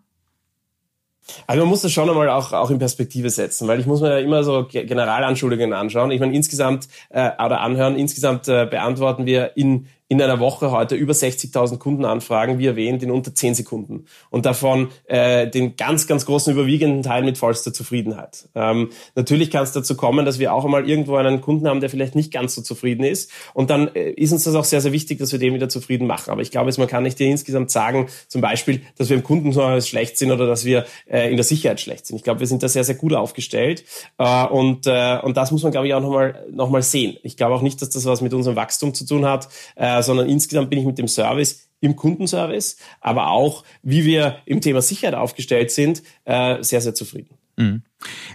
Also 1.47 1.61
man 1.61 1.69
muss 1.69 1.81
das 1.81 1.91
schon 1.91 2.09
einmal 2.09 2.29
auch, 2.29 2.53
auch 2.53 2.69
in 2.69 2.77
Perspektive 2.77 3.29
setzen, 3.29 3.67
weil 3.67 3.79
ich 3.79 3.85
muss 3.85 4.01
mir 4.01 4.09
ja 4.11 4.19
immer 4.19 4.43
so 4.43 4.65
Generalanschuldigungen 4.65 5.73
anschauen. 5.73 6.11
Ich 6.11 6.19
meine, 6.19 6.35
insgesamt 6.35 6.87
äh, 7.09 7.31
oder 7.43 7.61
anhören, 7.61 7.95
insgesamt 7.95 8.47
äh, 8.47 8.67
beantworten 8.69 9.25
wir 9.25 9.57
in 9.57 9.87
in 10.07 10.21
einer 10.21 10.39
Woche 10.39 10.69
heute 10.69 10.95
über 10.95 11.13
60.000 11.13 11.79
Kundenanfragen, 11.79 12.59
wie 12.59 12.67
erwähnt, 12.67 13.01
in 13.01 13.09
unter 13.09 13.33
10 13.33 13.55
Sekunden. 13.55 14.05
Und 14.29 14.45
davon 14.45 14.89
äh, 15.05 15.47
den 15.49 15.77
ganz, 15.77 16.05
ganz 16.05 16.27
großen 16.27 16.53
überwiegenden 16.53 17.01
Teil 17.01 17.23
mit 17.23 17.39
vollster 17.39 17.73
Zufriedenheit. 17.73 18.47
Ähm, 18.53 18.91
natürlich 19.15 19.49
kann 19.49 19.63
es 19.63 19.71
dazu 19.71 19.97
kommen, 19.97 20.23
dass 20.23 20.37
wir 20.37 20.53
auch 20.53 20.63
einmal 20.63 20.87
irgendwo 20.87 21.15
einen 21.15 21.41
Kunden 21.41 21.67
haben, 21.67 21.79
der 21.79 21.89
vielleicht 21.89 22.13
nicht 22.13 22.31
ganz 22.31 22.53
so 22.53 22.61
zufrieden 22.61 23.03
ist. 23.03 23.31
Und 23.55 23.71
dann 23.71 23.87
äh, 23.95 24.11
ist 24.11 24.31
uns 24.31 24.43
das 24.43 24.53
auch 24.53 24.63
sehr, 24.63 24.79
sehr 24.79 24.91
wichtig, 24.91 25.17
dass 25.17 25.31
wir 25.31 25.39
den 25.39 25.55
wieder 25.55 25.69
zufrieden 25.69 26.05
machen. 26.05 26.29
Aber 26.29 26.41
ich 26.43 26.51
glaube, 26.51 26.71
man 26.77 26.87
kann 26.87 27.01
nicht 27.01 27.19
insgesamt 27.19 27.71
sagen, 27.71 28.07
zum 28.27 28.41
Beispiel, 28.41 28.81
dass 28.97 29.09
wir 29.09 29.17
im 29.17 29.23
Kundenservice 29.23 29.87
schlecht 29.87 30.17
sind 30.17 30.31
oder 30.31 30.45
dass 30.45 30.65
wir 30.65 30.85
äh, 31.09 31.31
in 31.31 31.37
der 31.37 31.45
Sicherheit 31.45 31.81
schlecht 31.81 32.05
sind. 32.05 32.17
Ich 32.17 32.23
glaube, 32.23 32.41
wir 32.41 32.47
sind 32.47 32.61
da 32.61 32.67
sehr, 32.67 32.83
sehr 32.83 32.95
gut 32.95 33.13
aufgestellt. 33.13 33.83
Äh, 34.19 34.45
und, 34.45 34.85
äh, 34.85 35.19
und 35.23 35.35
das 35.35 35.49
muss 35.49 35.63
man, 35.63 35.71
glaube 35.71 35.87
ich, 35.87 35.95
auch 35.95 36.01
nochmal 36.01 36.45
noch 36.51 36.69
mal 36.69 36.83
sehen. 36.83 37.17
Ich 37.23 37.37
glaube 37.37 37.55
auch 37.55 37.63
nicht, 37.63 37.81
dass 37.81 37.89
das 37.89 38.05
was 38.05 38.21
mit 38.21 38.35
unserem 38.35 38.55
Wachstum 38.55 38.93
zu 38.93 39.07
tun 39.07 39.25
hat. 39.25 39.47
Äh, 39.75 39.94
äh, 39.97 40.03
sondern 40.03 40.29
insgesamt 40.29 40.69
bin 40.69 40.79
ich 40.79 40.85
mit 40.85 40.97
dem 40.97 41.07
Service 41.07 41.69
im 41.81 41.95
Kundenservice, 41.95 42.77
aber 43.01 43.29
auch, 43.29 43.63
wie 43.83 44.05
wir 44.05 44.37
im 44.45 44.61
Thema 44.61 44.81
Sicherheit 44.81 45.15
aufgestellt 45.15 45.71
sind, 45.71 46.03
äh, 46.25 46.63
sehr, 46.63 46.81
sehr 46.81 46.95
zufrieden. 46.95 47.37
Mhm. 47.57 47.83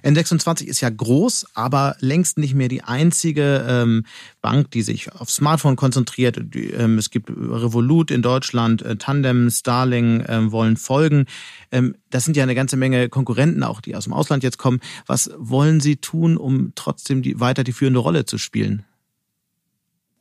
N26 0.02 0.64
ist 0.64 0.80
ja 0.80 0.88
groß, 0.88 1.46
aber 1.54 1.94
längst 2.00 2.38
nicht 2.38 2.54
mehr 2.54 2.68
die 2.68 2.82
einzige 2.82 3.66
ähm, 3.68 4.04
Bank, 4.40 4.70
die 4.70 4.82
sich 4.82 5.12
auf 5.12 5.30
Smartphone 5.30 5.76
konzentriert. 5.76 6.38
Ähm, 6.54 6.96
es 6.96 7.10
gibt 7.10 7.30
Revolut 7.30 8.10
in 8.10 8.22
Deutschland, 8.22 8.82
äh, 8.82 8.96
Tandem, 8.96 9.50
Starling 9.50 10.20
äh, 10.20 10.50
wollen 10.50 10.76
folgen. 10.76 11.26
Ähm, 11.70 11.96
das 12.08 12.24
sind 12.24 12.36
ja 12.36 12.42
eine 12.42 12.54
ganze 12.54 12.76
Menge 12.76 13.08
Konkurrenten 13.10 13.62
auch, 13.62 13.80
die 13.80 13.94
aus 13.94 14.04
dem 14.04 14.14
Ausland 14.14 14.42
jetzt 14.42 14.58
kommen. 14.58 14.80
Was 15.06 15.30
wollen 15.36 15.80
Sie 15.80 15.96
tun, 15.96 16.36
um 16.36 16.72
trotzdem 16.74 17.20
die, 17.20 17.38
weiter 17.38 17.62
die 17.62 17.72
führende 17.72 18.00
Rolle 18.00 18.24
zu 18.24 18.38
spielen? 18.38 18.84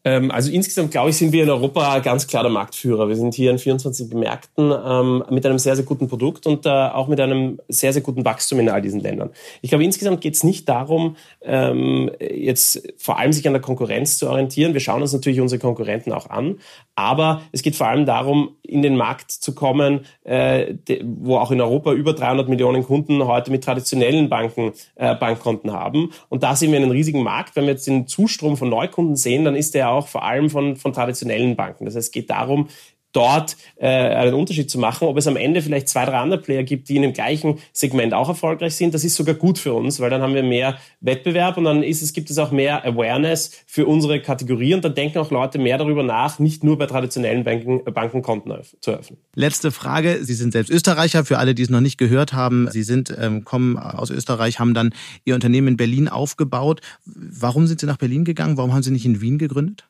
Ähm, 0.05 0.31
also 0.31 0.51
insgesamt, 0.51 0.91
glaube 0.91 1.09
ich, 1.09 1.17
sind 1.17 1.33
wir 1.33 1.43
in 1.43 1.49
Europa 1.49 1.99
ganz 1.99 2.25
klar 2.27 2.43
der 2.43 2.51
Marktführer. 2.51 3.09
Wir 3.09 3.17
sind 3.17 3.33
hier 3.33 3.51
in 3.51 3.57
24 3.57 4.13
Märkten 4.13 4.71
ähm, 4.85 5.23
mit 5.29 5.45
einem 5.45 5.59
sehr, 5.59 5.75
sehr 5.75 5.83
guten 5.83 6.07
Produkt 6.07 6.47
und 6.47 6.65
äh, 6.65 6.69
auch 6.69 7.07
mit 7.07 7.19
einem 7.19 7.59
sehr, 7.67 7.91
sehr 7.91 8.01
guten 8.01 8.23
Wachstum 8.23 8.59
in 8.59 8.69
all 8.69 8.81
diesen 8.81 9.01
Ländern. 9.01 9.31
Ich 9.61 9.69
glaube, 9.69 9.83
insgesamt 9.83 10.21
geht 10.21 10.35
es 10.35 10.43
nicht 10.43 10.69
darum, 10.69 11.17
ähm, 11.41 12.11
jetzt 12.19 12.93
vor 12.97 13.19
allem 13.19 13.33
sich 13.33 13.45
an 13.45 13.53
der 13.53 13.61
Konkurrenz 13.61 14.17
zu 14.17 14.29
orientieren. 14.29 14.73
Wir 14.73 14.81
schauen 14.81 15.01
uns 15.01 15.11
natürlich 15.11 15.41
unsere 15.41 15.59
Konkurrenten 15.59 16.13
auch 16.13 16.29
an, 16.29 16.59
aber 16.95 17.41
es 17.51 17.61
geht 17.61 17.75
vor 17.75 17.87
allem 17.87 18.05
darum, 18.05 18.55
in 18.63 18.81
den 18.81 18.95
Markt 18.95 19.31
zu 19.31 19.53
kommen, 19.53 20.01
äh, 20.23 20.75
wo 21.03 21.37
auch 21.37 21.51
in 21.51 21.59
Europa 21.59 21.91
über 21.91 22.13
300 22.13 22.47
Millionen 22.47 22.83
Kunden 22.83 23.25
heute 23.25 23.51
mit 23.51 23.63
traditionellen 23.63 24.29
Banken 24.29 24.73
äh, 24.95 25.15
Bankkonten 25.15 25.73
haben. 25.73 26.11
Und 26.29 26.43
da 26.43 26.55
sehen 26.55 26.71
wir 26.71 26.79
einen 26.79 26.91
riesigen 26.91 27.23
Markt. 27.23 27.55
Wenn 27.55 27.65
wir 27.65 27.71
jetzt 27.71 27.87
den 27.87 28.07
Zustrom 28.07 28.57
von 28.57 28.69
Neukunden 28.69 29.15
sehen, 29.15 29.43
dann 29.43 29.55
ist 29.55 29.73
der 29.73 29.88
auch 29.89 30.07
vor 30.07 30.23
allem 30.23 30.49
von, 30.49 30.75
von 30.75 30.93
traditionellen 30.93 31.55
Banken. 31.55 31.85
Das 31.85 31.95
heißt, 31.95 32.07
es 32.07 32.11
geht 32.11 32.29
darum, 32.29 32.69
dort 33.11 33.57
äh, 33.77 33.87
einen 33.87 34.33
Unterschied 34.33 34.69
zu 34.69 34.77
machen. 34.77 35.07
Ob 35.07 35.17
es 35.17 35.27
am 35.27 35.35
Ende 35.35 35.61
vielleicht 35.61 35.89
zwei, 35.89 36.05
drei 36.05 36.17
andere 36.17 36.41
Player 36.41 36.63
gibt, 36.63 36.89
die 36.89 36.95
in 36.95 37.01
dem 37.01 37.13
gleichen 37.13 37.59
Segment 37.73 38.13
auch 38.13 38.29
erfolgreich 38.29 38.75
sind, 38.75 38.93
das 38.93 39.03
ist 39.03 39.15
sogar 39.15 39.35
gut 39.35 39.57
für 39.57 39.73
uns, 39.73 39.99
weil 39.99 40.09
dann 40.09 40.21
haben 40.21 40.35
wir 40.35 40.43
mehr 40.43 40.77
Wettbewerb 41.01 41.57
und 41.57 41.63
dann 41.63 41.83
ist 41.83 42.01
es, 42.01 42.13
gibt 42.13 42.29
es 42.29 42.37
auch 42.37 42.51
mehr 42.51 42.85
Awareness 42.85 43.51
für 43.65 43.85
unsere 43.85 44.21
Kategorie 44.21 44.73
und 44.73 44.83
dann 44.83 44.95
denken 44.95 45.17
auch 45.17 45.31
Leute 45.31 45.59
mehr 45.59 45.77
darüber 45.77 46.03
nach, 46.03 46.39
nicht 46.39 46.63
nur 46.63 46.77
bei 46.77 46.85
traditionellen 46.85 47.43
Banken, 47.43 47.83
Banken 47.85 48.21
Konten 48.21 48.53
zu 48.79 48.91
öffnen. 48.91 49.19
Letzte 49.35 49.71
Frage. 49.71 50.19
Sie 50.23 50.33
sind 50.33 50.53
selbst 50.53 50.69
Österreicher, 50.69 51.25
für 51.25 51.37
alle, 51.37 51.55
die 51.55 51.63
es 51.63 51.69
noch 51.69 51.81
nicht 51.81 51.97
gehört 51.97 52.33
haben. 52.33 52.67
Sie 52.71 52.83
sind, 52.83 53.15
ähm, 53.19 53.43
kommen 53.43 53.77
aus 53.77 54.09
Österreich, 54.09 54.59
haben 54.59 54.73
dann 54.73 54.93
Ihr 55.25 55.35
Unternehmen 55.35 55.69
in 55.69 55.77
Berlin 55.77 56.07
aufgebaut. 56.07 56.81
Warum 57.05 57.67
sind 57.67 57.79
Sie 57.79 57.85
nach 57.85 57.97
Berlin 57.97 58.25
gegangen? 58.25 58.57
Warum 58.57 58.73
haben 58.73 58.83
Sie 58.83 58.91
nicht 58.91 59.05
in 59.05 59.21
Wien 59.21 59.37
gegründet? 59.37 59.85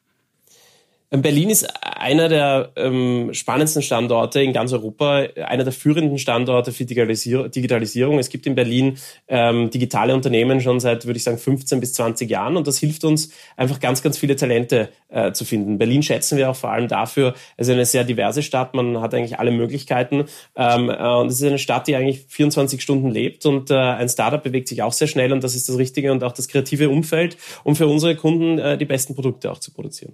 Berlin 1.11 1.49
ist 1.49 1.67
einer 1.81 2.29
der 2.29 2.71
ähm, 2.75 3.33
spannendsten 3.33 3.81
Standorte 3.81 4.43
in 4.43 4.53
ganz 4.53 4.71
Europa, 4.73 5.25
einer 5.43 5.63
der 5.63 5.73
führenden 5.73 6.19
Standorte 6.19 6.71
für 6.71 6.85
Digitalisierung. 6.85 8.19
Es 8.19 8.29
gibt 8.29 8.45
in 8.45 8.53
Berlin 8.53 8.99
ähm, 9.27 9.71
digitale 9.71 10.13
Unternehmen 10.13 10.61
schon 10.61 10.79
seit, 10.79 11.07
würde 11.07 11.17
ich 11.17 11.23
sagen, 11.23 11.39
15 11.39 11.79
bis 11.79 11.93
20 11.93 12.29
Jahren 12.29 12.57
und 12.57 12.67
das 12.67 12.77
hilft 12.77 13.05
uns 13.05 13.31
einfach 13.57 13.79
ganz, 13.79 14.03
ganz 14.03 14.19
viele 14.19 14.35
Talente 14.35 14.89
äh, 15.07 15.31
zu 15.31 15.45
finden. 15.45 15.79
Berlin 15.79 16.03
schätzen 16.03 16.37
wir 16.37 16.51
auch 16.51 16.55
vor 16.55 16.71
allem 16.71 16.87
dafür, 16.87 17.33
es 17.57 17.67
ist 17.67 17.73
eine 17.73 17.85
sehr 17.85 18.03
diverse 18.03 18.43
Stadt, 18.43 18.75
man 18.75 19.01
hat 19.01 19.15
eigentlich 19.15 19.39
alle 19.39 19.49
Möglichkeiten 19.49 20.25
ähm, 20.55 20.91
äh, 20.91 21.15
und 21.15 21.27
es 21.27 21.41
ist 21.41 21.47
eine 21.47 21.57
Stadt, 21.57 21.87
die 21.87 21.95
eigentlich 21.95 22.25
24 22.27 22.83
Stunden 22.83 23.09
lebt 23.09 23.47
und 23.47 23.71
äh, 23.71 23.75
ein 23.75 24.09
Startup 24.09 24.43
bewegt 24.43 24.67
sich 24.67 24.83
auch 24.83 24.93
sehr 24.93 25.07
schnell 25.07 25.33
und 25.33 25.43
das 25.43 25.55
ist 25.55 25.69
das 25.69 25.79
Richtige 25.79 26.11
und 26.11 26.23
auch 26.23 26.33
das 26.33 26.47
kreative 26.47 26.87
Umfeld, 26.89 27.35
um 27.63 27.75
für 27.75 27.87
unsere 27.87 28.15
Kunden 28.15 28.59
äh, 28.59 28.77
die 28.77 28.85
besten 28.85 29.15
Produkte 29.15 29.51
auch 29.51 29.57
zu 29.57 29.73
produzieren. 29.73 30.13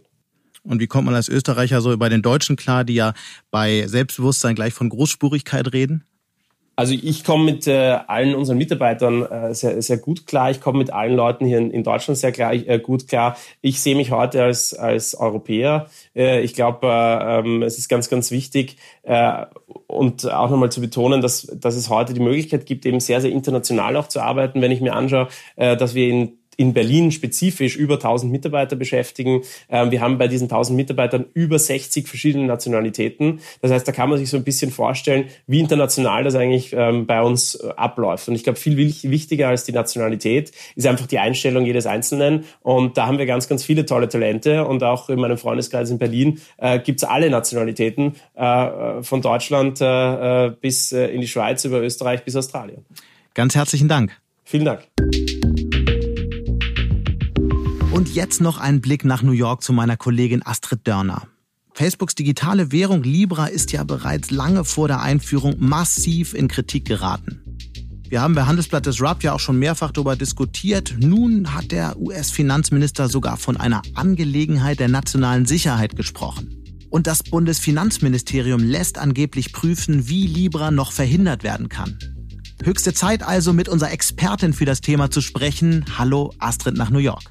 Und 0.65 0.79
wie 0.79 0.87
kommt 0.87 1.05
man 1.05 1.15
als 1.15 1.29
Österreicher 1.29 1.81
so 1.81 1.93
über 1.93 2.09
den 2.09 2.21
Deutschen 2.21 2.55
klar, 2.55 2.83
die 2.83 2.95
ja 2.95 3.13
bei 3.51 3.85
Selbstbewusstsein 3.87 4.55
gleich 4.55 4.73
von 4.73 4.89
Großspurigkeit 4.89 5.71
reden? 5.73 6.03
Also 6.77 6.93
ich 6.93 7.23
komme 7.23 7.45
mit 7.45 7.67
äh, 7.67 7.99
allen 8.07 8.35
unseren 8.35 8.57
Mitarbeitern 8.57 9.23
äh, 9.23 9.53
sehr, 9.53 9.81
sehr 9.81 9.97
gut 9.97 10.27
klar. 10.27 10.51
Ich 10.51 10.59
komme 10.59 10.79
mit 10.79 10.91
allen 10.91 11.15
Leuten 11.15 11.45
hier 11.45 11.57
in, 11.57 11.71
in 11.71 11.83
Deutschland 11.83 12.17
sehr 12.17 12.33
klar, 12.33 12.53
äh, 12.53 12.79
gut 12.79 13.07
klar. 13.07 13.37
Ich 13.61 13.79
sehe 13.79 13.95
mich 13.95 14.11
heute 14.11 14.43
als, 14.43 14.73
als 14.73 15.15
Europäer. 15.15 15.87
Äh, 16.13 16.41
ich 16.41 16.53
glaube, 16.53 16.87
äh, 16.87 17.39
ähm, 17.39 17.63
es 17.63 17.77
ist 17.77 17.87
ganz, 17.87 18.09
ganz 18.09 18.29
wichtig 18.29 18.75
äh, 19.03 19.45
und 19.87 20.29
auch 20.29 20.49
nochmal 20.49 20.71
zu 20.71 20.81
betonen, 20.81 21.21
dass, 21.21 21.43
dass 21.43 21.75
es 21.75 21.89
heute 21.89 22.13
die 22.13 22.19
Möglichkeit 22.19 22.65
gibt, 22.65 22.85
eben 22.85 22.99
sehr, 22.99 23.21
sehr 23.21 23.31
international 23.31 23.95
auch 23.95 24.09
zu 24.09 24.19
arbeiten. 24.19 24.61
Wenn 24.61 24.71
ich 24.71 24.81
mir 24.81 24.95
anschaue, 24.95 25.29
äh, 25.55 25.77
dass 25.77 25.95
wir 25.95 26.09
in 26.09 26.39
in 26.57 26.73
Berlin 26.73 27.11
spezifisch 27.11 27.75
über 27.75 27.95
1000 27.95 28.31
Mitarbeiter 28.31 28.75
beschäftigen. 28.75 29.41
Ähm, 29.69 29.91
wir 29.91 30.01
haben 30.01 30.17
bei 30.17 30.27
diesen 30.27 30.45
1000 30.45 30.75
Mitarbeitern 30.75 31.25
über 31.33 31.59
60 31.59 32.07
verschiedene 32.07 32.45
Nationalitäten. 32.45 33.39
Das 33.61 33.71
heißt, 33.71 33.87
da 33.87 33.91
kann 33.91 34.09
man 34.09 34.17
sich 34.17 34.29
so 34.29 34.37
ein 34.37 34.43
bisschen 34.43 34.71
vorstellen, 34.71 35.25
wie 35.47 35.59
international 35.59 36.23
das 36.23 36.35
eigentlich 36.35 36.73
ähm, 36.73 37.05
bei 37.05 37.21
uns 37.21 37.55
äh, 37.55 37.69
abläuft. 37.75 38.27
Und 38.27 38.35
ich 38.35 38.43
glaube, 38.43 38.59
viel 38.59 38.77
wichtiger 38.77 39.49
als 39.49 39.63
die 39.63 39.71
Nationalität 39.71 40.51
ist 40.75 40.87
einfach 40.87 41.07
die 41.07 41.19
Einstellung 41.19 41.65
jedes 41.65 41.85
Einzelnen. 41.85 42.45
Und 42.61 42.97
da 42.97 43.07
haben 43.07 43.17
wir 43.17 43.25
ganz, 43.25 43.47
ganz 43.47 43.63
viele 43.63 43.85
tolle 43.85 44.09
Talente. 44.09 44.65
Und 44.65 44.83
auch 44.83 45.09
in 45.09 45.19
meinem 45.19 45.37
Freundeskreis 45.37 45.89
in 45.89 45.97
Berlin 45.97 46.39
äh, 46.57 46.79
gibt 46.79 47.01
es 47.01 47.03
alle 47.07 47.29
Nationalitäten, 47.29 48.15
äh, 48.35 49.01
von 49.01 49.21
Deutschland 49.21 49.81
äh, 49.81 50.51
bis 50.59 50.91
äh, 50.91 51.07
in 51.07 51.21
die 51.21 51.27
Schweiz, 51.27 51.63
über 51.65 51.81
Österreich 51.81 52.23
bis 52.23 52.35
Australien. 52.35 52.85
Ganz 53.33 53.55
herzlichen 53.55 53.87
Dank. 53.87 54.17
Vielen 54.43 54.65
Dank. 54.65 54.87
Und 57.95 58.13
jetzt 58.13 58.41
noch 58.41 58.57
ein 58.57 58.81
Blick 58.81 59.05
nach 59.05 59.21
New 59.21 59.31
York 59.31 59.63
zu 59.63 59.71
meiner 59.71 59.95
Kollegin 59.95 60.45
Astrid 60.45 60.85
Dörner. 60.85 61.29
Facebooks 61.71 62.13
digitale 62.13 62.73
Währung 62.73 63.03
Libra 63.03 63.45
ist 63.45 63.71
ja 63.71 63.85
bereits 63.85 64.31
lange 64.31 64.65
vor 64.65 64.89
der 64.89 65.01
Einführung 65.01 65.55
massiv 65.59 66.33
in 66.33 66.49
Kritik 66.49 66.83
geraten. 66.83 67.41
Wir 68.09 68.19
haben 68.19 68.35
bei 68.35 68.43
Handelsblatt 68.43 68.85
Disrupt 68.85 69.23
ja 69.23 69.31
auch 69.31 69.39
schon 69.39 69.59
mehrfach 69.59 69.93
darüber 69.93 70.17
diskutiert. 70.17 70.93
Nun 70.99 71.53
hat 71.53 71.71
der 71.71 71.97
US-Finanzminister 71.97 73.07
sogar 73.07 73.37
von 73.37 73.55
einer 73.55 73.81
Angelegenheit 73.93 74.81
der 74.81 74.89
nationalen 74.89 75.45
Sicherheit 75.45 75.95
gesprochen. 75.95 76.53
Und 76.89 77.07
das 77.07 77.23
Bundesfinanzministerium 77.23 78.61
lässt 78.61 78.97
angeblich 78.97 79.53
prüfen, 79.53 80.09
wie 80.09 80.27
Libra 80.27 80.69
noch 80.69 80.91
verhindert 80.91 81.43
werden 81.43 81.69
kann. 81.69 81.97
Höchste 82.61 82.93
Zeit 82.93 83.23
also, 83.23 83.53
mit 83.53 83.69
unserer 83.69 83.91
Expertin 83.91 84.51
für 84.51 84.65
das 84.65 84.81
Thema 84.81 85.11
zu 85.11 85.21
sprechen. 85.21 85.85
Hallo 85.97 86.33
Astrid 86.39 86.75
nach 86.75 86.89
New 86.89 86.99
York. 86.99 87.23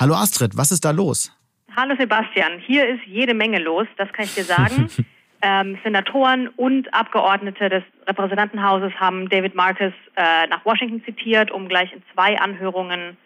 Hallo 0.00 0.14
Astrid, 0.14 0.56
was 0.56 0.70
ist 0.70 0.84
da 0.84 0.92
los? 0.92 1.36
Hallo 1.74 1.96
Sebastian, 1.98 2.60
hier 2.60 2.86
ist 2.86 3.02
jede 3.04 3.34
Menge 3.34 3.58
los, 3.58 3.88
das 3.96 4.12
kann 4.12 4.26
ich 4.26 4.34
dir 4.36 4.44
sagen. 4.44 4.86
ähm, 5.42 5.76
Senatoren 5.82 6.46
und 6.50 6.94
Abgeordnete 6.94 7.68
des 7.68 7.82
Repräsentantenhauses 8.06 8.92
haben 9.00 9.28
David 9.28 9.56
Marcus 9.56 9.92
äh, 10.14 10.46
nach 10.46 10.64
Washington 10.64 11.02
zitiert, 11.04 11.50
um 11.50 11.66
gleich 11.68 11.92
in 11.92 12.00
zwei 12.14 12.38
Anhörungen 12.38 13.16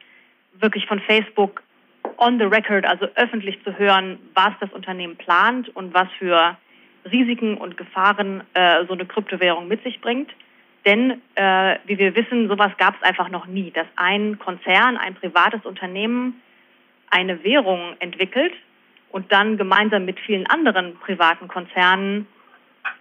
wirklich 0.60 0.86
von 0.86 0.98
Facebook 1.00 1.62
on 2.16 2.38
the 2.38 2.46
record, 2.46 2.86
also 2.86 3.04
öffentlich 3.16 3.62
zu 3.64 3.76
hören, 3.76 4.18
was 4.32 4.54
das 4.60 4.72
Unternehmen 4.72 5.16
plant 5.16 5.68
und 5.76 5.92
was 5.92 6.08
für 6.18 6.56
Risiken 7.04 7.58
und 7.58 7.76
Gefahren 7.76 8.44
äh, 8.54 8.86
so 8.86 8.94
eine 8.94 9.04
Kryptowährung 9.04 9.68
mit 9.68 9.82
sich 9.84 10.00
bringt. 10.00 10.30
Denn, 10.86 11.20
äh, 11.34 11.76
wie 11.84 11.98
wir 11.98 12.16
wissen, 12.16 12.48
sowas 12.48 12.72
gab 12.78 12.94
es 12.96 13.02
einfach 13.06 13.28
noch 13.28 13.44
nie, 13.44 13.70
dass 13.72 13.86
ein 13.96 14.38
Konzern, 14.38 14.96
ein 14.96 15.14
privates 15.16 15.66
Unternehmen 15.66 16.40
eine 17.12 17.44
Währung 17.44 17.94
entwickelt 18.00 18.52
und 19.10 19.30
dann 19.30 19.56
gemeinsam 19.56 20.04
mit 20.04 20.18
vielen 20.18 20.46
anderen 20.46 20.96
privaten 20.96 21.46
Konzernen 21.46 22.26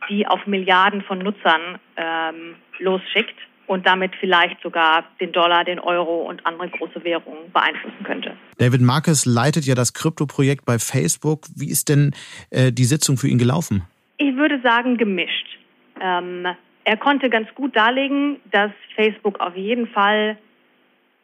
die 0.09 0.27
auf 0.27 0.45
Milliarden 0.47 1.01
von 1.01 1.19
Nutzern 1.19 1.79
ähm, 1.97 2.55
losschickt 2.79 3.35
und 3.67 3.85
damit 3.85 4.11
vielleicht 4.19 4.61
sogar 4.61 5.05
den 5.19 5.31
Dollar, 5.31 5.63
den 5.63 5.79
Euro 5.79 6.23
und 6.27 6.45
andere 6.45 6.69
große 6.69 7.03
Währungen 7.03 7.51
beeinflussen 7.53 8.03
könnte. 8.03 8.35
David 8.57 8.81
Marcus 8.81 9.25
leitet 9.25 9.65
ja 9.65 9.75
das 9.75 9.93
Krypto-Projekt 9.93 10.65
bei 10.65 10.77
Facebook. 10.77 11.45
Wie 11.55 11.69
ist 11.69 11.89
denn 11.89 12.13
äh, 12.49 12.71
die 12.71 12.83
Sitzung 12.83 13.17
für 13.17 13.27
ihn 13.27 13.37
gelaufen? 13.37 13.83
Ich 14.17 14.35
würde 14.35 14.59
sagen 14.61 14.97
gemischt. 14.97 15.57
Ähm, 16.01 16.47
er 16.83 16.97
konnte 16.97 17.29
ganz 17.29 17.47
gut 17.55 17.75
darlegen, 17.75 18.37
dass 18.51 18.71
Facebook 18.95 19.39
auf 19.39 19.55
jeden 19.55 19.87
Fall 19.87 20.37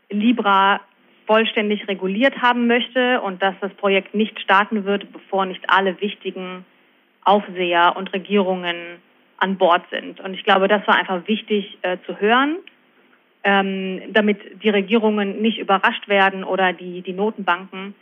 Libra 0.09 0.79
vollständig 1.27 1.87
reguliert 1.87 2.41
haben 2.41 2.65
möchte 2.67 3.21
und 3.21 3.43
dass 3.43 3.53
das 3.61 3.73
Projekt 3.73 4.15
nicht 4.15 4.39
starten 4.39 4.85
wird, 4.85 5.11
bevor 5.11 5.45
nicht 5.45 5.69
alle 5.69 5.99
wichtigen 6.01 6.65
Aufseher 7.23 7.95
und 7.97 8.11
Regierungen 8.13 8.75
an 9.37 9.57
Bord 9.57 9.83
sind. 9.91 10.19
Und 10.21 10.33
ich 10.33 10.43
glaube, 10.43 10.67
das 10.67 10.87
war 10.87 10.95
einfach 10.95 11.27
wichtig 11.27 11.77
äh, 11.81 11.97
zu 12.05 12.19
hören, 12.19 12.57
ähm, 13.43 14.01
damit 14.13 14.63
die 14.63 14.69
Regierungen 14.69 15.41
nicht 15.41 15.59
überrascht 15.59 16.07
werden 16.07 16.43
oder 16.43 16.73
die, 16.73 17.01
die 17.01 17.13
Notenbanken 17.13 17.93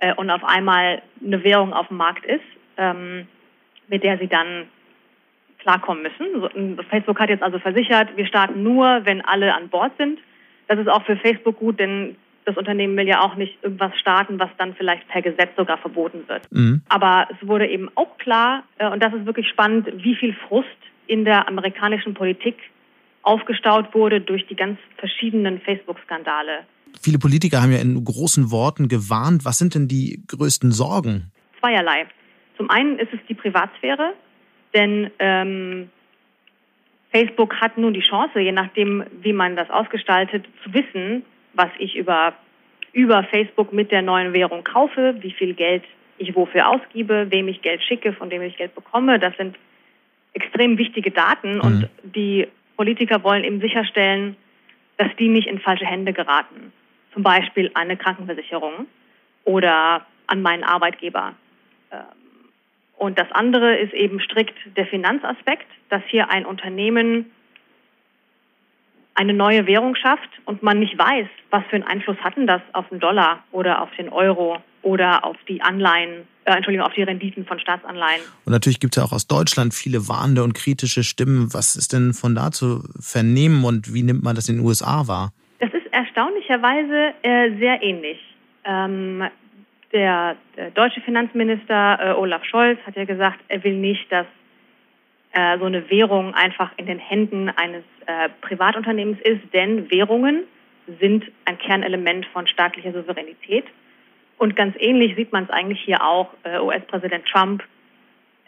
äh, 0.00 0.14
und 0.14 0.30
auf 0.30 0.42
einmal 0.42 1.02
eine 1.24 1.44
Währung 1.44 1.72
auf 1.72 1.88
dem 1.88 1.98
Markt 1.98 2.24
ist, 2.24 2.40
ähm, 2.76 3.28
mit 3.88 4.02
der 4.02 4.18
sie 4.18 4.26
dann 4.26 4.66
klarkommen 5.58 6.02
müssen. 6.02 6.78
Facebook 6.88 7.20
hat 7.20 7.28
jetzt 7.28 7.42
also 7.42 7.58
versichert, 7.58 8.16
wir 8.16 8.26
starten 8.26 8.62
nur, 8.62 9.02
wenn 9.04 9.20
alle 9.20 9.54
an 9.54 9.68
Bord 9.68 9.92
sind. 9.98 10.18
Das 10.68 10.78
ist 10.78 10.88
auch 10.88 11.04
für 11.04 11.16
Facebook 11.16 11.58
gut, 11.58 11.78
denn 11.78 12.16
das 12.50 12.58
Unternehmen 12.58 12.96
will 12.96 13.06
ja 13.06 13.22
auch 13.22 13.36
nicht 13.36 13.56
irgendwas 13.62 13.96
starten, 13.98 14.38
was 14.38 14.50
dann 14.58 14.74
vielleicht 14.74 15.06
per 15.08 15.22
Gesetz 15.22 15.50
sogar 15.56 15.78
verboten 15.78 16.24
wird. 16.26 16.50
Mhm. 16.50 16.82
Aber 16.88 17.28
es 17.30 17.46
wurde 17.46 17.66
eben 17.68 17.88
auch 17.94 18.18
klar, 18.18 18.64
äh, 18.78 18.88
und 18.88 19.02
das 19.02 19.12
ist 19.14 19.26
wirklich 19.26 19.48
spannend, 19.48 19.88
wie 20.02 20.16
viel 20.16 20.34
Frust 20.48 20.68
in 21.06 21.24
der 21.24 21.48
amerikanischen 21.48 22.14
Politik 22.14 22.56
aufgestaut 23.22 23.94
wurde 23.94 24.20
durch 24.20 24.46
die 24.46 24.56
ganz 24.56 24.78
verschiedenen 24.96 25.60
Facebook-Skandale. 25.60 26.64
Viele 27.00 27.18
Politiker 27.18 27.62
haben 27.62 27.72
ja 27.72 27.78
in 27.78 28.02
großen 28.04 28.50
Worten 28.50 28.88
gewarnt. 28.88 29.44
Was 29.44 29.58
sind 29.58 29.74
denn 29.74 29.88
die 29.88 30.22
größten 30.26 30.72
Sorgen? 30.72 31.30
Zweierlei. 31.60 32.06
Zum 32.56 32.70
einen 32.70 32.98
ist 32.98 33.12
es 33.12 33.20
die 33.28 33.34
Privatsphäre, 33.34 34.12
denn 34.74 35.10
ähm, 35.18 35.90
Facebook 37.12 37.60
hat 37.60 37.78
nun 37.78 37.94
die 37.94 38.00
Chance, 38.00 38.40
je 38.40 38.52
nachdem, 38.52 39.04
wie 39.22 39.32
man 39.32 39.56
das 39.56 39.70
ausgestaltet, 39.70 40.46
zu 40.64 40.72
wissen, 40.72 41.24
was 41.54 41.70
ich 41.78 41.96
über, 41.96 42.34
über 42.92 43.24
Facebook 43.24 43.72
mit 43.72 43.90
der 43.90 44.02
neuen 44.02 44.32
Währung 44.32 44.64
kaufe, 44.64 45.14
wie 45.20 45.32
viel 45.32 45.54
Geld 45.54 45.84
ich 46.18 46.34
wofür 46.34 46.68
ausgebe, 46.68 47.26
wem 47.30 47.48
ich 47.48 47.62
Geld 47.62 47.82
schicke, 47.82 48.12
von 48.12 48.28
dem 48.30 48.42
ich 48.42 48.56
Geld 48.56 48.74
bekomme. 48.74 49.18
Das 49.18 49.36
sind 49.36 49.56
extrem 50.34 50.76
wichtige 50.78 51.10
Daten 51.10 51.56
mhm. 51.56 51.60
und 51.60 51.88
die 52.02 52.46
Politiker 52.76 53.22
wollen 53.24 53.44
eben 53.44 53.60
sicherstellen, 53.60 54.36
dass 54.96 55.08
die 55.18 55.28
nicht 55.28 55.48
in 55.48 55.60
falsche 55.60 55.86
Hände 55.86 56.12
geraten. 56.12 56.72
Zum 57.12 57.22
Beispiel 57.22 57.70
eine 57.74 57.96
Krankenversicherung 57.96 58.86
oder 59.44 60.06
an 60.26 60.42
meinen 60.42 60.62
Arbeitgeber. 60.62 61.34
Ähm, 61.90 61.98
und 62.96 63.18
das 63.18 63.30
andere 63.32 63.76
ist 63.78 63.94
eben 63.94 64.20
strikt 64.20 64.54
der 64.76 64.86
Finanzaspekt, 64.86 65.66
dass 65.88 66.02
hier 66.08 66.30
ein 66.30 66.44
Unternehmen 66.44 67.30
eine 69.20 69.34
neue 69.34 69.66
Währung 69.66 69.96
schafft 69.96 70.30
und 70.46 70.62
man 70.62 70.78
nicht 70.78 70.98
weiß, 70.98 71.26
was 71.50 71.62
für 71.68 71.76
einen 71.76 71.84
Einfluss 71.84 72.16
hatten 72.24 72.46
das 72.46 72.62
auf 72.72 72.88
den 72.88 73.00
Dollar 73.00 73.44
oder 73.52 73.82
auf 73.82 73.90
den 73.98 74.08
Euro 74.08 74.56
oder 74.80 75.26
auf 75.26 75.36
die 75.46 75.60
Anleihen, 75.60 76.26
äh, 76.46 76.52
Entschuldigung, 76.52 76.86
auf 76.86 76.94
die 76.94 77.02
Renditen 77.02 77.44
von 77.44 77.60
Staatsanleihen. 77.60 78.22
Und 78.46 78.52
natürlich 78.54 78.80
gibt 78.80 78.96
es 78.96 79.02
ja 79.02 79.06
auch 79.06 79.12
aus 79.12 79.26
Deutschland 79.26 79.74
viele 79.74 80.08
warnende 80.08 80.42
und 80.42 80.54
kritische 80.54 81.04
Stimmen. 81.04 81.52
Was 81.52 81.76
ist 81.76 81.92
denn 81.92 82.14
von 82.14 82.34
da 82.34 82.50
zu 82.50 82.82
vernehmen 82.98 83.62
und 83.64 83.92
wie 83.92 84.02
nimmt 84.02 84.22
man 84.24 84.36
das 84.36 84.48
in 84.48 84.56
den 84.56 84.64
USA 84.64 85.06
wahr? 85.06 85.32
Das 85.58 85.70
ist 85.74 85.92
erstaunlicherweise 85.92 87.12
äh, 87.20 87.58
sehr 87.58 87.82
ähnlich. 87.82 88.18
Ähm, 88.64 89.24
der, 89.92 90.36
der, 90.56 90.70
deutsche 90.70 91.02
Finanzminister 91.02 91.98
äh, 92.00 92.12
Olaf 92.12 92.42
Scholz 92.46 92.78
hat 92.86 92.96
ja 92.96 93.04
gesagt, 93.04 93.40
er 93.48 93.62
will 93.64 93.76
nicht, 93.76 94.10
dass 94.10 94.26
äh, 95.32 95.58
so 95.58 95.64
eine 95.64 95.88
Währung 95.90 96.34
einfach 96.34 96.72
in 96.76 96.86
den 96.86 96.98
Händen 96.98 97.48
eines 97.50 97.84
äh, 98.06 98.28
Privatunternehmens 98.40 99.20
ist, 99.20 99.42
denn 99.52 99.90
Währungen 99.90 100.44
sind 101.00 101.24
ein 101.44 101.58
Kernelement 101.58 102.26
von 102.26 102.46
staatlicher 102.46 102.92
Souveränität. 102.92 103.64
Und 104.38 104.56
ganz 104.56 104.74
ähnlich 104.78 105.14
sieht 105.16 105.32
man 105.32 105.44
es 105.44 105.50
eigentlich 105.50 105.80
hier 105.80 106.02
auch. 106.04 106.30
Äh, 106.42 106.58
US-Präsident 106.58 107.26
Trump 107.26 107.62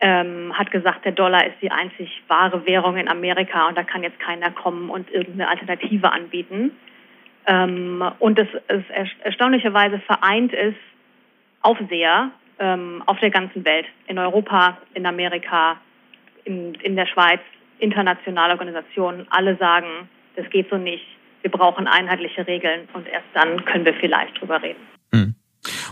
ähm, 0.01 0.53
hat 0.59 0.71
gesagt, 0.73 1.05
der 1.05 1.13
Dollar 1.13 1.47
ist 1.47 1.57
die 1.63 1.71
einzig 1.71 2.23
wahre 2.27 2.67
Währung 2.67 2.97
in 2.97 3.09
Amerika 3.09 3.69
und 3.69 3.79
da 3.79 3.85
kann 3.85 4.03
jetzt 4.03 4.19
keiner 4.19 4.51
kommen 4.51 4.91
und 4.91 5.11
irgendeine 5.11 5.49
Alternative 5.49 6.11
anbieten. 6.11 6.73
Ähm, 7.47 8.05
und 8.19 8.39
das 8.39 8.49
ist 8.69 8.91
erstaunlicherweise 9.23 10.01
vereint 10.01 10.53
ist 10.53 10.79
Aufseher 11.61 12.33
ähm, 12.59 13.03
auf 13.07 13.21
der 13.21 13.31
ganzen 13.31 13.65
Welt, 13.65 13.87
in 14.09 14.19
Europa, 14.19 14.79
in 14.95 15.07
Amerika, 15.07 15.77
in, 16.45 16.75
in 16.75 16.97
der 16.97 17.07
Schweiz, 17.07 17.41
internationale 17.79 18.53
Organisationen, 18.53 19.27
alle 19.31 19.57
sagen, 19.57 20.09
das 20.37 20.49
geht 20.51 20.71
so 20.71 20.77
nicht. 20.77 21.05
Wir 21.43 21.51
brauchen 21.51 21.87
einheitliche 21.87 22.47
Regeln 22.47 22.89
und 22.93 23.07
erst 23.09 23.27
dann 23.35 23.65
können 23.65 23.85
wir 23.85 23.95
vielleicht 23.95 24.41
drüber 24.41 24.63
reden. 24.63 24.81
Hm. 25.13 25.35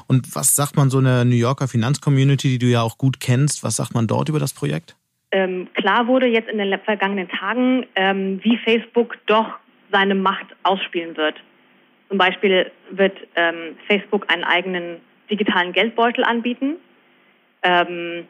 Und 0.07 0.35
was 0.35 0.57
sagt 0.57 0.77
man 0.77 0.91
so 0.91 0.99
einer 0.99 1.25
New 1.25 1.37
Yorker 1.37 1.69
Finanzcommunity, 1.69 2.49
die 2.49 2.59
du 2.59 2.67
ja 2.67 2.83
auch 2.83 2.99
gut 2.99 3.21
kennst, 3.21 3.63
was 3.63 3.77
sagt 3.77 3.95
man 3.95 4.07
dort 4.07 4.29
über 4.29 4.39
das 4.39 4.53
Projekt? 4.53 4.97
Ähm, 5.33 5.69
klar 5.75 6.09
wurde 6.09 6.27
jetzt 6.27 6.49
in 6.49 6.59
den 6.59 6.77
vergangenen 6.81 7.29
Tagen, 7.29 7.87
ähm, 7.95 8.41
wie 8.43 8.57
Facebook 8.59 9.17
doch 9.27 9.47
seine 9.93 10.15
Macht 10.15 10.47
ausspielen 10.65 11.17
wird. 11.17 11.37
Zum 12.09 12.19
Beispiel 12.19 12.71
wird 12.91 13.17
ähm, 13.37 13.77
Facebook 13.87 14.31
einen 14.33 14.43
eigenen 14.43 14.97
digitalen 15.31 15.73
Geldbeutel 15.73 16.25
anbieten. 16.25 16.77
Ähm, 17.63 18.27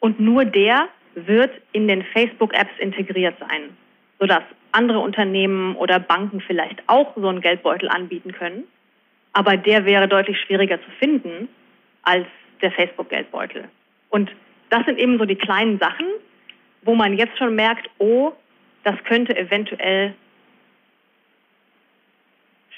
und 0.00 0.18
nur 0.18 0.44
der 0.44 0.88
wird 1.26 1.50
in 1.72 1.88
den 1.88 2.02
Facebook-Apps 2.02 2.78
integriert 2.78 3.36
sein, 3.38 3.76
sodass 4.18 4.42
andere 4.72 5.00
Unternehmen 5.00 5.76
oder 5.76 5.98
Banken 5.98 6.40
vielleicht 6.40 6.82
auch 6.86 7.14
so 7.16 7.28
einen 7.28 7.40
Geldbeutel 7.40 7.88
anbieten 7.88 8.32
können. 8.32 8.64
Aber 9.32 9.56
der 9.56 9.84
wäre 9.84 10.08
deutlich 10.08 10.40
schwieriger 10.40 10.80
zu 10.80 10.90
finden 10.98 11.48
als 12.02 12.26
der 12.62 12.72
Facebook-Geldbeutel. 12.72 13.68
Und 14.10 14.30
das 14.70 14.84
sind 14.86 14.98
eben 14.98 15.18
so 15.18 15.24
die 15.24 15.36
kleinen 15.36 15.78
Sachen, 15.78 16.06
wo 16.82 16.94
man 16.94 17.16
jetzt 17.16 17.38
schon 17.38 17.54
merkt, 17.54 17.88
oh, 17.98 18.32
das 18.84 18.96
könnte 19.04 19.36
eventuell 19.36 20.14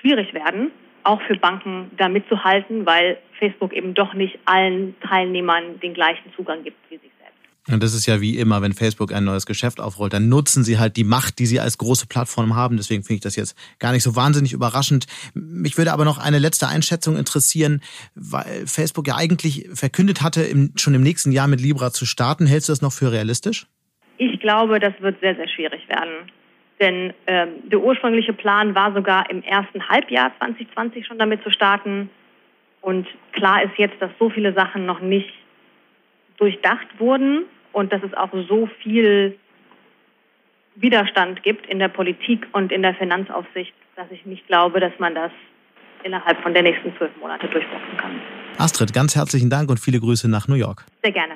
schwierig 0.00 0.34
werden, 0.34 0.72
auch 1.04 1.20
für 1.22 1.36
Banken 1.36 1.90
da 1.96 2.08
mitzuhalten, 2.08 2.86
weil 2.86 3.18
Facebook 3.38 3.72
eben 3.72 3.94
doch 3.94 4.14
nicht 4.14 4.38
allen 4.44 4.96
Teilnehmern 5.00 5.80
den 5.80 5.94
gleichen 5.94 6.32
Zugang 6.34 6.64
gibt 6.64 6.78
wie 6.90 6.96
sich 6.96 7.11
und 7.68 7.80
das 7.80 7.94
ist 7.94 8.06
ja 8.06 8.20
wie 8.20 8.38
immer, 8.38 8.60
wenn 8.60 8.72
Facebook 8.72 9.12
ein 9.12 9.24
neues 9.24 9.46
Geschäft 9.46 9.80
aufrollt, 9.80 10.12
dann 10.12 10.28
nutzen 10.28 10.64
sie 10.64 10.80
halt 10.80 10.96
die 10.96 11.04
Macht, 11.04 11.38
die 11.38 11.46
sie 11.46 11.60
als 11.60 11.78
große 11.78 12.08
Plattform 12.08 12.56
haben. 12.56 12.76
Deswegen 12.76 13.04
finde 13.04 13.14
ich 13.14 13.20
das 13.20 13.36
jetzt 13.36 13.56
gar 13.78 13.92
nicht 13.92 14.02
so 14.02 14.16
wahnsinnig 14.16 14.52
überraschend. 14.52 15.06
Mich 15.34 15.78
würde 15.78 15.92
aber 15.92 16.04
noch 16.04 16.18
eine 16.18 16.40
letzte 16.40 16.66
Einschätzung 16.66 17.16
interessieren, 17.16 17.80
weil 18.16 18.66
Facebook 18.66 19.06
ja 19.06 19.14
eigentlich 19.16 19.68
verkündet 19.72 20.22
hatte, 20.22 20.44
schon 20.76 20.94
im 20.94 21.02
nächsten 21.02 21.30
Jahr 21.30 21.46
mit 21.46 21.60
Libra 21.60 21.92
zu 21.92 22.04
starten. 22.04 22.46
Hältst 22.46 22.68
du 22.68 22.72
das 22.72 22.82
noch 22.82 22.92
für 22.92 23.12
realistisch? 23.12 23.66
Ich 24.18 24.40
glaube, 24.40 24.80
das 24.80 24.94
wird 25.00 25.20
sehr, 25.20 25.36
sehr 25.36 25.48
schwierig 25.48 25.88
werden. 25.88 26.30
Denn 26.80 27.12
ähm, 27.28 27.70
der 27.70 27.80
ursprüngliche 27.80 28.32
Plan 28.32 28.74
war 28.74 28.92
sogar 28.92 29.30
im 29.30 29.40
ersten 29.44 29.88
Halbjahr 29.88 30.32
2020 30.38 31.06
schon 31.06 31.18
damit 31.18 31.44
zu 31.44 31.50
starten. 31.50 32.10
Und 32.80 33.06
klar 33.30 33.62
ist 33.62 33.78
jetzt, 33.78 34.02
dass 34.02 34.10
so 34.18 34.30
viele 34.30 34.52
Sachen 34.52 34.84
noch 34.84 35.00
nicht 35.00 35.32
durchdacht 36.38 36.86
wurden 36.98 37.44
und 37.72 37.92
dass 37.92 38.02
es 38.02 38.14
auch 38.14 38.30
so 38.48 38.68
viel 38.82 39.38
Widerstand 40.74 41.42
gibt 41.42 41.66
in 41.66 41.78
der 41.78 41.88
Politik 41.88 42.46
und 42.52 42.72
in 42.72 42.82
der 42.82 42.94
Finanzaufsicht, 42.94 43.72
dass 43.96 44.10
ich 44.10 44.24
nicht 44.24 44.46
glaube, 44.46 44.80
dass 44.80 44.92
man 44.98 45.14
das 45.14 45.30
innerhalb 46.04 46.40
von 46.42 46.54
der 46.54 46.62
nächsten 46.62 46.96
zwölf 46.96 47.12
Monate 47.20 47.46
durchboxen 47.48 47.96
kann. 47.96 48.20
Astrid, 48.58 48.92
ganz 48.92 49.14
herzlichen 49.14 49.50
Dank 49.50 49.70
und 49.70 49.78
viele 49.78 50.00
Grüße 50.00 50.28
nach 50.30 50.48
New 50.48 50.54
York. 50.54 50.84
Sehr 51.02 51.12
gerne. 51.12 51.34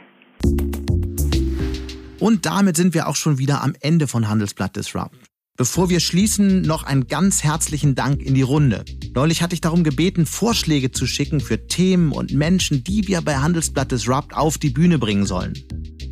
Und 2.18 2.46
damit 2.46 2.76
sind 2.76 2.94
wir 2.94 3.08
auch 3.08 3.16
schon 3.16 3.38
wieder 3.38 3.62
am 3.62 3.74
Ende 3.80 4.08
von 4.08 4.28
Handelsblatt 4.28 4.74
Disrupt. 4.74 5.16
Bevor 5.56 5.88
wir 5.88 6.00
schließen, 6.00 6.60
noch 6.60 6.82
einen 6.82 7.06
ganz 7.06 7.42
herzlichen 7.42 7.94
Dank 7.94 8.20
in 8.20 8.34
die 8.34 8.42
Runde. 8.42 8.84
Neulich 9.14 9.40
hatte 9.40 9.54
ich 9.54 9.62
darum 9.62 9.84
gebeten, 9.84 10.26
Vorschläge 10.26 10.90
zu 10.90 11.06
schicken 11.06 11.40
für 11.40 11.66
Themen 11.66 12.12
und 12.12 12.32
Menschen, 12.34 12.84
die 12.84 13.08
wir 13.08 13.22
bei 13.22 13.36
Handelsblatt 13.36 13.90
Disrupt 13.90 14.36
auf 14.36 14.58
die 14.58 14.68
Bühne 14.68 14.98
bringen 14.98 15.24
sollen. 15.24 15.54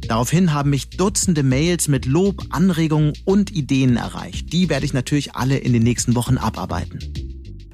Daraufhin 0.09 0.55
haben 0.55 0.70
mich 0.70 0.90
Dutzende 0.90 1.42
Mails 1.42 1.88
mit 1.88 2.07
Lob, 2.07 2.42
Anregungen 2.51 3.12
und 3.26 3.55
Ideen 3.55 3.97
erreicht. 3.97 4.51
Die 4.51 4.70
werde 4.70 4.86
ich 4.86 4.95
natürlich 4.95 5.34
alle 5.34 5.59
in 5.59 5.74
den 5.74 5.82
nächsten 5.82 6.14
Wochen 6.14 6.38
abarbeiten. 6.38 6.99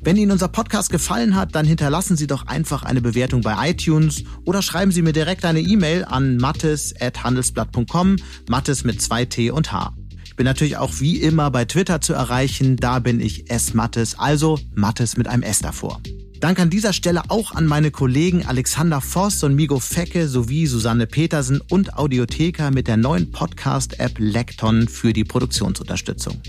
Wenn 0.02 0.16
Ihnen 0.16 0.32
unser 0.32 0.48
Podcast 0.48 0.90
gefallen 0.90 1.36
hat, 1.36 1.54
dann 1.54 1.66
hinterlassen 1.66 2.16
Sie 2.16 2.26
doch 2.26 2.46
einfach 2.46 2.82
eine 2.82 3.00
Bewertung 3.00 3.42
bei 3.42 3.70
iTunes 3.70 4.24
oder 4.44 4.62
schreiben 4.62 4.90
Sie 4.90 5.02
mir 5.02 5.12
direkt 5.12 5.44
eine 5.44 5.60
E-Mail 5.60 6.04
an 6.04 6.36
mattes.handelsblatt.com, 6.38 8.16
Mattes 8.48 8.82
mit 8.82 9.00
zwei 9.02 9.24
T 9.24 9.50
und 9.50 9.72
H. 9.72 9.94
Bin 10.40 10.46
natürlich 10.46 10.78
auch 10.78 11.00
wie 11.00 11.18
immer 11.18 11.50
bei 11.50 11.66
Twitter 11.66 12.00
zu 12.00 12.14
erreichen. 12.14 12.76
Da 12.76 12.98
bin 12.98 13.20
ich 13.20 13.50
S. 13.50 13.74
Mattes, 13.74 14.18
also 14.18 14.58
Mattes 14.74 15.18
mit 15.18 15.28
einem 15.28 15.42
S 15.42 15.58
davor. 15.58 16.00
Dank 16.40 16.58
an 16.58 16.70
dieser 16.70 16.94
Stelle 16.94 17.24
auch 17.28 17.52
an 17.54 17.66
meine 17.66 17.90
Kollegen 17.90 18.46
Alexander 18.46 19.02
Voss 19.02 19.42
und 19.42 19.54
Migo 19.54 19.80
Fecke 19.80 20.28
sowie 20.28 20.66
Susanne 20.66 21.06
Petersen 21.06 21.60
und 21.68 21.98
Audiotheker 21.98 22.70
mit 22.70 22.88
der 22.88 22.96
neuen 22.96 23.30
Podcast-App 23.30 24.14
Lekton 24.16 24.88
für 24.88 25.12
die 25.12 25.24
Produktionsunterstützung. 25.24 26.40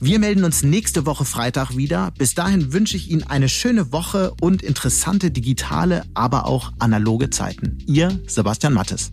Wir 0.00 0.20
melden 0.20 0.44
uns 0.44 0.62
nächste 0.62 1.04
Woche 1.04 1.26
Freitag 1.26 1.76
wieder. 1.76 2.14
Bis 2.16 2.34
dahin 2.34 2.72
wünsche 2.72 2.96
ich 2.96 3.10
Ihnen 3.10 3.24
eine 3.24 3.50
schöne 3.50 3.92
Woche 3.92 4.32
und 4.40 4.62
interessante 4.62 5.30
digitale, 5.30 6.04
aber 6.14 6.46
auch 6.46 6.72
analoge 6.78 7.28
Zeiten. 7.28 7.76
Ihr 7.86 8.22
Sebastian 8.26 8.72
Mattes. 8.72 9.10